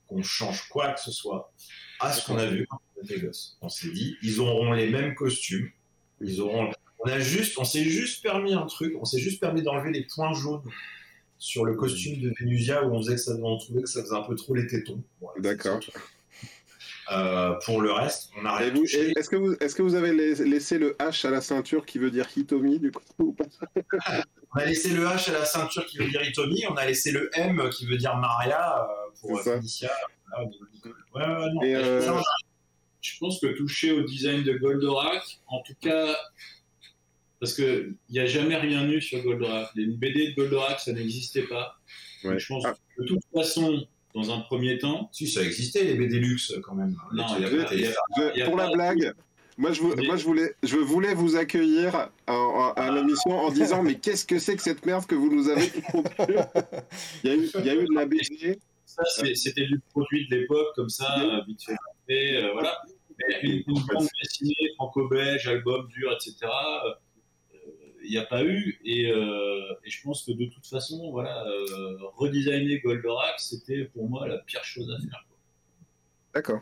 [0.08, 1.52] qu'on change quoi que ce soit
[2.00, 2.68] à ce qu'on a vu.
[3.62, 5.70] On s'est dit, ils auront les mêmes costumes,
[6.22, 6.72] ils auront.
[7.00, 10.06] On a juste, on s'est juste permis un truc, on s'est juste permis d'enlever les
[10.14, 10.64] points jaunes
[11.40, 14.16] sur le costume de Vénusia où on, faisait que ça, on trouvait que ça faisait
[14.16, 15.02] un peu trop les tétons.
[15.22, 15.80] Voilà, D'accord.
[17.12, 19.14] Euh, pour le reste, on a rien touché.
[19.18, 22.12] Est-ce que, vous, est que vous avez laissé le H à la ceinture qui veut
[22.12, 23.46] dire Hitomi du coup ou pas
[24.56, 27.12] On a laissé le H à la ceinture qui veut dire Hitomi, on a laissé
[27.12, 29.90] le M qui veut dire Maria euh, pour Félicia.
[30.38, 30.46] Ouais,
[31.16, 32.02] ouais, non, euh...
[32.02, 32.22] ça,
[33.02, 36.16] je pense que toucher au design de Goldorak, en tout cas,
[37.40, 39.70] parce qu'il n'y a jamais rien eu sur Goldorak.
[39.76, 41.76] Une BD de Goldorak, ça n'existait pas.
[42.24, 42.38] Ouais.
[42.38, 42.74] je pense ah.
[42.98, 45.10] que de toute façon, dans un premier temps.
[45.14, 46.96] Si, ça existait, les BD luxe quand même.
[47.14, 47.94] Non, Les il y a trucs pas- étaient- il y a-
[48.34, 49.14] Je- y a pour pas- la blague,
[49.58, 53.96] moi je, moi, voulais, je voulais vous accueillir à, à- à l'émission en disant Mais
[53.96, 55.70] qu'est-ce que c'est que cette merde que vous nous avez
[57.24, 58.60] il, y a eu, il y a eu de la BD.
[58.86, 59.04] Ça,
[59.36, 61.76] c'était du produit de l'époque, comme ça, euh, vite fait.
[62.08, 62.82] fait, euh, voilà.
[63.44, 66.36] Une, une bande dessinée franco-belge, album dur, etc.
[68.12, 68.80] n'y a pas eu.
[68.86, 74.10] Et, euh, et je pense que de toute façon, voilà, euh, redesigner Goldorak, c'était pour
[74.10, 75.26] moi la pire chose à faire.
[76.34, 76.62] D'accord.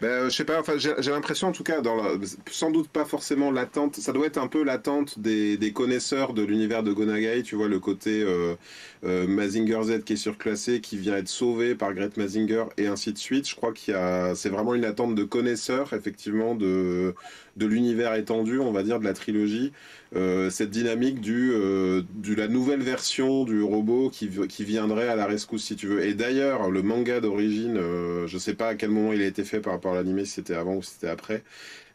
[0.00, 2.18] Ben, euh, je sais pas, enfin, j'ai l'impression en tout cas, dans la-
[2.50, 6.82] sans doute pas forcément l'attente, ça doit être un peu l'attente des, connaisseurs de l'univers
[6.82, 8.56] de Gonagai, tu vois, le côté euh,
[9.04, 13.12] euh, Mazinger Z qui est surclassé, qui vient être sauvé par Great Mazinger et ainsi
[13.12, 13.48] de suite.
[13.48, 17.14] Je crois qu'il y a, c'est vraiment une attente de connaisseurs, effectivement, de,
[17.56, 19.72] de l'univers étendu, on va dire, de la trilogie.
[20.16, 25.16] Euh, cette dynamique du, euh, du la nouvelle version du robot qui, qui viendrait à
[25.16, 26.04] la rescousse si tu veux.
[26.04, 29.44] Et d'ailleurs, le manga d'origine, euh, je sais pas à quel moment il a été
[29.44, 31.42] fait par rapport à l'animé, si c'était avant ou si c'était après,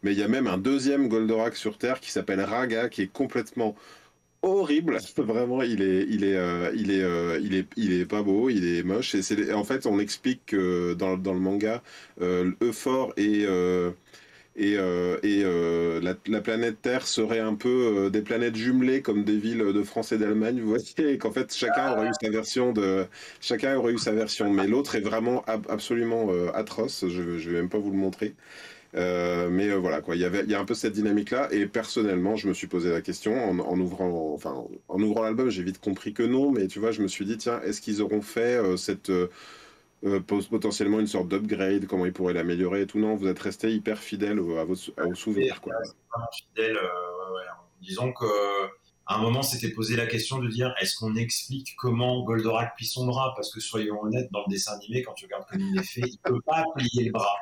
[0.03, 3.11] mais il y a même un deuxième Goldorak sur Terre qui s'appelle Raga, qui est
[3.11, 3.75] complètement
[4.41, 4.97] horrible.
[5.17, 8.65] Vraiment, il est, il est, euh, il est, il est, il est pas beau, il
[8.65, 9.15] est moche.
[9.15, 11.81] Et c'est, en fait, on explique que dans, dans le manga,
[12.21, 13.45] euh, Euphor et
[14.55, 17.69] et, euh, euh, la, la planète Terre serait un peu
[18.07, 21.31] euh, des planètes jumelées comme des villes de France et d'Allemagne, vous voyez, et qu'en
[21.31, 23.07] fait chacun aurait eu sa version de
[23.41, 27.05] chacun aurait eu sa version, mais l'autre est vraiment ab- absolument atroce.
[27.07, 28.35] Je, je vais même pas vous le montrer.
[28.93, 31.67] Mais voilà quoi, il y avait, il y a un peu cette dynamique là, et
[31.67, 34.37] personnellement, je me suis posé la question en, ouvrant,
[34.89, 37.61] ouvrant l'album, j'ai vite compris que non, mais tu vois, je me suis dit tiens,
[37.61, 39.11] est-ce qu'ils auront fait cette
[40.05, 42.99] euh, potentiellement une sorte d'upgrade, comment ils pourraient l'améliorer et tout.
[42.99, 45.59] Non, vous êtes resté hyper fidèle au- à vos, à vos souvenirs.
[45.61, 45.73] Quoi.
[46.31, 46.77] fidèle.
[46.77, 47.45] euh, ouais, ouais.
[47.81, 48.25] Disons que
[49.11, 52.85] à un moment, s'était posé la question de dire est-ce qu'on explique comment Goldorak plie
[52.85, 53.33] son bras?
[53.35, 56.01] Parce que soyons honnêtes, dans le dessin animé, quand tu regardes comme il est fait,
[56.05, 57.35] il peut pas plier le bras.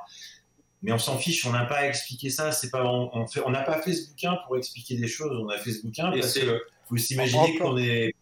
[0.81, 2.53] Mais on s'en fiche, on n'a pas expliqué ça.
[2.53, 5.37] C'est pas, on, on fait, on n'a pas fait ce bouquin pour expliquer des choses.
[5.43, 7.71] On a fait ce bouquin parce que vous imaginez Encore.
[7.71, 8.13] qu'on est,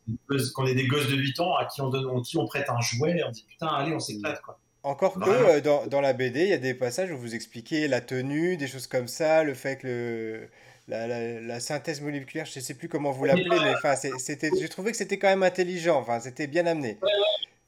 [0.54, 2.70] qu'on est des gosses de 8 ans à qui on donne, à qui on prête
[2.70, 4.60] un jouet et on dit putain, allez, on s'éclate quoi.
[4.84, 7.88] Encore que euh, dans, dans la BD, il y a des passages où vous expliquez
[7.88, 10.48] la tenue, des choses comme ça, le fait que le,
[10.88, 14.52] la, la- la synthèse moléculaire, je ne sais plus comment vous l'appelez, mais enfin, c'était,
[14.60, 17.00] j'ai trouvé que c'était quand même intelligent, enfin, c'était bien amené.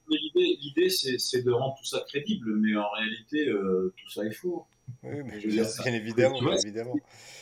[0.09, 4.09] Mais l'idée, l'idée c'est, c'est de rendre tout ça crédible, mais en réalité, euh, tout
[4.11, 4.67] ça est faux.
[5.03, 5.65] Oui, mais Je veux dire,
[6.23, 6.33] bien
[6.65, 6.95] évidemment.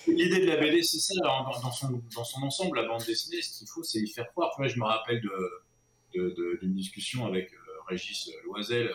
[0.08, 3.42] L'idée de la BD, c'est ça, dans, dans son, dans son ensemble, la bande dessinée,
[3.42, 4.52] ce qu'il faut, c'est y faire croire.
[4.56, 5.32] Tu vois, je me rappelle de,
[6.16, 8.94] de- de- d'une discussion avec euh, Régis Loisel euh,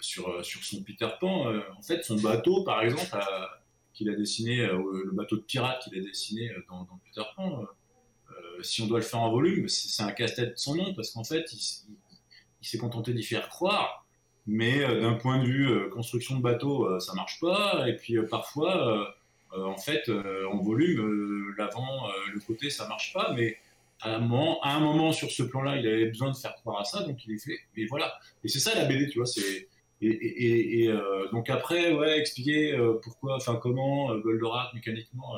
[0.00, 1.48] sur, euh, sur son Peter Pan.
[1.48, 3.16] Euh, en fait, son bateau, par exemple,
[3.92, 7.64] qu'il a dessiné, le bateau de pirate qu'il a dessiné dans, dans Peter Pan,
[8.62, 11.44] si on doit le faire en volume, c'est, un casse-tête sans nom, parce qu'en fait,
[11.52, 11.96] il, s- il-
[12.62, 14.03] il s'est contenté d'y faire croire.
[14.46, 17.88] Mais euh, d'un point de vue euh, construction de bateau, euh, ça marche pas.
[17.88, 19.14] Et puis parfois,
[19.56, 20.10] en fait,
[20.52, 23.56] en volume, l'avant, le côté, ça marche pas, mais
[24.00, 26.80] à un moment, à un moment sur ce plan-là, il avait besoin de faire croire
[26.80, 27.58] à ça, donc il est fait.
[27.76, 28.12] Et voilà.
[28.42, 29.26] Et c'est ça la BD, tu vois.
[29.26, 29.68] C'est
[30.02, 34.74] et, et- et- et, euh, donc après, ouais, expliquer euh, pourquoi, enfin comment euh, Goldorak
[34.74, 35.36] mécaniquement.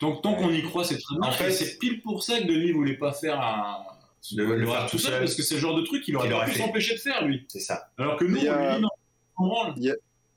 [0.00, 1.28] Donc tant qu'on y croit, c'est très bien.
[1.28, 3.84] En fait, c'est pile pour ça que Denis voulait pas faire un
[4.36, 5.20] Le- le Goldorak faire tout seul, seul.
[5.20, 7.24] parce que c'est le genre de truc qu'il aurait pas aurait pu s'empêcher de faire
[7.26, 7.44] lui.
[7.48, 7.90] C'est ça.
[7.98, 8.88] Alors que nous, Il y a- on lui dit non,
[9.38, 9.74] on branle.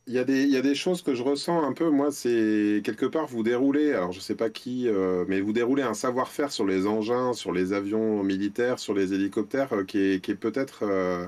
[0.08, 2.12] Il y, a des, il y a des choses que je ressens un peu, moi,
[2.12, 5.96] c'est quelque part vous déroulez, alors je sais pas qui, euh, mais vous déroulez un
[5.96, 10.30] savoir-faire sur les engins, sur les avions militaires, sur les hélicoptères, euh, qui est, qui
[10.30, 11.26] est peut-être euh,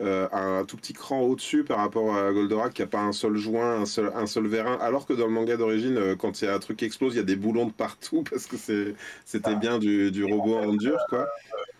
[0.00, 3.36] euh, un tout petit cran au-dessus par rapport à Goldorak, qui a pas un seul
[3.36, 6.46] joint, un seul, un seul vérin, alors que dans le manga d'origine, euh, quand il
[6.46, 8.56] y a un truc qui explose, il y a des boulons de partout, parce que
[9.24, 11.26] c'était bien du, du robot en dur, quoi.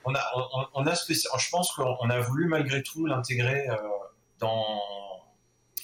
[0.04, 3.76] on a, on, on a je pense qu'on on a voulu malgré tout l'intégrer euh,
[4.38, 4.80] dans,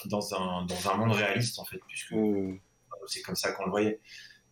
[0.06, 2.14] dans, un, dans un monde réaliste, en fait, puisque
[3.06, 3.06] Mm.
[3.06, 4.00] c'est comme ça qu'on le voyait.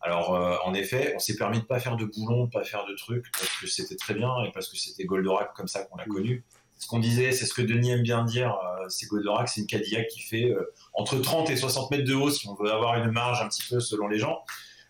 [0.01, 2.85] Alors, euh, en effet, on s'est permis de pas faire de boulons, de pas faire
[2.85, 5.97] de trucs, parce que c'était très bien et parce que c'était Goldorak comme ça qu'on
[5.97, 6.43] l'a connu.
[6.77, 9.67] Ce qu'on disait, c'est ce que Denis aime bien dire, euh, c'est Goldorak, c'est une
[9.67, 12.95] Cadillac qui fait euh, entre 30 et 60 mètres de haut si on veut avoir
[13.01, 14.43] une marge un petit peu selon les gens.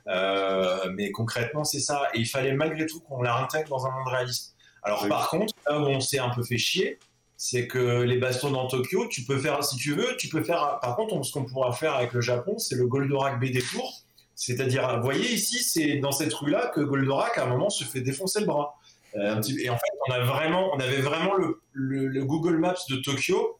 [0.07, 2.03] Euh, mais concrètement, c'est ça.
[2.13, 4.55] Et il fallait malgré tout qu'on la intègre dans un monde réaliste.
[4.83, 5.09] Alors, Oui.
[5.09, 6.99] par contre, là où on s'est un peu fait chier,
[7.37, 10.79] c'est que les bastons dans Tokyo, tu peux faire, si tu veux, tu peux faire.
[10.81, 13.93] Par contre, on- ce qu'on pourra faire avec le Japon, c'est le Goldorak BD Tour.
[14.35, 18.01] C'est-à-dire, vous voyez ici, c'est dans cette rue-là que Goldorak, à un moment, se fait
[18.01, 18.75] défoncer le bras.
[19.15, 22.75] Euh, et en fait, on, a vraiment, on avait vraiment le, le- le Google Maps
[22.89, 23.59] de Tokyo.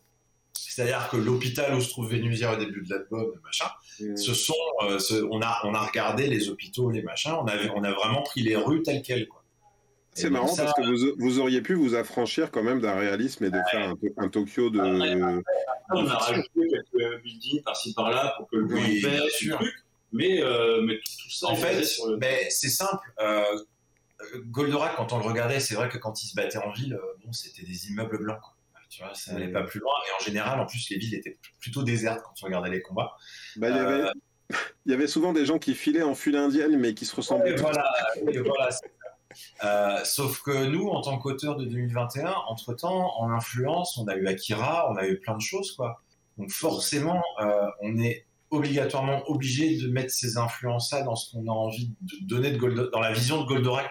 [0.53, 3.65] C'est-à-dire que l'hôpital où se trouve Vénusière au début de l'album, machin,
[4.15, 4.53] ce sont,
[4.83, 7.91] euh, ce- on, a, on a regardé les hôpitaux, les machins, on, avait, on a
[7.93, 9.27] vraiment pris les rues telles quelles.
[9.27, 9.41] Quoi.
[10.13, 13.49] C'est marrant parce que vous, vous, auriez pu vous affranchir quand même d'un réalisme et
[13.49, 14.79] de faire un, un, Tokyo de.
[14.79, 19.59] on a rajouté quelques buildings par-ci par-là pour que le oui, bien sûr.
[20.13, 21.47] mais, euh, mais tout, ça.
[21.47, 21.83] En fait,
[22.49, 23.13] c'est simple.
[23.19, 23.43] Euh,
[24.45, 27.19] Goldorak, quand on le regardait, c'est vrai que quand il se battait en ville, euh,
[27.23, 28.39] bon, c'était des immeubles blancs.
[28.41, 28.53] Quoi.
[28.89, 29.93] Tu vois, ça n'allait pas plus loin.
[30.07, 33.15] Et en général, en plus, les villes étaient plutôt désertes quand on regardait les combats.
[33.57, 34.09] Bah, il y avait.
[34.85, 37.55] Il y avait souvent des gens qui filaient en file indienne, mais qui se ressemblaient.
[37.55, 37.83] voilà,
[38.23, 38.69] voilà
[39.63, 44.27] euh, sauf que nous, en tant qu'auteurs de 2021, entre-temps, en influence, on a eu
[44.27, 46.01] Akira, on a eu plein de choses, quoi.
[46.37, 51.51] Donc forcément, euh, on est obligatoirement obligé de mettre ces influences-là dans ce qu'on a
[51.51, 53.89] envie de donner de dans la vision de Goldorak.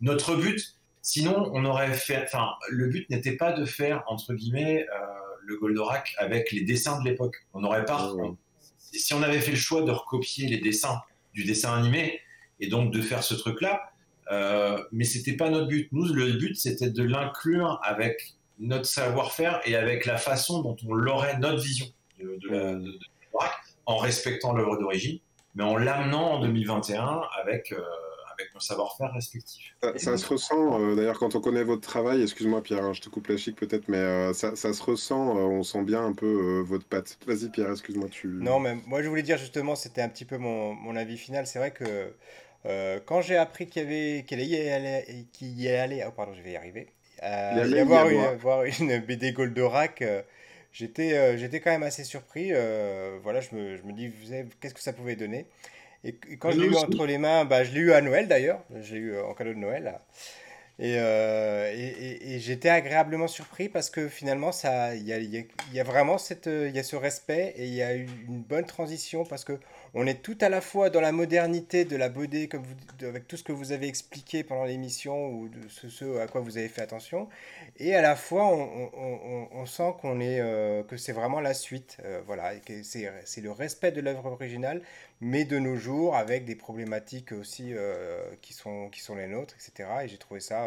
[0.00, 4.86] Notre but, sinon, on aurait fait, enfin, le but n'était pas de faire entre guillemets
[4.88, 5.06] euh,
[5.44, 7.36] le Goldorak avec les dessins de l'époque.
[7.52, 8.12] On n'aurait pas,
[8.92, 11.00] si on avait fait le choix de recopier les dessins
[11.34, 12.20] du dessin animé
[12.60, 13.90] et donc de faire ce truc-là,
[14.30, 15.88] euh, mais c'était pas notre but.
[15.92, 20.94] Nous, le but, c'était de l'inclure avec notre savoir-faire et avec la façon dont on
[20.94, 21.86] l'aurait, notre vision
[22.18, 22.98] de, de,
[23.86, 25.18] en respectant l'œuvre d'origine,
[25.54, 27.80] mais en l'amenant en 2021 avec, euh,
[28.40, 29.74] avec nos savoir-faire respectifs.
[29.96, 33.08] Ça, se ressent, euh, d'ailleurs, quand on connaît votre travail, excuse-moi Pierre, hein, je te
[33.08, 36.84] coupe la chic peut-être, mais ça, ça, se ressent, on sent bien un peu votre
[36.84, 37.18] patte.
[37.26, 38.08] Vas-y Pierre, excuse-moi.
[38.10, 38.28] Tu...
[38.28, 41.46] Non, mais moi je voulais dire justement, c'était un petit peu mon, mon avis final.
[41.46, 42.12] C'est vrai que
[42.66, 46.42] euh, quand j'ai appris qu'il y avait qu'elle y allait, y allait, oh pardon, je
[46.42, 46.88] vais y arriver,
[47.22, 50.22] euh, y avoir, une, une BD Goldorak, euh,
[50.72, 52.50] j'étais euh, j'étais quand même assez surpris.
[53.22, 54.12] voilà, je me, je me dis,
[54.60, 55.46] qu'est-ce que ça pouvait donner?
[56.04, 58.62] Et, quand je l'ai eu entre les mains, bah, je l'ai eu à Noël d'ailleurs,
[58.80, 59.98] je l'ai eu en cadeau de Noël.
[60.78, 64.50] Et, et, et, j'étais agréablement surpris parce que finalement,
[64.94, 67.82] il y a, y, y a, vraiment cette, y a ce respect et il y
[67.82, 69.60] a eu une bonne transition parce que
[69.94, 72.64] on est tout à la fois dans la modernité de la BD, comme
[73.02, 76.58] avec tout ce que vous avez expliqué pendant l'émission ou de ce, à quoi vous
[76.58, 77.28] avez fait attention,
[77.78, 82.20] et à la fois on, sent qu'on est euh, que c'est vraiment la suite, euh,
[82.26, 82.52] voilà,
[82.82, 84.82] c'est le respect de l'œuvre originale,
[85.20, 89.54] mais de nos jours avec des problématiques aussi euh, qui sont qui sont les nôtres,
[89.54, 89.88] etc.
[90.04, 90.66] Et j'ai trouvé ça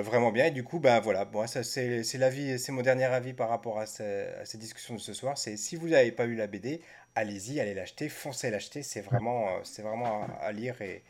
[0.00, 0.46] vraiment bien.
[0.46, 3.78] Et du coup, ben voilà, bon, ça c'est l'avis, c'est mon dernier avis par rapport
[3.78, 5.36] à, à ces discussions de ce soir.
[5.36, 6.80] C'est si vous n'avez pas eu la BD,
[7.14, 11.02] allez-y, allez l'acheter, foncez l'acheter, c'est vraiment, euh, c'est vraiment à, lire et,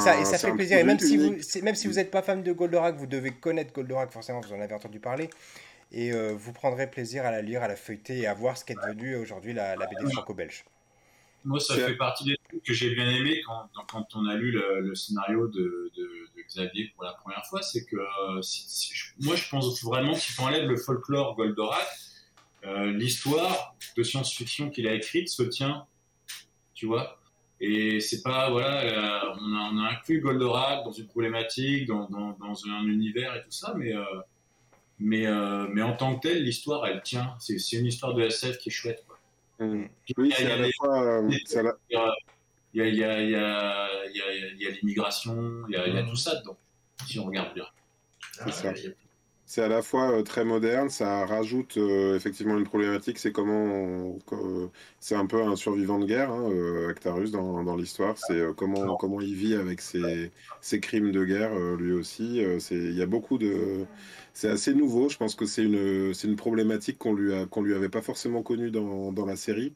[0.00, 0.78] ça, et ça fait plaisir.
[0.78, 3.72] Et même si, vous, même si vous n'êtes pas fan de Goldorak, vous devez connaître
[3.72, 5.30] Goldorak, forcément, vous en avez entendu parler.
[5.90, 8.64] Et euh, vous prendrez plaisir à la lire, à la feuilleter et à voir ce
[8.64, 10.64] qu'est devenu aujourd'hui la, la BD franco-belge.
[11.44, 14.50] Moi, ça fait partie des trucs que j'ai bien aimé quand, quand, on a lu
[14.50, 16.08] le, scénario de, de,
[16.48, 17.60] Xavier pour la première fois.
[17.62, 18.40] C'est que euh,
[19.20, 21.86] moi, je pense vraiment qu'il faut enlever le folklore Goldorak
[22.64, 25.86] euh, l'histoire de science-fiction qu'il a écrite se tient,
[26.74, 27.20] tu vois.
[27.60, 32.08] Et c'est pas, voilà, euh, on, a, on, a, inclus Goldorak dans une problématique, dans,
[32.08, 34.04] dans, dans, un univers et tout ça, mais, euh,
[34.98, 35.26] mais,
[35.72, 37.36] mais en tant que tel, l'histoire, elle tient.
[37.38, 39.04] C'est une histoire de SF qui est chouette.
[39.60, 41.22] Oui, c'est à la fois.
[42.74, 45.76] Il y a, il y a, il y a, il y a l'immigration, il y
[45.76, 46.58] a, il y a tout ça dedans,
[47.06, 47.66] si on regarde bien.
[48.44, 48.72] C'est ça
[49.48, 54.18] c'est à la fois euh, très moderne, ça rajoute euh, effectivement une problématique, c'est comment
[55.00, 58.96] c'est un peu un survivant de guerre, hein, euh, Actarus dans, dans l'histoire, c'est comment
[58.98, 62.42] comment il vit avec ses, ses crimes de guerre lui aussi.
[62.60, 63.86] c'est il y a beaucoup de
[64.38, 65.08] c'est assez nouveau.
[65.08, 68.02] Je pense que c'est une c'est une problématique qu'on lui a qu'on lui avait pas
[68.02, 69.74] forcément connue dans, dans la série.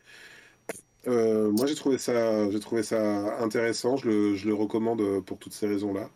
[1.09, 3.97] Euh, moi, j'ai trouvé ça, j'ai trouvé ça intéressant.
[3.97, 6.11] Je le, je le, recommande pour toutes ces raisons-là.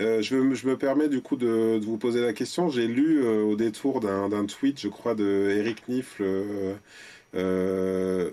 [0.00, 2.70] Euh, je, je, me permets du coup de, de vous poser la question.
[2.70, 5.86] J'ai lu euh, au détour d'un tweet, je crois, de Eric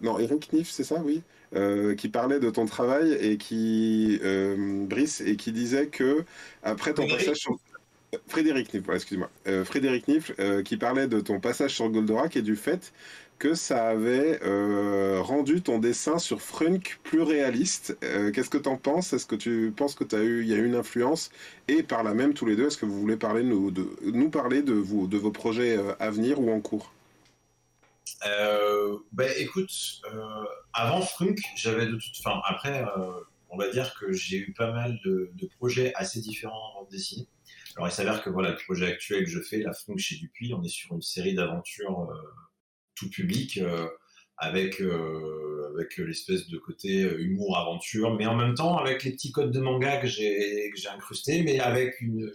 [0.01, 1.23] non, Eric Nifl, c'est ça, oui.
[1.97, 4.17] qui parlait de ton travail et qui
[4.87, 6.23] Brice et qui disait que
[6.63, 7.59] après ton passage sur
[8.27, 9.29] Frédéric Nifl, excuse-moi.
[9.65, 12.93] Frédéric Nifl, qui parlait de ton passage sur Goldorak et du fait
[13.39, 17.97] que ça avait euh, rendu ton dessin sur Frunk plus réaliste.
[18.03, 19.13] Euh, qu'est-ce que tu en penses?
[19.13, 20.03] Est-ce que tu penses que
[20.43, 21.31] y a eu une influence?
[21.67, 24.73] Et par là même, tous les deux, est-ce que vous voulez parler, nous, parler de,
[24.73, 26.91] vos projets euh, à venir ou en cours?
[29.11, 29.71] Ben, écoute,
[30.73, 32.41] avant Frunk, j'avais de toute fin.
[32.45, 32.83] Après,
[33.49, 37.27] on va dire que j'ai eu pas mal de, projets assez différents avant de dessiner.
[37.77, 40.53] Alors, il s'avère que voilà, le projet actuel que je fais, la Frunk chez Dupuis,
[40.53, 42.09] on est sur une série d'aventures
[42.97, 43.87] tout public euh,
[44.37, 49.11] avec euh, avec l'espèce de côté euh, humour aventure, mais en même temps avec les
[49.11, 52.31] petits codes de manga que j'ai que j'ai incrusté, mais avec une,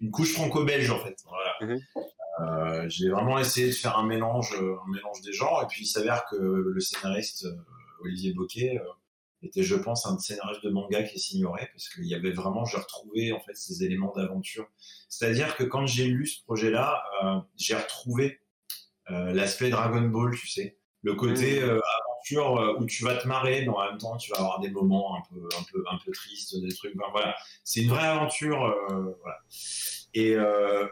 [0.00, 1.16] une couche franco-belge en fait.
[1.26, 1.54] Voilà.
[1.60, 2.88] Mhm.
[2.88, 6.24] j'ai vraiment essayé de faire un mélange, un mélange des genres, et puis il s'avère
[6.30, 7.46] que le scénariste
[8.00, 8.80] Olivier Boquet
[9.42, 12.78] était, je pense, un scénariste de manga qui s'ignorait parce qu'il y avait vraiment, j'ai
[12.78, 14.66] retrouvé en fait ces éléments d'aventure.
[15.08, 18.40] C'est-à-dire que quand j'ai lu ce projet-là, euh, j'ai retrouvé
[19.10, 21.80] euh, l'aspect Dragon Ball, tu sais, le côté mmh.
[22.00, 25.16] aventure où tu vas te marrer, mais en même temps tu vas avoir des moments
[25.16, 26.94] un peu, un peu, un peu tristes, des trucs.
[27.12, 29.38] voilà, c'est une vraie aventure, voilà.
[30.14, 30.34] Et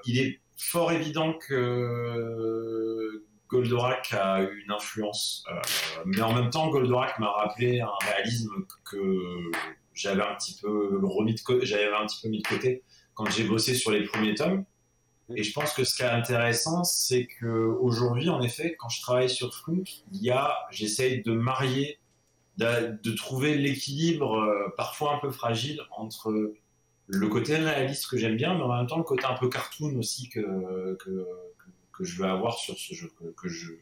[0.07, 5.61] il est fort évident que Goldorak a une influence, euh,
[6.05, 8.51] mais en même temps, Goldorak m'a rappelé un réalisme
[8.85, 9.51] que
[9.95, 12.83] j'avais un petit peu remis de j'avais un petit peu mis de côté
[13.15, 14.65] quand j'ai bossé sur les premiers tomes.
[15.35, 19.01] Et je pense que ce qui est intéressant, c'est que aujourd'hui, en effet, quand je
[19.01, 21.99] travaille sur Frunk, il y a, j'essaye de marier,
[22.59, 26.55] de, trouver l'équilibre euh, parfois un peu fragile entre
[27.09, 29.97] le côté réaliste que j'aime bien, mais en même temps le côté un peu cartoon
[29.99, 30.97] aussi que,
[31.97, 33.73] que je veux avoir sur ce jeu, que, je,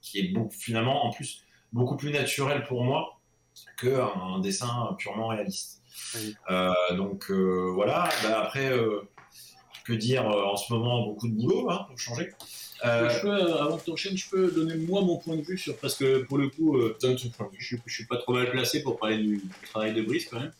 [0.00, 3.18] qui est beaucoup, finalement en plus beaucoup plus naturel pour moi
[3.78, 5.82] qu'un dessin purement réaliste.
[6.50, 9.02] Euh, donc euh, voilà, bah, après, euh,
[9.84, 12.30] que dire en ce moment, beaucoup de boulot hein, pour changer.
[12.84, 15.76] Je peux, avant que tu enchaînes, je peux donner moi mon point de vue sur.
[15.78, 19.42] Parce que pour le coup, je, je suis pas trop mal placé pour parler du,
[19.70, 20.52] travail de Brice quand même.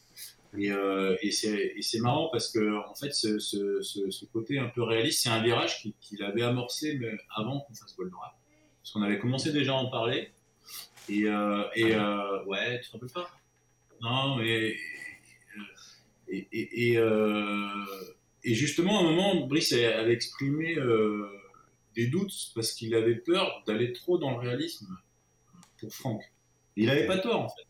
[0.59, 5.31] Et, euh, et c'est marrant parce que en fait, ce, côté un peu réaliste, c'est
[5.31, 7.01] un virage qu'il avait amorcé
[7.35, 8.33] avant qu'on fasse Goldorak.
[8.83, 10.31] Parce qu'on avait commencé déjà à en parler.
[11.09, 13.31] Et, euh, euh, ouais, tu te rappelles pas?
[14.01, 14.77] Non, mais.
[16.29, 16.95] Et,
[18.45, 20.77] et, justement, à un moment, Brice avait exprimé
[21.95, 24.97] des doutes parce qu'il avait peur d'aller trop dans le réalisme
[25.79, 26.23] pour Franck.
[26.77, 27.67] Il avait pas tort en fait.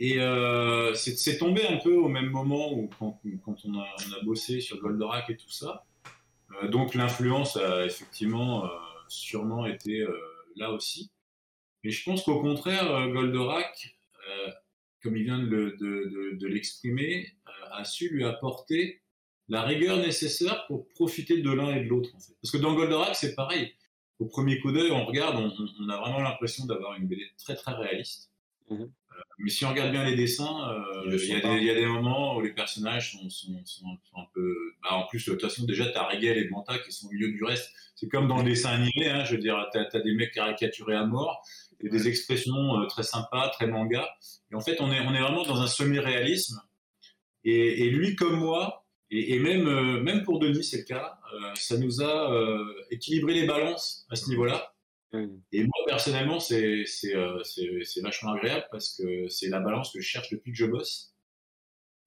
[0.00, 3.20] Et euh, c'est tombé un peu au même moment où quand,
[3.64, 5.84] on, a, bossé sur Goldorak et tout ça.
[6.62, 8.68] Euh, donc l'influence a effectivement euh,
[9.08, 10.06] sûrement été
[10.54, 11.10] là aussi.
[11.82, 13.96] Mais je pense qu'au contraire, Goldorak,
[15.02, 17.32] comme il vient de, l'exprimer,
[17.72, 19.02] a su lui apporter
[19.48, 22.10] la rigueur nécessaire pour profiter de l'un et de l'autre.
[22.12, 23.74] Parce que dans Goldorak, c'est pareil.
[24.20, 27.72] Au premier coup d'œil, on regarde, on, a vraiment l'impression d'avoir une BD très très
[27.72, 28.30] réaliste.
[28.70, 28.84] Mmh
[29.38, 32.40] mais si on regarde bien les dessins, euh, il y, y, a des moments où
[32.40, 33.86] les personnages sont, sont, sont,
[34.16, 34.52] un peu.
[34.82, 37.10] Bah, en plus, de toute façon, déjà, tu as Rigel et Manta qui sont au
[37.10, 37.70] milieu du reste.
[37.94, 40.96] C'est comme dans le dessin animé, hein, je veux dire, tu as, des mecs caricaturés
[40.96, 41.42] à mort,
[41.80, 44.08] et des expressions euh, très sympas, très manga.
[44.50, 46.60] Et en fait, on est, on est vraiment dans un semi-réalisme.
[47.44, 51.18] Et, et, lui, comme moi, et, et même, euh, même pour Denis, c'est le cas,
[51.32, 52.32] euh, ça nous a
[52.90, 54.74] équilibré les balances à ce niveau-là.
[55.12, 55.40] Mm.
[55.52, 57.42] Et moi, personnellement, c'est euh,
[58.02, 61.14] vachement agréable parce que c'est la balance que je cherche depuis que je bosse.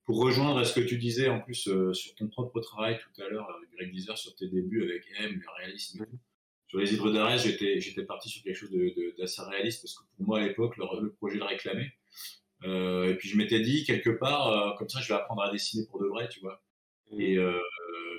[0.04, 3.22] Pour rejoindre à ce que tu disais en plus euh, sur ton propre travail tout
[3.22, 6.18] à l'heure, Greg Deezer, sur tes débuts avec M, le réalisme et tout.
[6.72, 8.70] Sur les hydres d'Arès, j'étais parti sur quelque chose
[9.18, 11.92] d'assez réaliste parce que pour moi, à l'époque, le, projet le réclamait.
[12.64, 15.52] Euh, et puis je m'étais dit, quelque part, euh, comme ça, je vais apprendre à
[15.52, 16.62] dessiner pour de vrai, tu vois.
[17.10, 17.20] Mm.
[17.20, 17.60] Et, euh,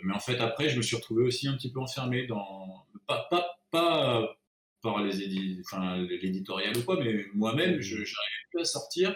[0.03, 2.85] mais en fait, après, je me suis retrouvé aussi un petit peu enfermé dans.
[3.07, 4.38] Pas, pas, pas
[4.84, 9.15] par les enfin, l'éditorial ou quoi, mais moi-même, je n'arrivais plus à sortir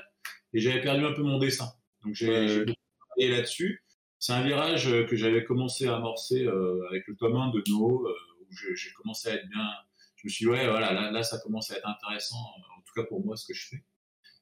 [0.54, 1.68] et j'avais perdu un peu mon dessin.
[2.04, 3.84] Donc j'ai travaillé là-dessus.
[4.18, 8.08] C'est un virage que j'avais commencé à amorcer euh, avec le tome 1 de No,
[8.08, 9.68] euh, où j'ai commencé à être bien.
[10.16, 12.94] Je me suis dit, ouais, voilà, là, là, ça commence à être intéressant, en tout
[12.96, 13.84] cas pour moi, ce que je fais.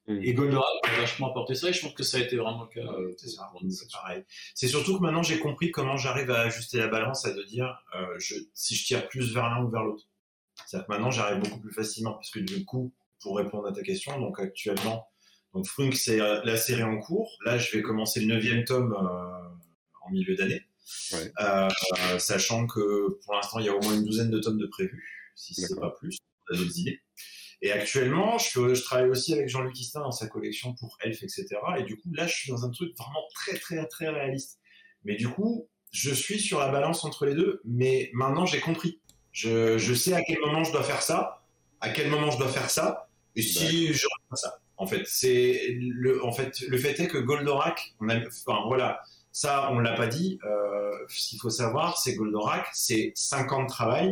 [0.06, 0.22] Mm.
[0.22, 2.80] Et Goldorak a vachement apporté ça et je pense que ça a été vraiment le
[2.80, 2.88] cas.
[2.88, 4.24] Euh, c'est pareil.
[4.54, 7.76] C'est surtout que maintenant j'ai compris comment j'arrive à ajuster la balance, à de dire
[8.18, 10.06] je, si je tire plus vers l'un ou vers l'autre.
[10.66, 13.82] C'est-à-dire que maintenant, j'arrive beaucoup plus facilement parce que du coup, pour répondre à ta
[13.82, 15.06] question, donc actuellement,
[15.54, 17.38] donc Flunk, c'est euh, la série en cours.
[17.44, 20.62] Là, je vais commencer le neuvième tome euh, en milieu d'année.
[21.40, 21.68] Euh,
[22.18, 25.32] sachant que pour l'instant, il y a au moins une douzaine de tomes de prévus,
[25.34, 26.18] si ce n'est pas plus,
[26.50, 27.00] on a d'autres idées.
[27.62, 31.46] Et actuellement, je, je, travaille aussi avec Jean-Luc Istin dans sa collection pour Elf, etc.
[31.78, 34.60] Et du coup, là, je suis dans un truc vraiment très, très, très réaliste.
[35.04, 39.00] Mais du coup, je suis sur la balance entre les deux, mais maintenant, j'ai compris.
[39.36, 41.42] Je, je, sais à quel moment je dois faire ça,
[41.82, 44.58] à quel moment je dois faire ça, et si je fais ça.
[44.78, 49.02] En fait, c'est le, en fait, le fait est que Goldorak, on a, enfin voilà,
[49.32, 50.38] ça on l'a pas dit.
[50.46, 54.10] Euh, ce qu'il faut savoir, c'est Goldorak, c'est 5 ans de travail,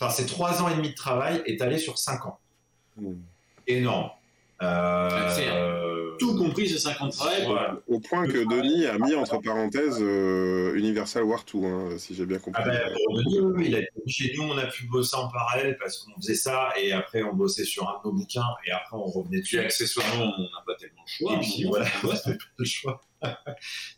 [0.00, 2.38] enfin c'est 3 ans et demi de travail étalé sur 5 ans.
[2.96, 3.12] Mmh.
[3.66, 4.10] Énorme.
[4.62, 7.46] Euh, tout compris ces 50 travail.
[7.88, 12.26] Au point que Denis a mis entre parenthèses euh, Universal War 2, hein, si j'ai
[12.26, 12.62] bien compris.
[12.64, 16.14] Ah ben, Denis, il a, chez nous, on a pu bosser en parallèle parce qu'on
[16.20, 19.40] faisait ça et après on bossait sur un de nos bouquins et après on revenait
[19.40, 19.58] dessus.
[19.58, 21.34] accessoirement, on n'a pas tellement le choix.
[21.34, 21.86] Et puis voilà,
[22.16, 23.00] c'était le choix.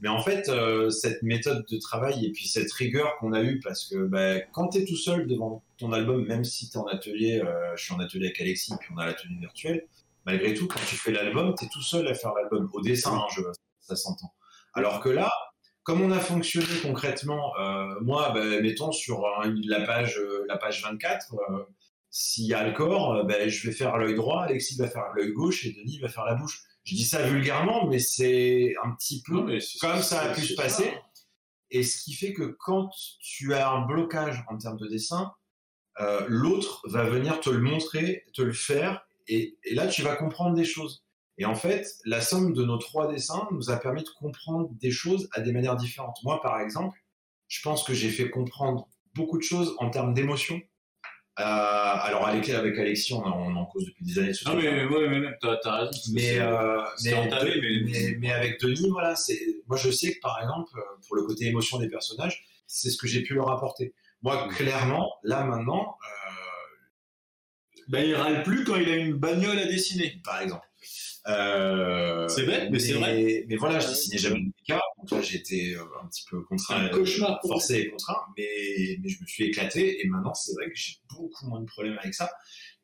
[0.00, 3.60] Mais en fait, euh, cette méthode de travail et puis cette rigueur qu'on a eue,
[3.60, 6.80] parce que bah, quand tu es tout seul devant ton album, même si tu es
[6.80, 7.42] en atelier,
[7.76, 9.84] je suis en atelier avec Alexis, puis on a l'atelier virtuel,
[10.26, 13.14] malgré tout, quand tu fais l'album, tu es tout seul à faire l'album, au dessin,
[13.14, 13.42] hein, je,
[13.80, 14.34] ça s'entend.
[14.74, 15.32] Alors que là,
[15.84, 20.82] comme on a fonctionné concrètement, euh, moi, bah, mettons sur la, page, euh, la page
[20.82, 21.62] 24, euh,
[22.10, 25.32] s'il y a le corps, bah, je vais faire l'œil droit, Alexis va faire l'œil
[25.32, 26.64] gauche et Denis va faire la bouche.
[26.82, 29.46] Je dis ça vulgairement, mais c'est un petit peu
[29.80, 30.92] comme ça a pu se passer.
[31.70, 32.90] Et ce qui fait que quand
[33.20, 35.32] tu as un blocage en termes de dessin,
[36.28, 40.54] l'autre va venir te le montrer, te le faire, et, et là tu vas comprendre
[40.54, 41.04] des choses.
[41.38, 44.90] Et en fait, la somme de nos trois dessins nous a permis de comprendre des
[44.90, 46.16] choses à des manières différentes.
[46.24, 46.98] Moi, par exemple,
[47.48, 50.60] je pense que j'ai fait comprendre beaucoup de choses en termes d'émotion.
[51.38, 54.32] Euh, alors, avec, avec Alexis, on, en cause depuis des années.
[54.46, 56.00] Ah, mais, ouais, mais t'as, as raison.
[56.14, 60.70] Mais, euh, mais, mais, avec Denis, voilà, c'est, moi, je sais que, par exemple,
[61.06, 63.92] pour le côté émotion des personnages, c'est ce que j'ai pu leur apporter.
[64.22, 66.25] Moi, clairement, là, maintenant, euh...
[67.88, 70.66] ben, il râle plus quand il a une bagnole à dessiner, par exemple.
[71.28, 73.44] Euh, c'est bête, mais, c'est vrai.
[73.48, 76.76] Mais voilà, je dessinais jamais de cas, donc là j'étais euh, un petit peu contraint,
[76.76, 80.66] un cauchemar forcé et contraint, mais, mais je me suis éclaté et maintenant c'est vrai
[80.66, 82.30] que j'ai beaucoup moins de problèmes avec ça.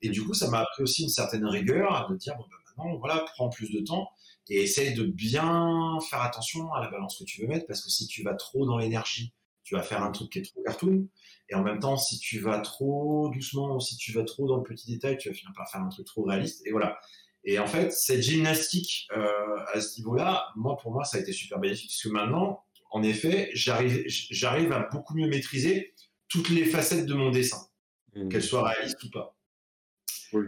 [0.00, 2.98] Et du coup, ça m'a appris aussi une certaine rigueur de dire bon, ben maintenant,
[2.98, 4.10] voilà, prends plus de temps
[4.48, 7.90] et essaye de bien faire attention à la balance que tu veux mettre parce que
[7.90, 11.06] si tu vas trop dans l'énergie, tu vas faire un truc qui est trop cartoon.
[11.52, 14.56] Et en même temps, si tu vas trop doucement ou si tu vas trop dans
[14.56, 16.66] le petit détail, tu vas finir par faire un truc trop réaliste.
[16.66, 16.98] Et voilà.
[17.44, 21.34] Et en fait, cette gymnastique euh, à ce niveau-là, moi, pour moi, ça a été
[21.34, 25.92] super bénéfique, parce que maintenant, en effet, j'arrive, j'arrive à beaucoup mieux maîtriser
[26.28, 27.58] toutes les facettes de mon dessin,
[28.14, 28.30] mmh.
[28.30, 29.36] qu'elles soient réalistes ou pas.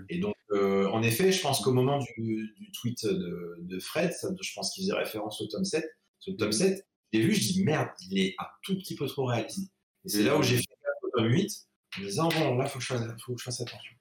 [0.09, 4.11] Et donc, euh, en effet, je pense qu'au moment du, du tweet de, de Fred,
[4.15, 5.85] ça, je pense qu'il faisait référence au tome 7,
[6.19, 6.83] sur le tome 7, mmh.
[7.13, 9.71] j'ai vu, je dis merde, il est un tout petit peu trop réaliste.
[10.07, 10.65] Et c'est là où j'ai fait
[11.16, 11.51] tome 8,
[11.99, 12.69] en disant là, fasse,
[13.24, 13.95] faut que je fasse attention.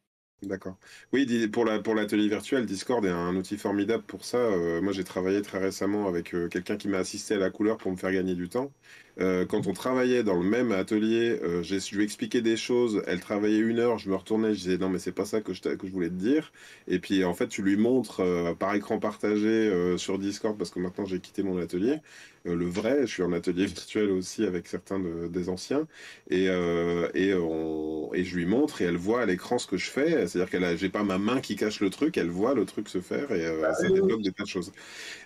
[0.48, 0.77] D'accord.
[1.14, 4.38] Oui, pour la pour l'atelier virtuel, Discord est un outil formidable pour ça.
[4.38, 7.77] Euh, moi, j'ai travaillé très récemment avec euh, quelqu'un qui m'a assisté à la couleur
[7.77, 8.72] pour me faire gagner du temps.
[9.19, 13.03] Euh, quand on travaillait dans le même atelier, je lui expliquais des choses.
[13.07, 15.53] Elle travaillait une heure, je me retournais, je disais non mais c'est pas ça que
[15.53, 16.52] je que je voulais te dire.
[16.88, 18.22] Et puis en fait, tu lui montres
[18.60, 21.99] par écran partagé sur Discord parce que maintenant j'ai quitté mon atelier.
[22.45, 23.02] Euh, le vrai.
[23.02, 25.88] Je suis en atelier virtuel aussi avec certains des anciens.
[26.30, 29.77] Et, euh, et, on, et je lui montre et elle voit à l'écran ce que
[29.77, 30.27] je fais.
[30.27, 32.99] C'est-à-dire qu'elle j'ai pas ma main qui cache le truc, elle voit le truc se
[33.02, 34.72] faire et euh, ça développe des tas de choses.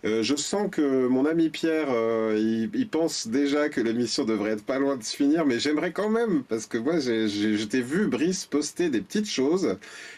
[0.03, 1.89] je sens que mon ami Pierre,
[2.35, 5.91] il, il, pense déjà que l'émission devrait être pas loin de se finir, mais j'aimerais
[5.91, 9.77] quand même, parce que moi, je t'ai vu, Brice, poster des petites choses,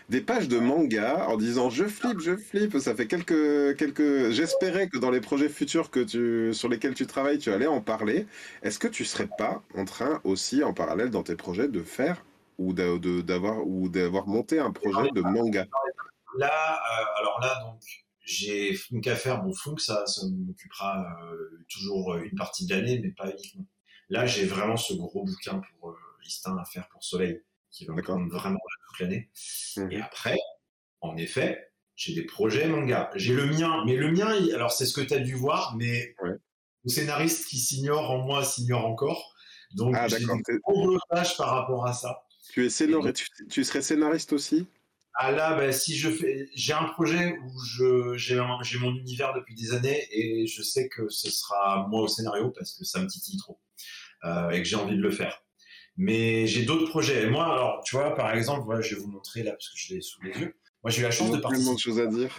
[0.10, 2.78] des pages de manga en disant je flippe, je flippe.
[2.80, 4.32] Ça fait quelques, quelques.
[4.32, 7.82] J'espérais que dans les projets futurs que tu, sur lesquels tu travailles, tu allais en
[7.82, 8.26] parler.
[8.64, 12.24] Est-ce que tu serais pas en train aussi, en parallèle dans tes projets, de faire
[12.58, 15.66] ou d'avoir ou d'avoir monté un projet de manga?
[16.38, 17.82] Là, euh, alors là, donc
[18.30, 19.42] j'ai Funk à faire.
[19.42, 23.66] Bon, Funk, ça, ça m'occupera euh, toujours une partie de l'année, mais pas uniquement.
[24.10, 27.42] Là, j'ai vraiment ce gros bouquin pour euh, Listin à faire pour Soleil,
[27.72, 29.30] qui va me prendre vraiment toute l'année.
[29.78, 29.92] Mmh.
[29.92, 30.38] Et après,
[31.02, 33.10] en effet, j'ai des projets manga.
[33.16, 36.16] J'ai le mien, mais le mien, alors c'est ce que tu as dû voir, mais
[36.24, 39.34] le scénariste qui s'ignore en moi s'ignore encore.
[39.76, 42.24] Donc ah, j'ai des gros blocages par rapport à ça.
[42.54, 44.68] Tu, es scénariste, tu, serais scénariste aussi?
[45.16, 48.40] Ah là, ben, si je fais, j'ai un projet où je, j'ai,
[48.80, 52.74] mon univers depuis des années et je sais que ce sera moi au scénario parce
[52.74, 53.60] que ça me titille trop
[54.24, 55.44] euh, et que j'ai envie de le faire.
[55.98, 57.30] Mais j'ai d'autres projets.
[57.30, 59.94] moi, alors, tu vois, par exemple, voilà, je vais vous montrer là parce que je
[59.94, 60.56] l'ai sous les yeux.
[60.84, 61.74] Moi, j'ai eu la chance de participer.
[61.76, 62.34] de choses à dire.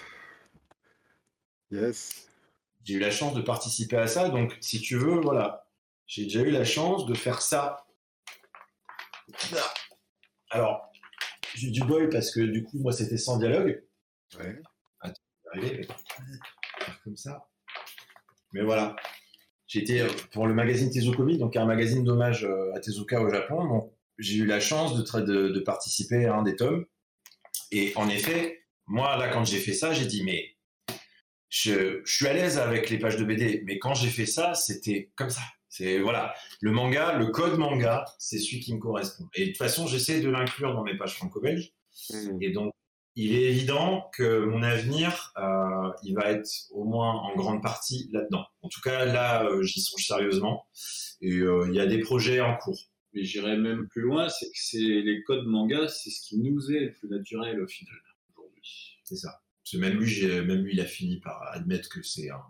[1.70, 2.30] Yes
[2.84, 4.28] j'ai eu la chance de participer à ça.
[4.28, 5.66] Donc, si tu veux, voilà,
[6.06, 7.86] j'ai déjà eu la chance de faire ça.
[10.50, 10.89] Alors,
[11.54, 13.82] j'ai du bol parce que du coup, moi, c'était sans dialogue.
[14.38, 14.60] Ouais.
[15.00, 15.20] Attends,
[15.52, 15.86] arriver,
[17.04, 17.48] comme ça.
[18.52, 18.96] Mais voilà.
[19.66, 23.64] J'étais euh, pour le magazine Tezukomi, donc un magazine d'hommage euh, à Tezuka au Japon.
[23.66, 26.84] Donc, j'ai eu la chance de, de, de participer à un des tomes.
[27.70, 30.56] Et en effet, moi, là, quand j'ai fait ça, j'ai dit, mais
[31.48, 35.10] je, suis à l'aise avec les pages de BD, mais quand j'ai fait ça, c'était
[35.14, 35.42] comme ça.
[35.70, 39.28] C'est voilà, le manga, le code manga, c'est celui qui me correspond.
[39.34, 41.72] Et de toute façon, j'essaie de l'inclure dans mes pages franco-belges.
[42.10, 42.42] Mmh.
[42.42, 42.74] Et donc,
[43.14, 48.10] il est évident que mon avenir, euh, il va être au moins en grande partie
[48.12, 48.46] là-dedans.
[48.62, 50.66] En tout cas, là, euh, j'y songe sérieusement.
[51.20, 52.80] Et euh, il y a des projets en cours.
[53.12, 56.70] Mais j'irai même plus loin, c'est que c'est les codes manga, c'est ce qui nous
[56.70, 57.96] est le plus naturel au final
[58.28, 58.98] aujourd'hui.
[59.04, 59.40] C'est ça
[59.78, 62.42] même lui, même lui, il a fini par admettre que c'est un,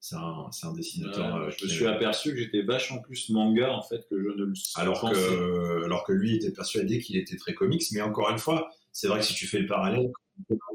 [0.00, 1.36] c'est un, dessinateur.
[1.36, 4.44] Euh, je me suis aperçu que j'étais vachement plus manga en fait que je ne
[4.46, 7.84] le alors que alors que lui était persuadé qu'il était très comics.
[7.92, 10.10] Mais encore une fois, c'est vrai que si tu fais le parallèle,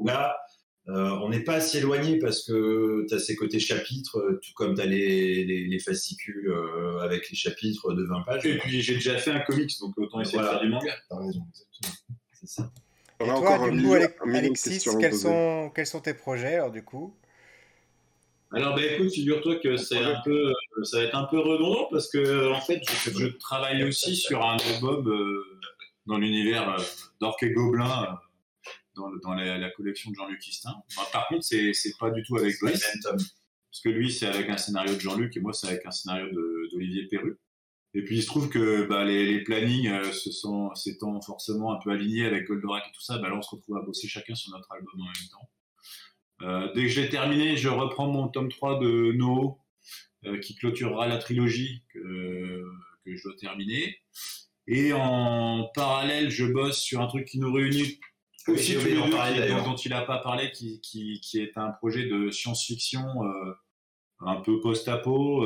[0.00, 0.36] manga,
[0.86, 4.80] on n'est pas si éloigné parce que tu as ces côtés chapitres, tout comme tu
[4.80, 6.54] as les, les, fascicules
[7.02, 8.46] avec les chapitres de 20 pages.
[8.46, 10.94] Et puis j'ai déjà fait un comics, donc autant essayer de faire du manga.
[11.10, 12.16] T'as raison, exactement.
[12.32, 12.70] C'est ça.
[13.18, 17.16] Et toi, du coup, Alexis, quels sont, quels sont tes projets alors, du coup?
[18.52, 20.52] Alors, bah, écoute, figure-toi que c'est un peu,
[20.84, 24.56] ça va être un peu redondant parce que, en fait, je, travaille aussi sur un
[24.56, 25.42] album euh,
[26.06, 26.82] dans l'univers euh,
[27.20, 30.74] d'Orc et Gobelin euh, dans, dans la, collection de Jean-Luc Istin.
[31.12, 34.56] par contre, c'est, c'est pas du tout avec Brice, parce que lui, c'est avec un
[34.56, 36.32] scénario de Jean-Luc et moi, c'est avec un scénario
[36.72, 37.36] d'Olivier Perru.
[37.94, 41.78] Et puis il se trouve que bah, les, les, plannings se sont s'étant forcément un
[41.82, 44.34] peu alignés avec Goldorak et tout ça, bah, là on se retrouve à bosser chacun
[44.34, 45.48] sur notre album en même temps.
[46.42, 49.58] Euh, dès que j'ai terminé, je reprends mon tome 3 de No,
[50.24, 52.62] euh, qui clôturera la trilogie que,
[53.04, 53.98] que, je dois terminer.
[54.66, 58.00] Et en parallèle, je bosse sur un truc qui nous réunit.
[58.48, 59.00] Aussi tous les deux,
[59.64, 63.52] dont, il n'a pas parlé, qui, qui, qui, est un projet de science-fiction euh,
[64.20, 65.44] un peu post-apo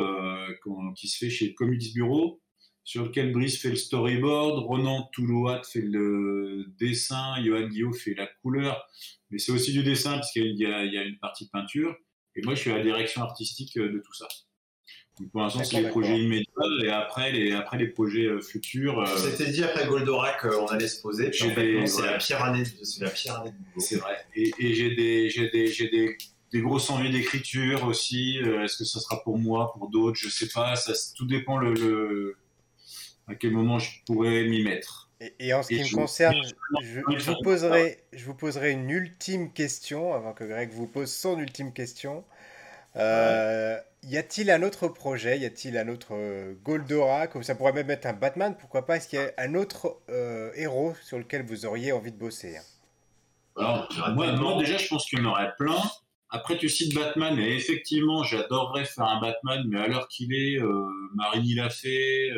[0.95, 2.41] qui se fait chez Comics Bureau
[2.85, 8.27] sur lequel Brice fait le storyboard, Ronan Toulouat fait le dessin, Johan Guillaume fait la
[8.43, 8.89] couleur,
[9.31, 11.95] mais c'est aussi du dessin parce qu'il y, a une partie peinture,
[12.35, 14.27] et moi je suis à la direction artistique euh, de tout ça.
[15.31, 16.47] pour l'instant, c'est les projets immédiats,
[16.83, 19.01] et après les, après les projets euh, futurs.
[19.01, 21.31] Euh, C'était dit après Goldorak, on allait se poser.
[21.33, 24.17] c'est la pire année, c'est la pire année C'est vrai.
[24.35, 26.17] Et, j'ai des, j'ai des, j'ai des,
[26.53, 28.39] des grosses envies d'écriture aussi.
[28.39, 30.75] Est-ce que ça sera pour moi, pour d'autres, je sais pas.
[30.77, 32.37] Ça, tout dépend le
[33.31, 35.11] à quel moment je pourrais m'y mettre.
[35.39, 36.37] Et, en ce qui me concerne,
[36.83, 41.39] je, vous poserai, je vous poserai une ultime question avant que Greg vous pose son
[41.39, 42.25] ultime question.
[42.97, 45.39] Euh, y a-t-il un autre projet?
[45.39, 48.97] Y a-t-il un autre euh, Goldorak Ça pourrait même être un Batman, pourquoi pas?
[48.97, 52.57] Est-ce qu'il y a un autre euh, héros sur lequel vous auriez envie de bosser?
[53.57, 55.83] Alors, moi, déjà, je pense qu'il y en aurait plein.
[56.31, 60.59] Après, tu cites Batman, et effectivement, j'adorerais faire un Batman, mais à l'heure qu'il est,
[61.15, 62.31] Marini l'a fait,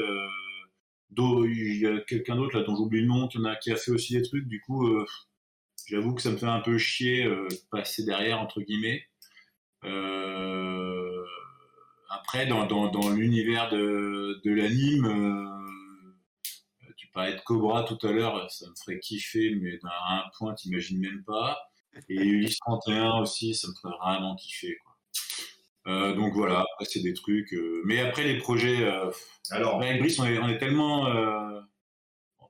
[1.16, 3.90] il y a quelqu'un d'autre là dont j'oublie le nom qui, a, qui a fait
[3.90, 4.46] aussi des trucs.
[4.46, 5.06] Du coup, euh,
[5.86, 9.04] j'avoue que ça me fait un peu chier euh, passer derrière entre guillemets.
[9.84, 11.24] Euh,
[12.10, 15.06] après, dans, dans, dans l'univers de, de l'anime,
[16.96, 20.54] tu parlais de Cobra tout à l'heure, ça me ferait kiffer, mais à un point,
[20.54, 21.58] t'imagines même pas.
[22.08, 24.76] Et Ulysse 31 aussi, ça me ferait vraiment kiffer.
[24.82, 24.91] Quoi.
[25.86, 27.52] Euh, donc voilà, c'est des trucs.
[27.54, 28.84] Euh, mais après, les projets.
[28.84, 29.10] Euh,
[29.50, 31.06] alors, avec Brice, on est, tellement.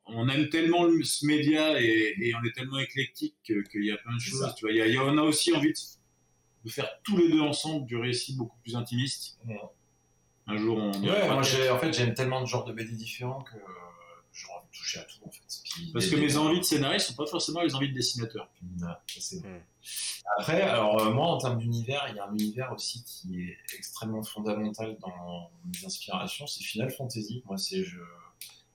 [0.07, 4.21] on aime tellement ce média et, on est tellement éclectique qu'il y a plein de
[4.21, 4.55] choses.
[4.57, 7.97] Tu vois, y a, on a aussi envie de, faire tous les deux ensemble du
[7.97, 9.39] récit beaucoup plus intimiste.
[10.47, 10.93] Un jour, on.
[11.03, 13.61] Ouais, moi, en fait, j'aime tellement de genres de BD différents que de
[14.73, 15.91] toucher à tout en fait.
[15.93, 18.49] Parce que mes envies de scénariste sont pas forcément les envies de dessinateur.
[19.07, 19.61] c'est hmm.
[20.39, 23.57] Après, alors euh, moi en termes d'univers, il y a un univers aussi qui est
[23.77, 27.43] extrêmement fondamental dans mes inspirations, c'est Final Fantasy.
[27.47, 27.99] Moi c'est je...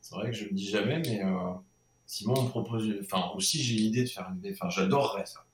[0.02, 1.54] c'est vrai que je le dis jamais, mais euh,
[2.06, 5.46] si moi on me propose, enfin aussi j'ai l'idée de faire une, enfin j'adorerais ça.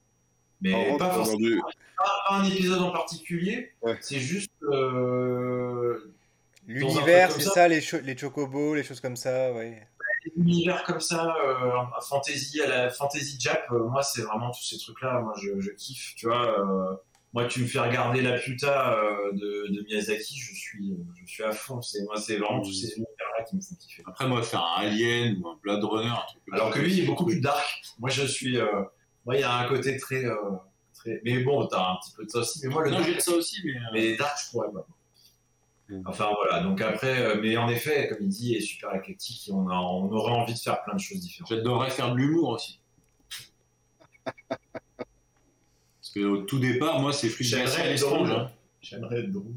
[0.62, 1.62] Mais pas forcément
[1.98, 3.74] pas un épisode en particulier.
[4.02, 6.14] C'est juste euh,
[6.66, 9.86] L'univers, c'est ça, les, les chocobos, les choses comme ça, ouais
[10.36, 11.72] univers comme ça, euh,
[12.08, 16.14] fantasy à la fantasy Jap, euh, moi c'est vraiment tous ces trucs-là, moi je, kiffe,
[16.16, 16.60] tu vois.
[16.60, 16.96] Euh,
[17.34, 18.96] moi tu me fais regarder la puta
[19.34, 21.82] de, Miyazaki, je suis, je suis à fond.
[21.82, 24.04] C'est moi c'est vraiment tous ces univers-là qui me font kiffer.
[24.06, 27.04] Après moi faire un Alien ou un Blade Runner, un truc Alors que lui il
[27.04, 27.82] est beaucoup plus dark.
[27.98, 28.60] Moi je suis,
[29.26, 30.24] moi il y a un côté très,
[30.94, 32.60] très, mais bon t'as un petit peu de ça aussi.
[32.64, 34.86] Mais moi le non, j'ai de ça aussi, mais, mais dark je pourrais pas.
[35.90, 36.02] Mm.
[36.06, 39.50] Enfin voilà, donc après, euh, mais en effet, comme il dit, il est super éclectique
[39.50, 41.50] et on, a, on aurait envie de faire plein de choses différentes.
[41.50, 42.80] J'adorerais faire de l'humour aussi.
[44.48, 48.32] Parce que au tout départ, moi, c'est Fruit J'aimerais être drôle.
[48.32, 48.52] Hein.
[48.82, 49.54] J'aimerais être drôle.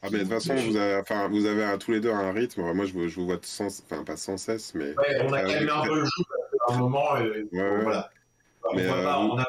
[0.00, 2.72] Ah mais de toute façon, vous avez, enfin, vous avez tous les deux un rythme.
[2.72, 4.96] Moi, je vous, je vous vois sans, enfin pas sans cesse, mais.
[4.96, 6.24] Ouais, on a même un peu le jeu
[6.68, 7.16] à un moment.
[7.16, 8.08] Et, ouais, voilà.
[8.74, 9.46] Mais, on, euh, on a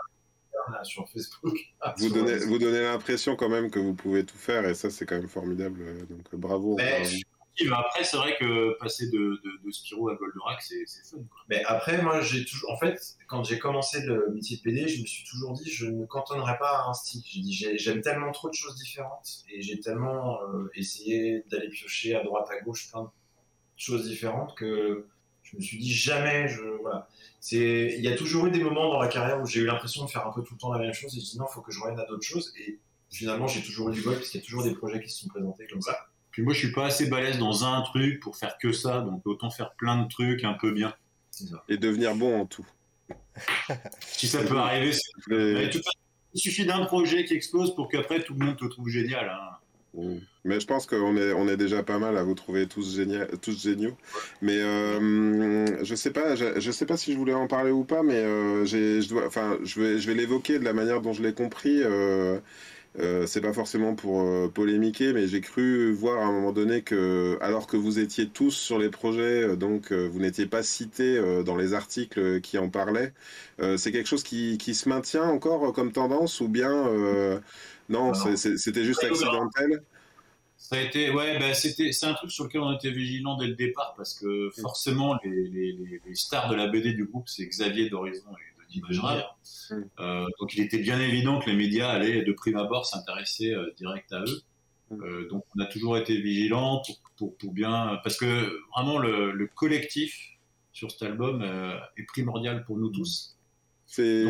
[0.84, 1.58] sur Facebook.
[1.98, 5.06] Vous donnez, vous donnez l'impression quand même que vous pouvez tout faire et ça c'est
[5.06, 6.08] quand même formidable.
[6.08, 6.78] Donc bravo.
[7.72, 11.18] après c'est vrai que passer de, de, de Spiro à Goldorak c'est fun.
[11.50, 15.02] Mais après moi j'ai toujours, en fait quand j'ai commencé le métier de PD, je
[15.02, 17.22] me suis toujours dit je ne cantonnerai pas à un style.
[17.26, 22.16] J'ai dit j'aime tellement trop de choses différentes et j'ai tellement euh, essayé d'aller piocher
[22.16, 23.10] à droite à gauche plein de
[23.78, 25.06] choses différentes que
[25.52, 27.08] je me suis dit jamais je voilà.
[27.40, 30.06] C'est il y a toujours eu des moments dans la carrière où j'ai eu l'impression
[30.06, 31.54] de faire un peu tout le temps la même chose et je dis non il
[31.54, 32.54] faut que je revienne à d'autres choses.
[32.60, 32.80] Et
[33.12, 35.22] finalement j'ai toujours eu du bol parce qu'il y a toujours des projets qui se
[35.22, 35.98] sont présentés comme ça.
[36.32, 39.26] Puis moi je suis pas assez balèze dans un truc pour faire que ça donc
[39.26, 40.94] autant faire plein de trucs un peu bien.
[41.70, 42.68] Et devenir bon en tout.
[44.02, 44.92] Si ça peut arriver,
[46.34, 49.30] il suffit d'un projet qui explose pour qu'après tout le monde te trouve génial.
[49.30, 49.59] Hein.
[50.46, 53.28] Mais je pense qu'on est, on est déjà pas mal à vous trouver tous, génial,
[53.42, 53.98] tous géniaux.
[54.42, 56.12] Mais euh, je sais
[56.60, 59.58] je, sais pas si je voulais en parler ou pas, mais euh, je, dois, enfin,
[59.64, 61.82] je vais, je vais l'évoquer de la manière dont je l'ai compris.
[61.84, 62.40] Euh,
[63.00, 67.38] euh c'est pas forcément pour polémiquer, mais j'ai cru voir à un moment donné que,
[67.42, 71.74] alors que vous étiez tous sur les projets, donc vous n'étiez pas cité dans les
[71.74, 73.14] articles qui en parlaient,
[73.78, 76.90] c'est quelque chose qui, qui, se maintient encore comme tendance ou bien
[77.90, 79.84] non, c'était juste accidentel.
[80.58, 83.48] Ça a été, ouais, ben c'était, c'est un truc sur lequel on était vigilant dès
[83.48, 87.46] le départ parce que forcément les, les, les stars de la BD du groupe c'est
[87.46, 89.00] Xavier d'Horizon et de Denis
[90.00, 93.74] euh, donc il était bien évident que les médias allaient de prime abord s'intéresser euh,
[93.78, 94.42] direct à eux.
[94.92, 99.32] Euh, donc on a toujours été vigilant pour, pour, pour, bien parce que vraiment le,
[99.32, 100.38] le collectif
[100.74, 101.42] sur cet album
[101.96, 103.38] est primordial pour nous tous.
[103.86, 104.26] C'est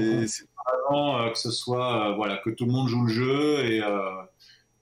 [0.84, 3.82] vraiment que ce soit voilà que tout le monde joue le jeu et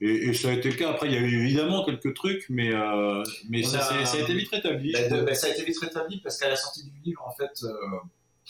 [0.00, 0.90] et, ça a été le cas.
[0.90, 4.34] Après, il y a eu évidemment quelques trucs, mais, euh, mais ça, ça, a été
[4.34, 4.92] vite rétabli.
[4.92, 7.64] Bah, bah, ça a été vite rétabli parce qu'à la sortie du livre, en fait,
[7.64, 7.74] euh,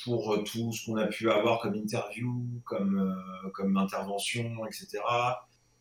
[0.04, 3.16] pour euh, tout ce qu'on a pu avoir comme interview, comme,
[3.54, 5.02] comme intervention, etc.,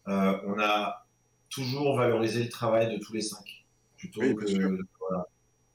[0.05, 1.05] on a
[1.49, 3.65] toujours valorisé le travail de tous les cinq.
[3.97, 5.25] Plutôt que, voilà.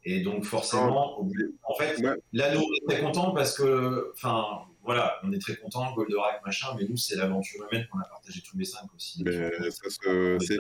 [0.05, 2.01] Et donc, forcément, en fait,
[2.33, 6.45] là, nous, on est très contents parce que, enfin, voilà, on est très content, Goldorak,
[6.45, 9.23] machin, mais nous, c'est l'aventure humaine qu'on a partagé tous les cinq aussi.
[9.25, 9.33] Mais
[10.41, 10.57] c'est,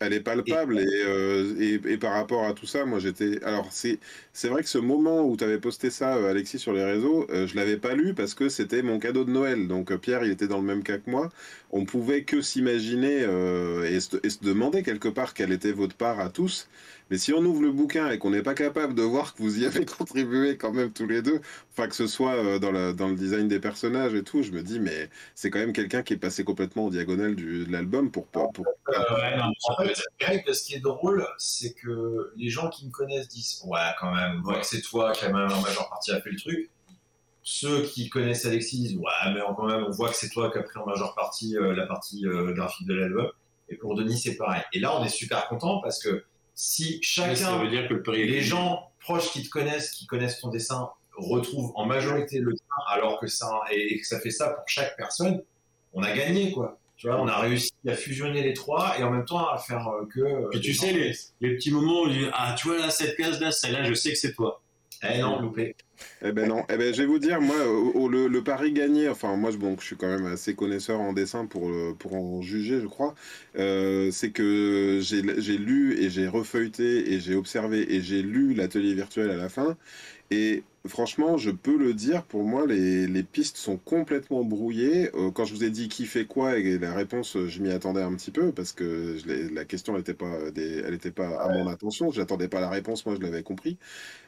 [0.00, 3.42] elle, est, palpable euh, et, et, par rapport à tout ça, moi j'étais.
[3.42, 3.98] Alors, c'est,
[4.32, 7.26] c'est vrai que ce moment où tu avais posté ça, euh, Alexis, sur les réseaux,
[7.30, 9.66] euh, je l'avais pas lu parce que c'était mon cadeau de Noël.
[9.66, 11.30] Donc, Pierre, il était dans le même cas que moi.
[11.72, 13.22] On pouvait que s'imaginer
[13.90, 16.68] et se demander quelque part quelle était votre part à tous.
[17.10, 19.62] Mais si on ouvre le bouquin et qu'on n'est pas capable de voir que vous
[19.62, 21.40] y avez contribué quand même tous les deux,
[21.70, 24.78] enfin que ce soit euh, dans, le design des personnages et tout, je me dis,
[24.80, 28.26] mais c'est quand même quelqu'un qui est passé complètement en diagonale de l'album pour...
[28.26, 33.28] pour, euh, en fait, ce qui est drôle, c'est que les gens qui me connaissent
[33.28, 36.30] disent, ouais, quand même, que c'est toi qui a même en majeure partie a fait
[36.30, 36.70] le truc.
[37.42, 40.58] Ceux qui connaissent Alexis disent, ouais, mais quand même, on voit que c'est toi qui
[40.58, 42.24] a pris en majeure partie euh, la partie
[42.54, 43.30] graphique de l'album.
[43.70, 44.62] Et pour Denis, c'est pareil.
[44.72, 46.24] Et là, on est super content parce que
[46.60, 50.48] si chacun, veut dire que le les gens proches qui te connaissent, qui connaissent ton
[50.48, 54.64] dessin, retrouvent en majorité le tien, alors que ça et, que ça fait ça pour
[54.66, 55.40] chaque personne,
[55.92, 56.76] on a gagné quoi.
[56.96, 59.86] Tu vois, on a réussi à fusionner les trois et en même temps à faire
[59.86, 60.18] euh, que.
[60.18, 63.52] Euh, Puis tu sais, les, les, petits moments où ah, tu vois là, cette case-là,
[63.52, 64.60] celle-là, je sais que c'est toi.
[65.02, 65.76] Eh non, loupé.
[66.22, 69.50] Eh ben non, eh ben, je vais vous dire, moi, le, pari gagné, enfin moi,
[69.52, 72.86] je, bon, je suis quand même assez connaisseur en dessin pour, pour en juger, je
[72.86, 73.14] crois,
[73.56, 75.22] euh, c'est que j'ai
[75.58, 79.76] lu et j'ai refeuilleté et j'ai observé et j'ai lu l'atelier virtuel à la fin,
[80.30, 85.10] et franchement, je peux le dire, pour moi, les, les pistes sont complètement brouillées.
[85.14, 88.02] Euh, quand je vous ai dit qui fait quoi, et la réponse, je m'y attendais
[88.02, 91.66] un petit peu, parce que je la question n'était pas, elle était pas à mon
[91.68, 92.10] attention.
[92.10, 93.78] Je n'attendais pas la réponse, moi, je l'avais compris.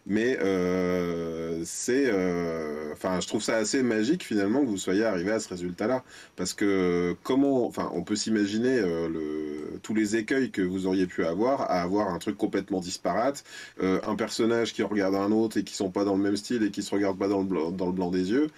[0.07, 5.31] Mais euh, c'est, euh, enfin, je trouve ça assez magique finalement que vous soyez arrivé
[5.31, 6.05] à ce résultat-là,
[6.37, 11.07] parce que comment, enfin, on peut s'imaginer euh, le, tous les écueils que vous auriez
[11.07, 13.45] pu avoir à avoir un truc complètement disparate,
[13.81, 16.71] un personnage qui regarde un autre et qui sont pas dans le même style et
[16.71, 18.49] qui se regardent pas dans le blanc, dans le blanc des yeux.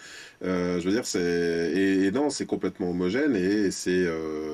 [0.41, 4.07] je veux dire, c'est et, non, c'est complètement homogène et c'est,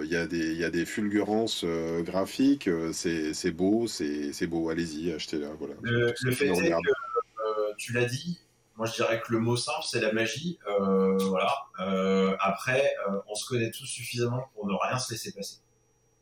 [0.03, 1.65] il y a des, il y a des fulgurances
[2.05, 4.71] graphiques, c'est beau, c'est beau.
[4.71, 5.75] Allez-y, achetez-la, voilà.
[5.83, 8.41] Le, fait euh, tu l'as dit,
[8.77, 10.59] moi je dirais que le mot simple c'est la magie.
[10.69, 11.55] Euh, voilà.
[11.81, 12.95] Euh, après,
[13.29, 15.57] on se connaît tous suffisamment pour ne rien se laisser passer.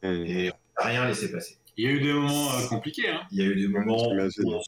[0.02, 0.08] Mmh.
[0.26, 1.58] Et on n'a rien laissé passer.
[1.76, 3.08] Il y a eu des moments compliqués.
[3.08, 3.20] Hein.
[3.32, 4.60] Il y a eu des moments où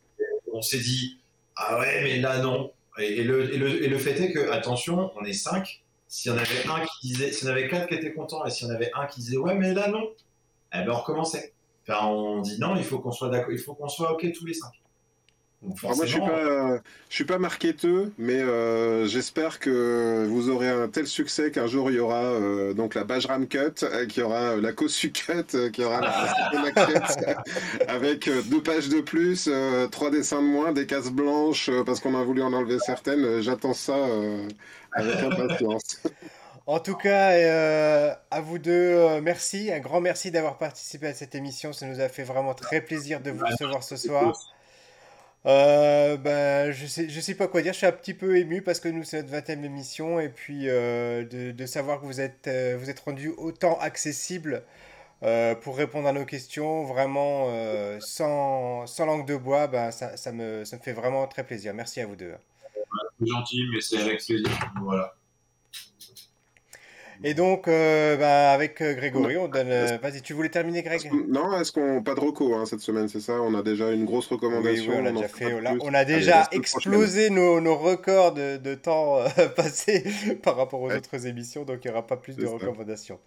[0.53, 1.19] on s'est dit
[1.59, 2.73] ah ouais mais là non.
[2.99, 5.83] Et, le, fait est que attention, on est cinq.
[6.09, 8.45] S'il y en avait un qui disait, s'il y en avait quatre qui étaient contents
[8.45, 10.11] et s'il y en avait un qui disait ouais mais là non,
[10.73, 11.53] eh ben on recommençait.
[11.89, 13.31] On dit non, il faut qu'on soit
[14.13, 14.55] ok tous les
[15.61, 16.77] cinq moi, je suis pas,
[17.09, 21.91] je suis pas marketeux, mais euh, j'espère que vous aurez un tel succès qu'un jour
[21.91, 25.71] il y aura euh, donc la Bajram Cut, euh, qu'il y aura la Kosu Cut,
[25.73, 26.01] qu'il y aura
[26.53, 27.25] la Cut,
[27.89, 29.51] avec deux pages de plus,
[29.91, 33.41] trois dessins de moins, des cases blanches, parce qu'on a voulu en enlever certaines.
[33.41, 33.97] J'attends ça
[34.93, 36.03] avec impatience.
[36.67, 41.73] En tout cas, à vous deux, merci, un grand merci d'avoir participé à cette émission.
[41.73, 44.37] Ça nous a fait vraiment très plaisir de vous recevoir ce soir.
[45.47, 47.73] Euh, ben, je sais, je sais pas quoi dire.
[47.73, 50.21] Je suis un petit peu ému parce que nous, c'est notre 20e émission.
[50.21, 54.63] Et puis, euh, de, de, savoir que vous êtes, euh, vous êtes rendu autant accessible
[55.23, 57.49] euh, pour répondre à nos questions, vraiment
[58.01, 61.75] sans, sans langue de bois, ben, ça, ça, me, ça me fait vraiment très plaisir.
[61.75, 62.35] Merci à vous deux.
[63.21, 64.49] C'est gentil, mais c'est avec plaisir.
[64.83, 65.15] Voilà.
[67.25, 69.69] Et donc, euh, bah, avec euh, Grégory, on donne.
[69.71, 71.11] euh, Vas-y, tu voulais terminer, Greg?
[71.29, 73.41] Non, est-ce qu'on pas de reco hein, cette semaine, c'est ça?
[73.43, 74.93] On a déjà une grosse Oui, recommandation.
[74.93, 75.53] oui, on a déjà fait.
[75.53, 80.05] On a, on déjà explosé nos, nos records de, de temps euh, passé
[80.43, 80.97] par rapport aux Ouais.
[80.97, 82.53] autres émissions, donc il n'y aura pas plus de ça.
[82.53, 83.19] recommandations.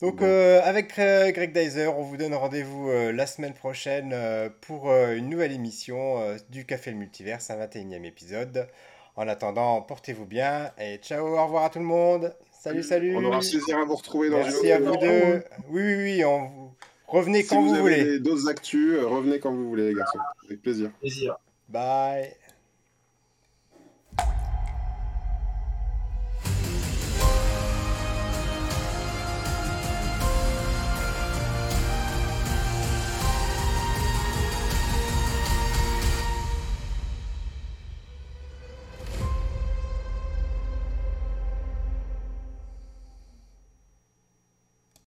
[0.00, 0.26] Donc, Bon.
[0.26, 4.14] euh, avec euh, Greg Dyser, on vous donne rendez-vous euh, la semaine prochaine
[4.60, 6.18] pour une nouvelle émission
[6.50, 8.68] du Café le Multiverse, un 21e épisode.
[9.16, 12.34] En attendant, portez-vous bien et ciao, au revoir à tout le monde.
[12.64, 13.14] Salut, salut.
[13.14, 15.42] On aura plaisir à vous retrouver dans Merci une à vous deux.
[15.68, 16.72] Oui, oui, oui, on vous...
[17.06, 18.18] revenez Si quand vous, vous avez voulez.
[18.20, 20.18] d'autres actus, euh, revenez quand vous voulez, les garçons.
[20.46, 20.90] Avec plaisir.
[20.98, 21.36] Plaisir.
[21.68, 22.30] Bye.